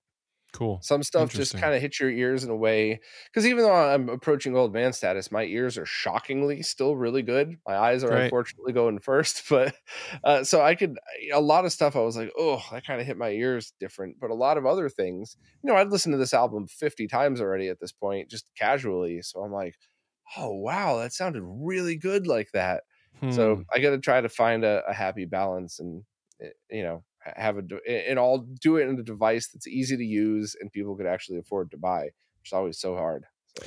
[0.53, 0.79] Cool.
[0.81, 4.09] Some stuff just kind of hits your ears in a way because even though I'm
[4.09, 7.55] approaching old man status, my ears are shockingly still really good.
[7.65, 8.23] My eyes are right.
[8.23, 9.73] unfortunately going first, but
[10.23, 10.97] uh, so I could
[11.33, 11.95] a lot of stuff.
[11.95, 14.17] I was like, oh, that kind of hit my ears different.
[14.19, 17.39] But a lot of other things, you know, I'd listened to this album 50 times
[17.39, 19.21] already at this point, just casually.
[19.21, 19.75] So I'm like,
[20.37, 22.83] oh wow, that sounded really good like that.
[23.19, 23.31] Hmm.
[23.31, 26.03] So I got to try to find a, a, happy balance and
[26.41, 30.03] eh, you know have a and all do it in a device that's easy to
[30.03, 33.25] use and people could actually afford to buy, which is always so hard.
[33.57, 33.65] So.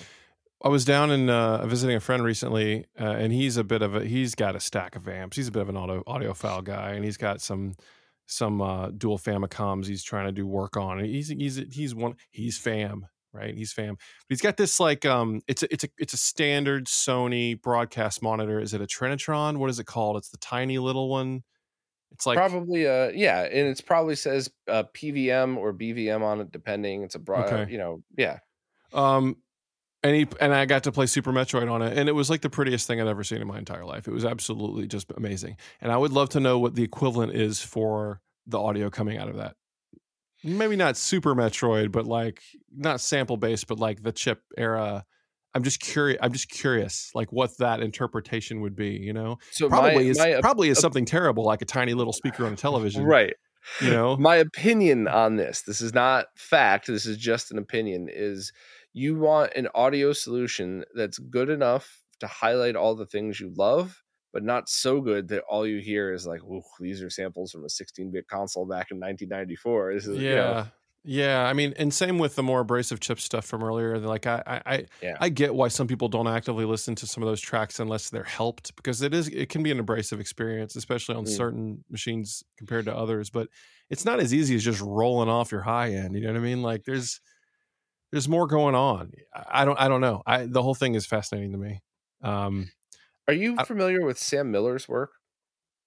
[0.63, 3.95] I was down and uh, visiting a friend recently, uh, and he's a bit of
[3.95, 5.37] a he's got a stack of amps.
[5.37, 7.75] He's a bit of an audio audiophile guy, and he's got some
[8.27, 11.05] some uh, dual Famicoms he's trying to do work on.
[11.05, 13.55] He's he's he's one he's fam right?
[13.55, 13.95] He's fam.
[13.95, 18.23] But he's got this like um it's a it's a it's a standard Sony broadcast
[18.23, 18.61] monitor.
[18.61, 19.59] Is it a Trinitron?
[19.59, 20.17] What is it called?
[20.17, 21.43] It's the tiny little one.
[22.13, 26.53] It's like probably uh yeah, and it's probably says uh PVM or BVM on it
[26.53, 27.03] depending.
[27.03, 27.71] It's a broad okay.
[27.71, 28.39] you know, yeah.
[28.93, 29.37] Um
[30.05, 32.43] and he and I got to play Super Metroid on it, and it was like
[32.43, 34.07] the prettiest thing I'd ever seen in my entire life.
[34.07, 37.63] It was absolutely just amazing, and I would love to know what the equivalent is
[37.63, 39.57] for the audio coming out of that
[40.45, 42.43] maybe not Super Metroid, but like
[42.77, 45.05] not sample based, but like the chip era.
[45.55, 46.19] I'm just curious.
[46.21, 48.91] I'm just curious, like what that interpretation would be.
[48.91, 52.13] You know, so probably my, is my, probably is something terrible, like a tiny little
[52.13, 53.35] speaker on a television, right?
[53.81, 55.63] You know, my opinion on this.
[55.63, 56.87] This is not fact.
[56.87, 58.09] This is just an opinion.
[58.13, 58.53] Is
[58.93, 64.04] you want an audio solution that's good enough to highlight all the things you love
[64.35, 66.41] but not so good that all you hear is like,
[66.79, 70.15] these are samples from a 16-bit console back in 1994." Is, yeah.
[70.15, 70.67] You know,
[71.07, 73.99] yeah, I mean, and same with the more abrasive chip stuff from earlier.
[73.99, 75.17] Like, I, I, yeah.
[75.21, 78.25] I get why some people don't actively listen to some of those tracks unless they're
[78.25, 81.29] helped because it is, it can be an abrasive experience, especially on mm.
[81.29, 83.29] certain machines compared to others.
[83.29, 83.49] But
[83.91, 86.15] it's not as easy as just rolling off your high end.
[86.15, 86.63] You know what I mean?
[86.63, 87.21] Like, there's,
[88.11, 89.13] there's more going on.
[89.35, 90.23] I don't I don't know.
[90.25, 91.83] I the whole thing is fascinating to me.
[92.23, 92.71] Um,
[93.29, 95.13] Are you uh familiar with Sam Miller's work?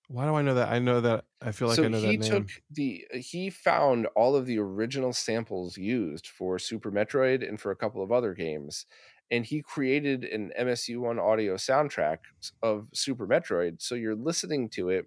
[0.10, 0.70] Why do I know that?
[0.70, 1.26] I know that.
[1.42, 2.48] I feel like so I know he that name.
[2.48, 7.60] took the uh, he found all of the original samples used for Super Metroid and
[7.60, 8.86] for a couple of other games,
[9.30, 12.20] and he created an MSU1 audio soundtrack
[12.62, 13.82] of Super Metroid.
[13.82, 15.06] So you're listening to it,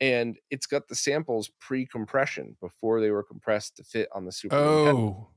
[0.00, 4.64] and it's got the samples pre-compression before they were compressed to fit on the Super
[4.64, 4.96] Nintendo.
[4.98, 5.28] oh,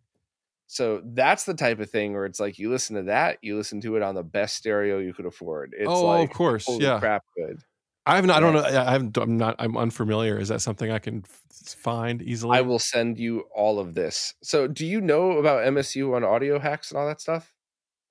[0.67, 3.81] So that's the type of thing where it's like you listen to that, you listen
[3.81, 5.73] to it on the best stereo you could afford.
[5.77, 6.99] It's oh, like of course, yeah.
[6.99, 7.59] crap good.
[8.07, 8.37] I have not.
[8.37, 8.63] I don't know.
[8.63, 9.17] I haven't.
[9.17, 9.55] I'm not.
[9.57, 10.37] I'm unfamiliar.
[10.37, 12.57] Is that something I can find easily?
[12.57, 14.35] I will send you all of this.
[14.43, 17.51] So, do you know about MSU-1 audio hacks and all that stuff?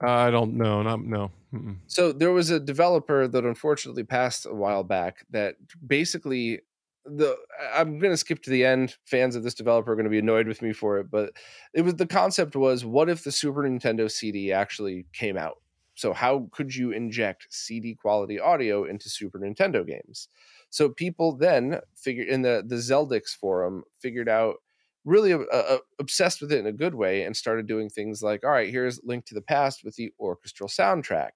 [0.04, 0.82] I don't know.
[0.82, 1.30] Not no.
[1.54, 1.76] Mm-mm.
[1.86, 5.54] So, there was a developer that unfortunately passed a while back that
[5.86, 6.62] basically
[7.04, 7.36] the
[7.74, 8.96] I'm going to skip to the end.
[9.04, 11.32] Fans of this developer are going to be annoyed with me for it, but
[11.74, 15.58] it was the concept was what if the Super Nintendo CD actually came out?
[15.94, 20.28] So, how could you inject CD quality audio into Super Nintendo games?
[20.70, 24.56] So, people then figured in the the Zeldix forum figured out
[25.04, 28.42] really uh, uh, obsessed with it in a good way and started doing things like,
[28.42, 31.30] all right, here's Link to the Past with the orchestral soundtrack.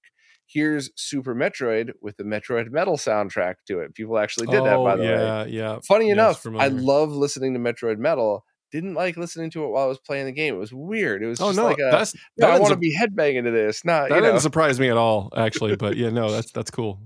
[0.51, 3.93] Here's Super Metroid with the Metroid Metal soundtrack to it.
[3.93, 5.09] People actually did that, oh, by the way.
[5.09, 5.79] Oh, yeah, yeah.
[5.87, 8.43] Funny Yes, enough, I love listening to Metroid Metal.
[8.71, 10.55] Didn't like listening to it while I was playing the game.
[10.55, 11.21] It was weird.
[11.21, 13.43] It was Oh just no, like a, that's no, that I want to be headbanging
[13.43, 13.85] to this.
[13.85, 14.27] Not that you know.
[14.27, 15.75] didn't surprise me at all, actually.
[15.75, 16.99] But yeah, no, that's that's cool.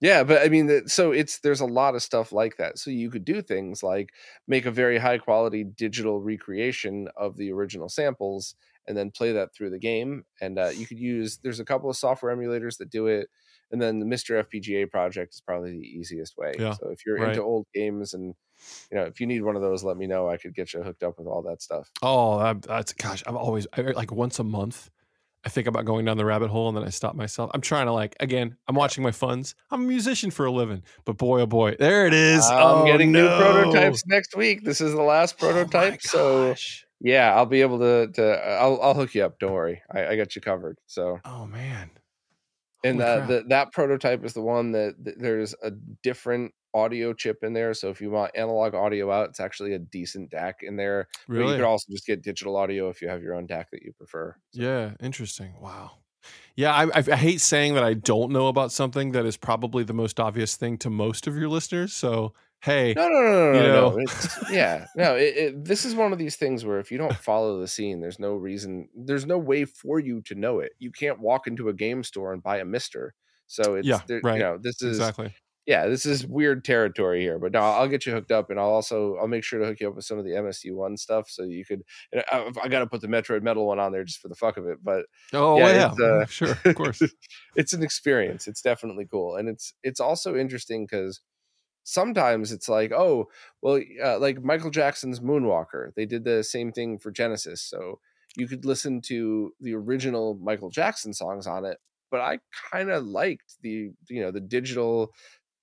[0.00, 2.78] Yeah, but I mean, the- so it's there's a lot of stuff like that.
[2.78, 4.10] So you could do things like
[4.46, 8.54] make a very high quality digital recreation of the original samples,
[8.86, 10.24] and then play that through the game.
[10.40, 13.28] And uh, you could use there's a couple of software emulators that do it,
[13.70, 16.52] and then the MiSTer FPGA project is probably the easiest way.
[16.58, 17.30] Yeah, So if you're right.
[17.30, 18.34] into old games and
[18.90, 20.28] you know if you need one of those, let me know.
[20.28, 21.90] I could get you hooked up with all that stuff.
[22.02, 23.22] Oh, that's gosh.
[23.26, 24.90] I'm always I, like once a month.
[25.44, 27.52] I think about going down the rabbit hole and then I stop myself.
[27.54, 28.56] I'm trying to like again.
[28.66, 29.54] I'm watching my funds.
[29.70, 32.44] I'm a musician for a living, but boy, oh boy, there it is.
[32.46, 33.22] I'm oh, getting no.
[33.22, 34.64] new prototypes next week.
[34.64, 36.56] This is the last Oh, prototype, so.
[37.00, 38.08] Yeah, I'll be able to.
[38.14, 38.22] to
[38.60, 39.38] I'll I'll hook you up.
[39.38, 40.78] Don't worry, I, I got you covered.
[40.86, 41.90] So, oh man.
[42.84, 43.28] and Holy uh, crap.
[43.28, 47.72] the, that prototype is the one that, that there's a different audio chip in there.
[47.74, 51.08] So if you want analog audio out, it's actually a decent DAC in there.
[51.26, 53.82] But you could also just get digital audio if you have your own DAC that
[53.82, 54.36] you prefer.
[54.52, 55.54] So- Yeah, interesting.
[55.60, 55.92] Wow.
[56.56, 59.84] Yeah, I, I, I hate saying that I don't know about something that is probably
[59.84, 61.92] the most obvious thing to most of your listeners.
[61.92, 63.70] So, hey, No, no, no, no, You no.
[63.72, 63.96] know.
[63.96, 64.06] no.
[64.48, 65.16] Yeah, no.
[65.16, 68.00] It, it, this is one of these things where if you don't follow the scene,
[68.00, 68.88] there's no reason.
[68.94, 70.72] There's no way for you to know it.
[70.78, 73.14] You can't walk into a game store and buy a Mister.
[73.48, 74.34] So it's Yeah, there, right.
[74.34, 75.34] You know, this is exactly.
[75.66, 77.38] yeah, this is weird territory here.
[77.40, 79.80] But no, I'll get you hooked up, and I'll also I'll make sure to hook
[79.80, 81.82] you up with some of the MSU one stuff, so you could.
[82.12, 84.36] And I, I got to put the Metroid Metal one on there just for the
[84.36, 87.14] fuck of it, but Oh Yeah, yeah, uh, sure, of course.
[87.54, 88.46] it's an experience.
[88.46, 91.20] It's definitely cool, and it's it's also interesting because
[91.86, 93.28] sometimes it's like, oh,
[93.62, 98.00] well, uh, like Michael Jackson's Moonwalker, they did the same thing for Genesis, so
[98.36, 101.78] you could listen to the original Michael Jackson songs on it,
[102.10, 102.40] but I
[102.72, 105.12] kind of liked the you know the digital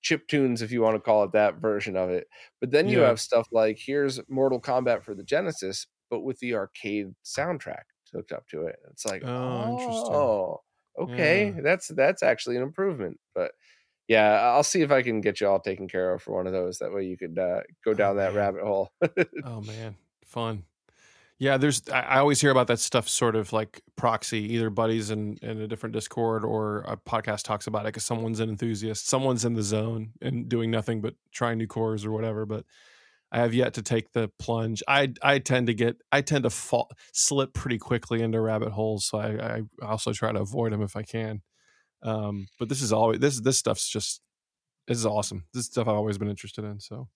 [0.02, 2.26] chip tunes if you want to call it that version of it
[2.60, 3.02] but then you Yeah.
[3.02, 8.32] have stuff like here's mortal kombat for the genesis but with the arcade soundtrack hooked
[8.32, 10.30] up to it it's like Oh, interesting.
[10.30, 10.58] oh
[10.98, 11.62] okay Yeah.
[11.62, 13.52] that's that's actually an improvement but
[14.08, 16.52] yeah i'll see if i can get you all taken care of for one of
[16.52, 18.36] those that way you could uh, go down that man.
[18.36, 18.90] rabbit hole
[19.44, 20.64] Oh man, fun.
[21.38, 21.82] Yeah, there's.
[21.92, 25.60] I, I always hear about that stuff, sort of like proxy, either buddies in in
[25.60, 29.54] a different Discord or a podcast talks about it because someone's an enthusiast, someone's in
[29.54, 32.46] the zone and doing nothing but trying new cores or whatever.
[32.46, 32.64] But
[33.32, 34.82] I have yet to take the plunge.
[34.86, 39.06] I I tend to get I tend to fall slip pretty quickly into rabbit holes,
[39.06, 41.42] so I, I also try to avoid them if I can.
[42.04, 44.20] Um, but this is always this this stuff's just
[44.86, 45.44] this is awesome.
[45.54, 46.78] This is stuff I've always been interested in.
[46.80, 47.08] So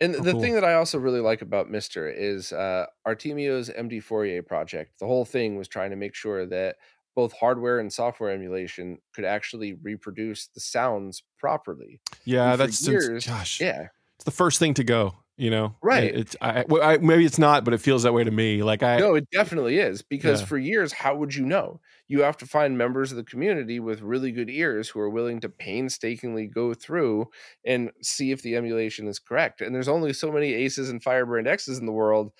[0.00, 0.40] And Oh, the cool.
[0.40, 4.98] thing that I also really like about Mister is uh, Artemio's MDFourier project.
[5.00, 6.76] The whole thing was trying to make sure that
[7.16, 12.00] both hardware and software emulation could actually reproduce the sounds properly.
[12.24, 13.60] yeah, that's years, gosh.
[13.60, 16.04] Yeah, it's the first thing to go you know Right.
[16.04, 18.62] It- it's I, well, I maybe it's not but it feels that way to me
[18.64, 20.46] like i no, it definitely is because Yeah.
[20.46, 21.80] for years, how would you know?
[22.08, 25.40] You have to find members of the community with really good ears who are willing
[25.40, 27.26] to painstakingly go through
[27.64, 29.60] and see if the emulation is correct.
[29.60, 32.32] And there's only so many aces and Firebrand X's in the world.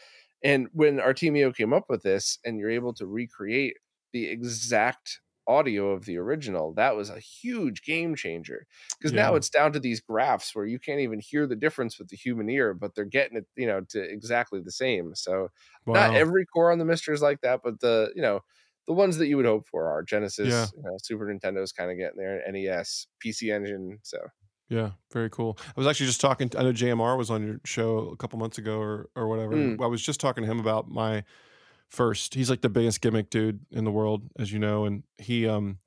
[0.42, 3.76] And when Artemio came up with this, and you're able to recreate
[4.12, 8.66] the exact audio of the original, that was a huge game changer.
[8.98, 9.14] Because Yeah.
[9.14, 12.16] now it's down to these graphs where you can't even hear the difference with the
[12.16, 15.14] human ear, but they're getting it, you know, to exactly the same.
[15.14, 15.48] So
[15.92, 18.40] not every core on the Mister is like that, but the you know
[18.88, 20.66] the ones that you would hope for are Genesis, Yeah.
[20.76, 23.98] you know, Super Nintendo's kind of getting there, NES, PC Engine.
[24.02, 24.18] So
[24.68, 25.56] Yeah, very cool.
[25.68, 26.50] I was actually just talking.
[26.58, 29.52] I know JMR was on your show a couple months ago or or whatever.
[29.54, 29.80] Mm.
[29.82, 31.22] I was just talking to him about my
[31.88, 32.34] first.
[32.34, 35.78] He's like the biggest gimmick dude in the world, as you know, and he um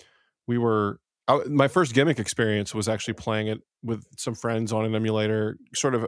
[0.48, 4.86] we were I, my first gimmick experience was actually playing it with some friends on
[4.86, 5.58] an emulator.
[5.76, 6.08] Sort of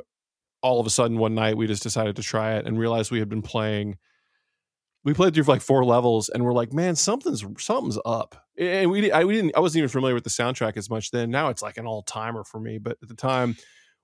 [0.61, 3.20] all of a sudden one night we just decided to try it and realized we
[3.20, 3.98] had been playing.
[5.05, 9.11] We played through like four levels, and we're like, "Man, something's something's up." And we
[9.11, 11.30] I we didn't I wasn't even familiar with the soundtrack as much then.
[11.30, 13.57] Now it's like an all timer for me, but at the time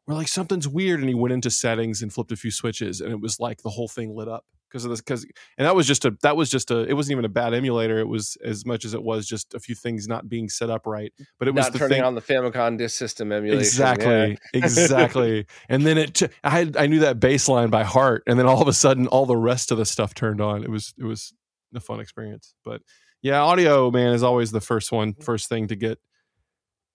[0.07, 3.11] we're like something's weird, and he went into settings and flipped a few switches, and
[3.11, 5.01] it was like the whole thing lit up because of this.
[5.01, 5.23] Because
[5.57, 7.99] and that was just a that was just a it wasn't even a bad emulator.
[7.99, 10.85] It was as much as it was just a few things not being set up
[10.85, 11.11] right.
[11.37, 13.59] But it was not the turning thing on the Famicom disk system emulation.
[13.59, 14.35] exactly yeah.
[14.53, 18.61] exactly and then it i had i knew that baseline by heart and then all
[18.61, 21.33] of a sudden all the rest of the stuff turned on it was it was
[21.75, 22.81] a fun experience but
[23.21, 25.97] yeah audio man is always the first one first thing to get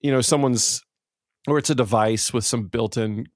[0.01, 0.83] you know someone's
[1.49, 3.27] or it's a device with some built-in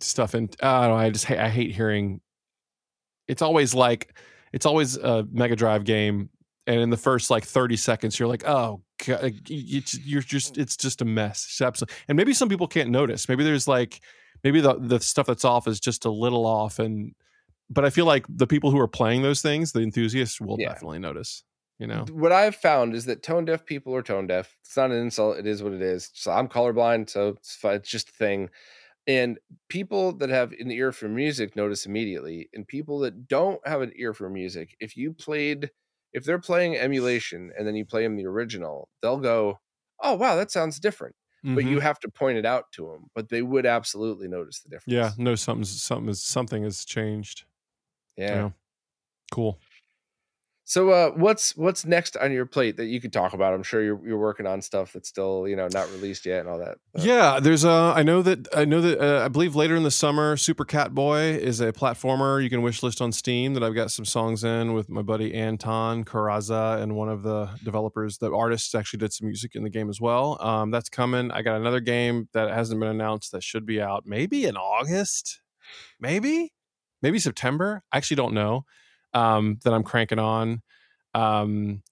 [0.00, 2.20] stuff and i don't know i just i hate hearing
[3.28, 4.16] it's always like
[4.52, 6.30] it's always a mega drive game
[6.66, 9.98] and in the first like 30 seconds you're like oh God, like, y- y- it's,
[10.00, 13.44] you're just it's just a mess it's absolutely and maybe some people can't notice maybe
[13.44, 14.00] there's like
[14.44, 17.14] maybe the the stuff that's off is just a little off and
[17.70, 20.68] but i feel like the people who are playing those things the enthusiasts will Yeah.
[20.70, 21.44] definitely notice
[21.78, 24.56] you know What I've found is that tone deaf people are tone deaf.
[24.64, 25.38] It's not an insult.
[25.38, 26.10] It is what it is.
[26.12, 27.56] So I'm colorblind, so it's.
[27.62, 28.50] It's just a thing.
[29.08, 29.40] And
[29.70, 32.50] people that have an ear for music notice immediately.
[32.54, 35.70] And people that don't have an ear for music, if you played,
[36.12, 39.60] if they're playing emulation and then you play them the original, they'll go,
[40.02, 41.16] "Oh wow, that sounds different."
[41.54, 41.66] But Mhm.
[41.66, 43.08] you have to point it out to them.
[43.14, 44.86] But they would absolutely notice the difference.
[44.86, 47.44] yeah no something's something is something has changed
[48.16, 48.42] yeah.
[48.42, 48.50] Yeah.
[49.32, 49.58] cool
[50.70, 53.54] So uh what's what's next on your plate that you could talk about?
[53.54, 56.48] I'm sure you're you're working on stuff that's still, you know, not released yet and
[56.50, 56.76] all that.
[56.92, 57.94] but- Yeah, there's a.
[57.96, 61.38] I know that I know that uh, I believe later in the summer, Super Catboy
[61.38, 64.74] is a platformer you can wish list on Steam that I've got some songs in
[64.74, 69.26] with my buddy Anton Carraza and one of the developers, the artists actually did some
[69.26, 70.36] music in the game as well.
[70.42, 71.30] Um, that's coming.
[71.30, 75.40] I got another game that hasn't been announced that should be out maybe in August,
[75.98, 76.52] maybe,
[77.00, 77.82] maybe September.
[77.90, 78.66] I actually don't know.
[79.14, 80.62] Um, that I'm cranking on.
[81.14, 81.82] Um,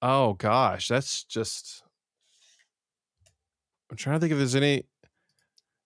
[0.00, 1.82] oh gosh, that's just
[3.90, 4.84] I'm trying to think if there's any.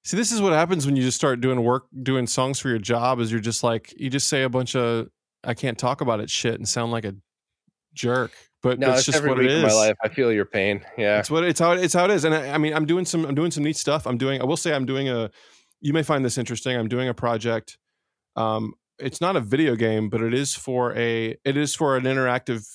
[0.05, 2.79] See, this is what happens when you just start doing work, doing songs for your
[2.79, 3.21] job.
[3.21, 5.09] Is you're just like you just say a bunch of
[5.43, 7.15] I can't talk about it shit and sound like a
[7.95, 9.97] jerk, but No, that's it's just every what week it of my life.
[10.03, 10.85] I feel your pain.
[10.99, 11.21] Yeah.
[11.21, 12.25] It's what it's how it's how it is.
[12.25, 14.07] And I, I mean, I'm doing some I'm doing some neat stuff.
[14.07, 14.43] I'm doing.
[14.43, 15.31] I will say I'm doing a.
[15.81, 16.77] You may find this interesting.
[16.77, 17.79] I'm doing a project.
[18.37, 21.37] Um, it's not a video game, but it is for a.
[21.45, 22.67] It is for an interactive.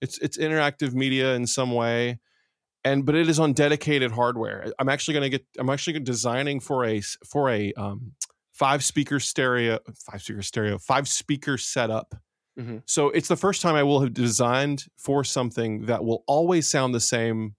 [0.00, 2.18] It's it's interactive media in some way,
[2.84, 4.72] and but it is on dedicated hardware.
[4.78, 5.46] I'm actually going to get.
[5.58, 8.12] I'm actually designing for a for a um,
[8.52, 9.78] five speaker stereo,
[10.10, 12.14] five speaker stereo, five speaker setup.
[12.58, 12.82] Mhm.
[12.84, 16.94] So it's the first time I will have designed for something that will always sound
[16.94, 17.54] the same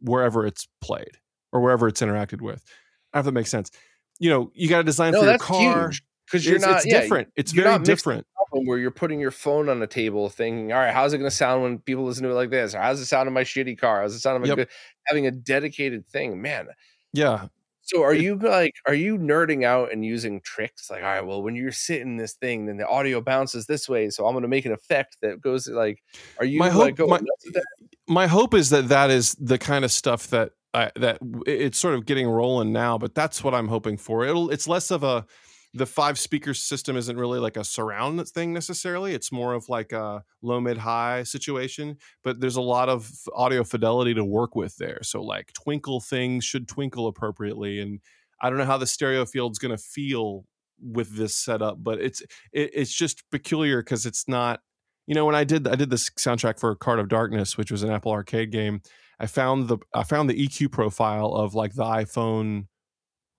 [0.00, 1.18] wherever it's played
[1.52, 2.64] or wherever it's interacted with.
[3.12, 3.70] I don't know if that makes sense.
[4.18, 5.82] You know, you got to design No, for your car.
[5.88, 6.02] huge.
[6.30, 7.28] Because you're it's, not it's yeah, different.
[7.36, 8.26] It's very different.
[8.52, 11.34] where you're putting your phone on a table thinking, all right, how's it going to
[11.36, 12.74] sound when people listen to it like this?
[12.74, 14.02] Or how's it sound in my shitty car?
[14.02, 14.56] How's it sound in my Yep.
[14.56, 14.68] good?
[15.06, 16.68] Having a dedicated thing, man.
[17.12, 17.46] Yeah.
[17.82, 20.90] So are It- you like, are you nerding out and using tricks?
[20.90, 24.10] Like, all right, well, when you're sitting this thing, then the audio bounces this way.
[24.10, 26.02] So I'm going to make an effect that goes like,
[26.38, 27.64] are you My like hope- going my- nuts with that?
[28.06, 31.94] my hope is that that is the kind of stuff that I, that it's sort
[31.94, 35.26] of getting rolling now but that's what i'm hoping for it'll it's less of a
[35.72, 39.92] the five speaker system isn't really like a surround thing necessarily it's more of like
[39.92, 44.76] a low mid high situation but there's a lot of audio fidelity to work with
[44.76, 48.00] there so like twinkle things should twinkle appropriately and
[48.40, 50.44] i don't know how the stereo field's going to feel
[50.82, 52.20] with this setup but it's
[52.52, 54.60] it, it's just peculiar because it's not
[55.06, 57.82] you know when i did i did this soundtrack for card of darkness which was
[57.82, 58.80] an apple arcade game
[59.20, 62.64] i found the i found the eq profile of like the iphone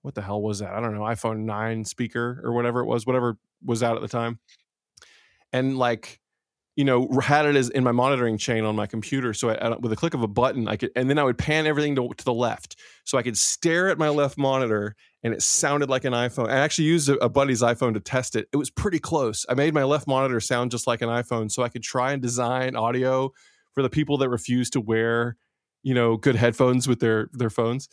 [0.02, 0.72] what the hell was that?
[0.74, 4.08] I don't know iphone 9 speaker or whatever it was whatever was out at the
[4.08, 4.38] time.
[5.52, 6.18] And like
[6.74, 9.76] you know had it as in my monitoring chain on my computer so I, I-
[9.76, 12.08] with a click of a button i could and then i would pan everything to,
[12.16, 12.76] to the left.
[13.04, 16.48] So i could stare at my left monitor and it sounded like an iphone.
[16.48, 18.48] I actually used a, a buddy's iphone to test it.
[18.52, 19.46] It was pretty close.
[19.48, 22.22] I made my left monitor sound just like an iphone so i could try and
[22.22, 23.32] design audio
[23.74, 25.36] for the people that refuse to wear,
[25.82, 27.88] you know, good headphones with their their phones.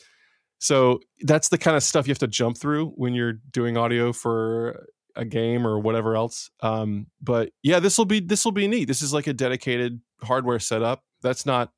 [0.59, 4.11] So that's the kind of stuff you have to jump through when you're doing audio
[4.13, 6.51] for a game or whatever else.
[6.61, 8.85] Um, but yeah, this will be this will be neat.
[8.85, 11.03] This is like a dedicated hardware setup.
[11.21, 11.71] That's not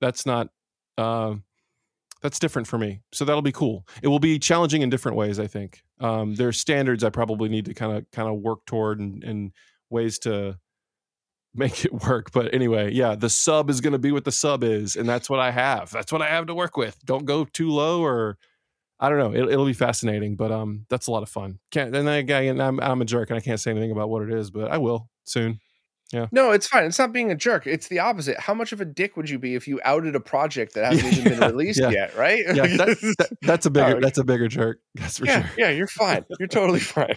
[0.00, 0.48] that's not
[0.98, 1.34] uh,
[2.22, 3.00] that's different for me.
[3.12, 3.86] So that'll be cool.
[4.02, 5.38] It will be challenging in different ways.
[5.38, 9.00] I think um, there's standards I probably need to kind of kind of work toward
[9.00, 9.52] and, and
[9.90, 10.58] ways to
[11.54, 12.32] make it work.
[12.32, 15.28] But anyway, yeah, the sub is going to be what the sub is, and that's
[15.28, 15.90] what I have.
[15.90, 16.98] That's what I have to work with.
[17.04, 18.38] Don't go too low, or
[18.98, 19.32] I don't know.
[19.32, 21.58] It, will be fascinating, but um, that's a lot of fun.
[21.70, 24.32] Can't and again, I'm I'm a jerk, and I can't say anything about what it
[24.32, 25.60] is, but I will soon.
[26.12, 26.26] Yeah.
[26.30, 26.84] No, it's fine.
[26.84, 27.66] It's not being a jerk.
[27.66, 28.38] It's the opposite.
[28.38, 31.14] How much of a dick would you be if you outed a project that hasn't
[31.14, 31.88] even been released yeah.
[31.88, 32.44] yet, right?
[32.46, 34.80] Yeah, that, that, that's a bigger that's a bigger jerk.
[34.94, 35.50] That's for yeah, sure.
[35.56, 36.24] Yeah, you're fine.
[36.38, 37.16] You're totally fine.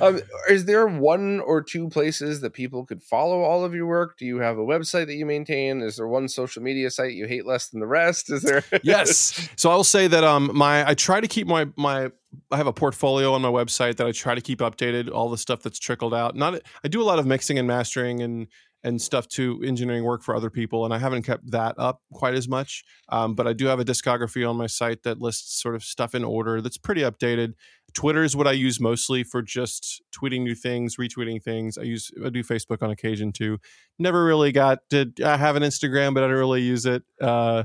[0.00, 4.16] Um, is there one or two places that people could follow all of your work?
[4.18, 5.82] Do you have a website that you maintain?
[5.82, 8.30] Is there one social media site you hate less than the rest?
[8.30, 8.64] Is there?
[8.82, 9.48] yes.
[9.56, 12.10] So I will say that um my I try to keep my my
[12.50, 15.10] I have a portfolio on my website that I try to keep updated.
[15.10, 16.36] All the stuff that's trickled out.
[16.36, 18.48] Not I do a lot of mixing and mastering and
[18.84, 22.34] and stuff to engineering work for other people, and I haven't kept that up quite
[22.34, 22.84] as much.
[23.08, 26.14] Um, but I do have a discography on my site that lists sort of stuff
[26.14, 27.54] in order that's pretty updated.
[27.94, 31.78] Twitter is what I use mostly for just tweeting new things, retweeting things.
[31.78, 33.58] I use I do Facebook on occasion too.
[33.98, 37.02] Never really got did I have an Instagram, but I don't really use it.
[37.20, 37.64] Uh,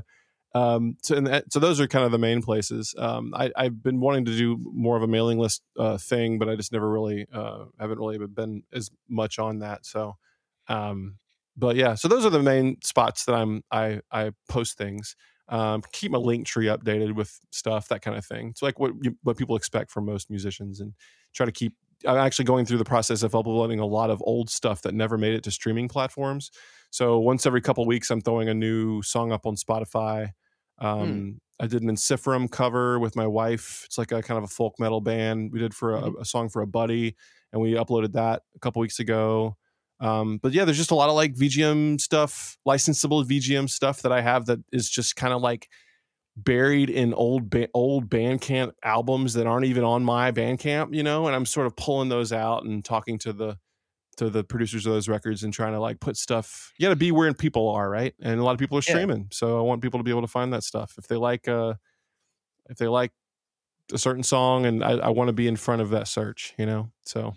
[0.54, 2.94] um, so that, so those are kind of the main places.
[2.98, 6.48] Um, I, have been wanting to do more of a mailing list uh, thing, but
[6.48, 9.86] I just never really uh, haven't really been as much on that.
[9.86, 10.16] So,
[10.72, 11.16] um,
[11.56, 15.16] but yeah, so those are the main spots that I'm I I post things
[15.52, 18.48] um, keep my Linktree updated with stuff, that kind of thing.
[18.48, 20.94] It's like what you, what people expect from most musicians, and
[21.34, 21.74] try to keep.
[22.06, 25.18] I'm actually going through the process of uploading a lot of old stuff that never
[25.18, 26.50] made it to streaming platforms.
[26.90, 30.30] So once every couple weeks, I'm throwing a new song up on Spotify.
[30.80, 30.86] Hmm.
[30.86, 31.30] Um, hmm.
[31.60, 33.82] I did an Ensiferum cover with my wife.
[33.84, 35.52] It's like a kind of a folk metal band.
[35.52, 36.20] We did for a, mm-hmm.
[36.22, 37.14] a song for a buddy,
[37.52, 39.56] and we uploaded that a couple weeks ago.
[40.02, 44.12] Um, but yeah, there's just a lot of like VGM stuff, licensable VGM stuff that
[44.12, 45.68] I have that is just kind of like
[46.36, 51.26] buried in old ba- old Bandcamp albums that aren't even on my Bandcamp, you know.
[51.26, 53.58] And I'm sort of pulling those out and talking to the
[54.18, 56.72] to the producers of those records and trying to like put stuff.
[56.78, 58.14] You got to be where people are, right?
[58.20, 59.26] And a lot of people are streaming, yeah.
[59.32, 61.48] so I want people to be able to find that stuff if they like.
[61.48, 61.74] uh
[62.68, 63.12] If they like
[63.92, 66.66] a certain song, and I, I want to be in front of that search, you
[66.66, 66.90] know.
[67.02, 67.34] So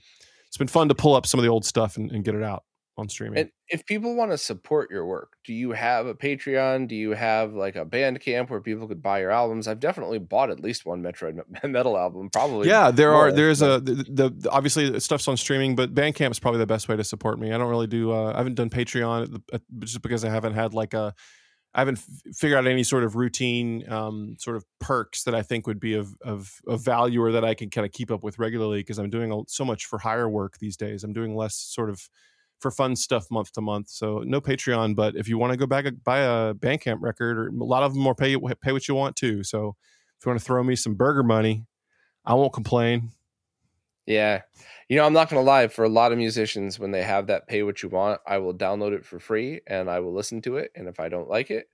[0.56, 2.42] it's been fun to pull up some of the old stuff and, and get it
[2.42, 2.64] out
[2.98, 3.40] on streaming.
[3.40, 6.88] And if people want to support your work, do you have a Patreon?
[6.88, 9.68] Do you have like a Bandcamp where people could buy your albums?
[9.68, 12.30] I've definitely bought at least one Metroid Metal album.
[12.30, 12.70] Probably.
[12.70, 13.32] Yeah, there more, are.
[13.34, 16.96] There's a the, the, obviously stuff's on streaming, but Bandcamp is probably the best way
[16.96, 17.52] to support me.
[17.52, 18.14] I don't really do.
[18.14, 19.42] Uh, I haven't done Patreon
[19.80, 21.14] just because I haven't had like a
[21.76, 25.42] I haven't f- figured out any sort of routine um, sort of perks that I
[25.42, 28.24] think would be of, of, of value or that I can kind of keep up
[28.24, 31.04] with regularly because I'm doing so much for higher work these days.
[31.04, 32.10] I'm doing less sort of
[32.60, 33.90] for fun stuff month to month.
[33.90, 37.48] So no Patreon, but if you want to go back buy a Bandcamp record, or
[37.50, 39.44] a lot of them are pay pay what you want to.
[39.44, 39.76] So
[40.18, 41.66] if you want to throw me some burger money,
[42.24, 43.12] I won't complain.
[44.06, 44.42] Yeah.
[44.90, 47.28] You know, I'm not going to lie, for a lot of musicians, when they have
[47.28, 50.42] that pay what you want, I will download it for free and I will listen
[50.44, 50.72] to it.
[50.76, 51.68] And if I don't like it,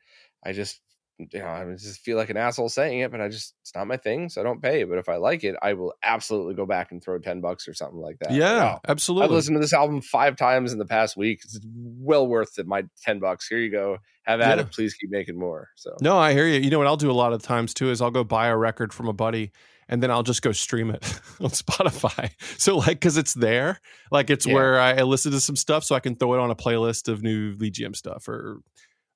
[0.46, 0.80] I just,
[1.20, 3.86] you know, I just feel like an asshole saying it, but I just, it's not
[3.86, 4.30] my thing.
[4.30, 4.86] So I don't pay.
[4.86, 7.74] But if I like it, I will absolutely go back and throw 10 bucks or
[7.74, 8.32] something like that.
[8.32, 8.82] Yeah, wow.
[8.88, 9.26] absolutely.
[9.26, 11.42] I've listened to this album five times in the past week.
[11.44, 12.66] It's well worth it.
[12.66, 13.46] My 10 bucks.
[13.46, 13.98] Here you go.
[14.24, 14.64] Have at yeah.
[14.64, 14.72] it.
[14.72, 15.68] Please keep making more.
[15.76, 16.62] So, no, I hear you.
[16.62, 18.56] You know what I'll do a lot of times too is I'll go buy a
[18.56, 19.52] record from a buddy
[19.92, 21.04] and then I'll just go stream it
[21.40, 22.32] on Spotify.
[22.58, 24.54] So like because it's there, like it's yeah.
[24.54, 27.22] where I listen to some stuff, so I can throw it on a playlist of
[27.22, 28.60] new VGM stuff or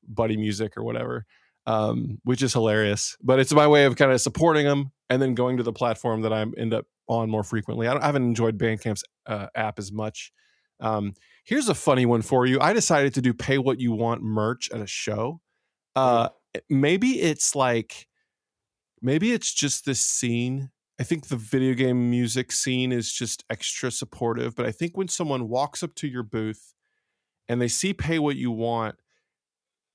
[0.08, 1.26] buddy music or whatever,
[1.66, 3.18] um, which is hilarious.
[3.24, 6.22] But it's my way of kind of supporting them and then going to the platform
[6.22, 7.88] that I end up on more frequently.
[7.88, 10.32] I, I haven't enjoyed Bandcamp's uh, app as much.
[10.82, 11.14] Um,
[11.46, 12.60] here's a funny one for you.
[12.60, 15.40] I decided to do pay what you want merch at a show.
[15.96, 16.30] Uh,
[16.70, 18.08] maybe it's like
[19.06, 20.72] maybe it's just this scene.
[21.00, 25.08] I think the video game music scene is just extra supportive, but I think when
[25.08, 26.74] someone walks up to your booth
[27.48, 28.96] and they see pay what you want,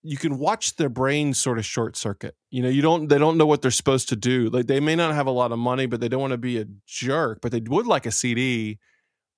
[0.03, 2.37] you can watch their brain sort of short circuit.
[2.51, 4.49] You know, you don't they don't know what they're supposed to do.
[4.49, 6.59] Like they may not have a lot of money, but they don't want to be
[6.59, 8.79] a jerk, but they would like a CD.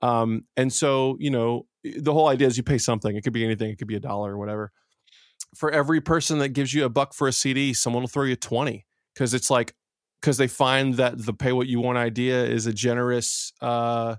[0.03, 3.17] Um, and so, you know, the whole idea is you pay something.
[3.17, 4.71] It could be anything, it could be a dollar or whatever.
[5.57, 8.37] For every person that gives you a buck for a CD, someone will throw you
[8.37, 9.75] 20 because it's like
[10.21, 14.17] because they find that the pay what you want idea is a generous uh,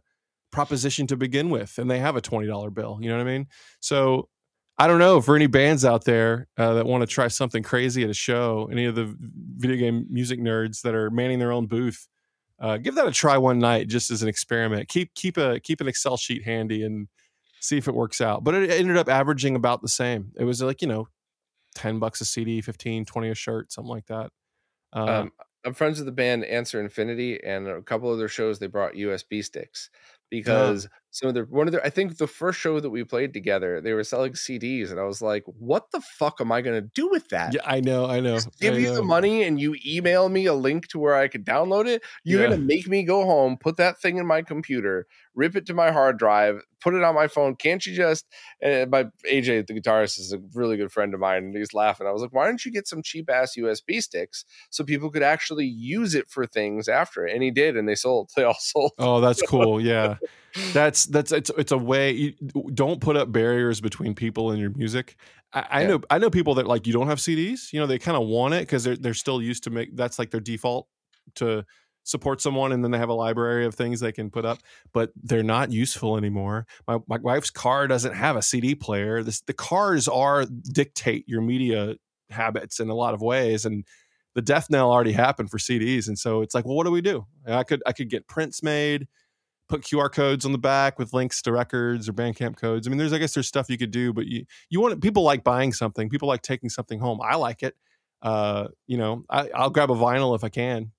[0.52, 2.99] proposition to begin with, and they have a twenty dollar bill.
[3.02, 3.48] You know what I mean?
[3.80, 4.30] So
[4.78, 8.03] I don't know for any bands out there uh, that want to try something crazy
[8.03, 8.70] at a show.
[8.72, 12.07] Any of the video game music nerds that are manning their own booth,
[12.60, 14.90] uh, give that a try one night just as an experiment.
[14.90, 17.07] Keep keep a keep an Excel sheet handy and
[17.60, 18.44] see if it works out.
[18.44, 20.32] But it ended up averaging about the same.
[20.38, 21.07] It was like you know,
[21.76, 24.32] ten bucks a CD, 15, 20 a shirt, something like that.
[24.94, 25.32] Uh, um,
[25.65, 28.94] I'm friends with the band Answer Infinity, and a couple of their shows they brought
[28.94, 29.90] USB sticks
[30.45, 30.76] Uh-huh.
[30.77, 33.34] because some of the one of the I think the first show that we played
[33.34, 36.81] together, they were selling CDs, and I was like, "What the fuck am I gonna
[36.81, 38.35] do with that?" Yeah, I know, I know.
[38.35, 38.95] Just give I you know.
[38.95, 42.03] the money, and you email me a link to where I could download it.
[42.23, 42.49] You're Yeah.
[42.49, 45.05] gonna make me go home, put that thing in my computer,
[45.35, 47.55] rip it to my hard drive, put it on my phone.
[47.55, 48.26] Can't you just?
[48.61, 52.07] And my AJ, the guitarist, is a really good friend of mine, and he's laughing.
[52.07, 55.23] I was like, "Why don't you get some cheap ass USB sticks so people could
[55.23, 58.31] actually use it for things after it?" And he did, and they sold.
[58.35, 58.93] They all sold.
[58.97, 59.80] Oh, that's cool.
[59.81, 60.18] Yeah.
[60.72, 62.34] That's that's it's it's a way you
[62.74, 65.16] don't put up barriers between people and your music.
[65.54, 65.88] I, I Yeah.
[65.88, 67.72] know I know people that like you don't have CDs.
[67.74, 70.18] You know, they kind of want it because they're they're still used to make that's
[70.18, 70.88] like their default
[71.36, 71.66] to
[72.06, 74.60] support someone and then they have a library of things they can put up
[74.91, 79.40] but they're not useful anymore my, my wife's car doesn't have a cd player this,
[79.40, 81.95] the cars are dictate your media
[82.30, 83.86] habits in a lot of ways and
[84.36, 87.00] the death knell already happened for cds and so it's like well what do we
[87.02, 89.08] do i could i could get prints made
[89.74, 92.88] put QR codes on the back with links to records or Bandcamp codes.
[92.88, 95.24] I mean, there's I guess there's stuff you could do, but you you want people
[95.24, 96.10] like buying something.
[96.10, 97.20] People like taking something home.
[97.24, 97.76] I like it.
[98.22, 100.91] Uh, you know, I, I'll grab a vinyl if I can.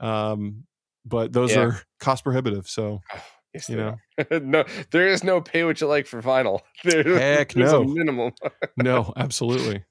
[0.00, 0.64] Um,
[1.04, 1.60] but those Yeah.
[1.66, 2.66] are cost prohibitive.
[2.68, 3.00] So
[3.54, 3.96] Yes, you know,
[4.42, 6.60] no, there is no pay what you like for vinyl.
[6.84, 7.82] There, Heck there's no.
[7.82, 8.32] a minimum.
[8.76, 9.84] no, absolutely.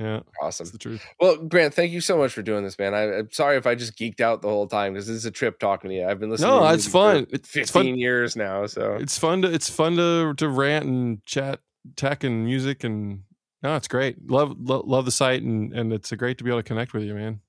[0.00, 0.64] Yeah, awesome.
[0.64, 1.04] that's the truth.
[1.20, 2.94] Well, Grant, thank you so much for doing this, man.
[2.94, 5.30] I, I'm sorry if I just geeked out the whole time because this is a
[5.30, 6.06] trip talking to you.
[6.06, 6.50] I've been listening.
[6.50, 7.26] No, it's fun.
[7.30, 7.98] It's 15 fun.
[7.98, 8.64] years now.
[8.64, 11.60] So It's fun to it's fun to to rant and chat
[11.96, 13.24] tech and music and
[13.62, 14.16] no, it's great.
[14.30, 17.02] Love love, love the site and and it's great to be able to connect with
[17.02, 17.40] you, man.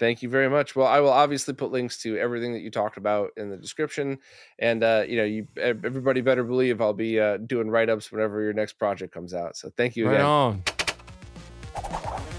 [0.00, 0.74] thank you very much.
[0.74, 4.18] Well, I will obviously put links to everything that you talked about in the description,
[4.58, 8.40] and uh, you know, you everybody better believe I'll be uh, doing write ups whenever
[8.42, 9.56] your next project comes out.
[9.58, 10.24] So thank you Right again.
[10.26, 10.62] on.
[11.82, 12.31] Thank you.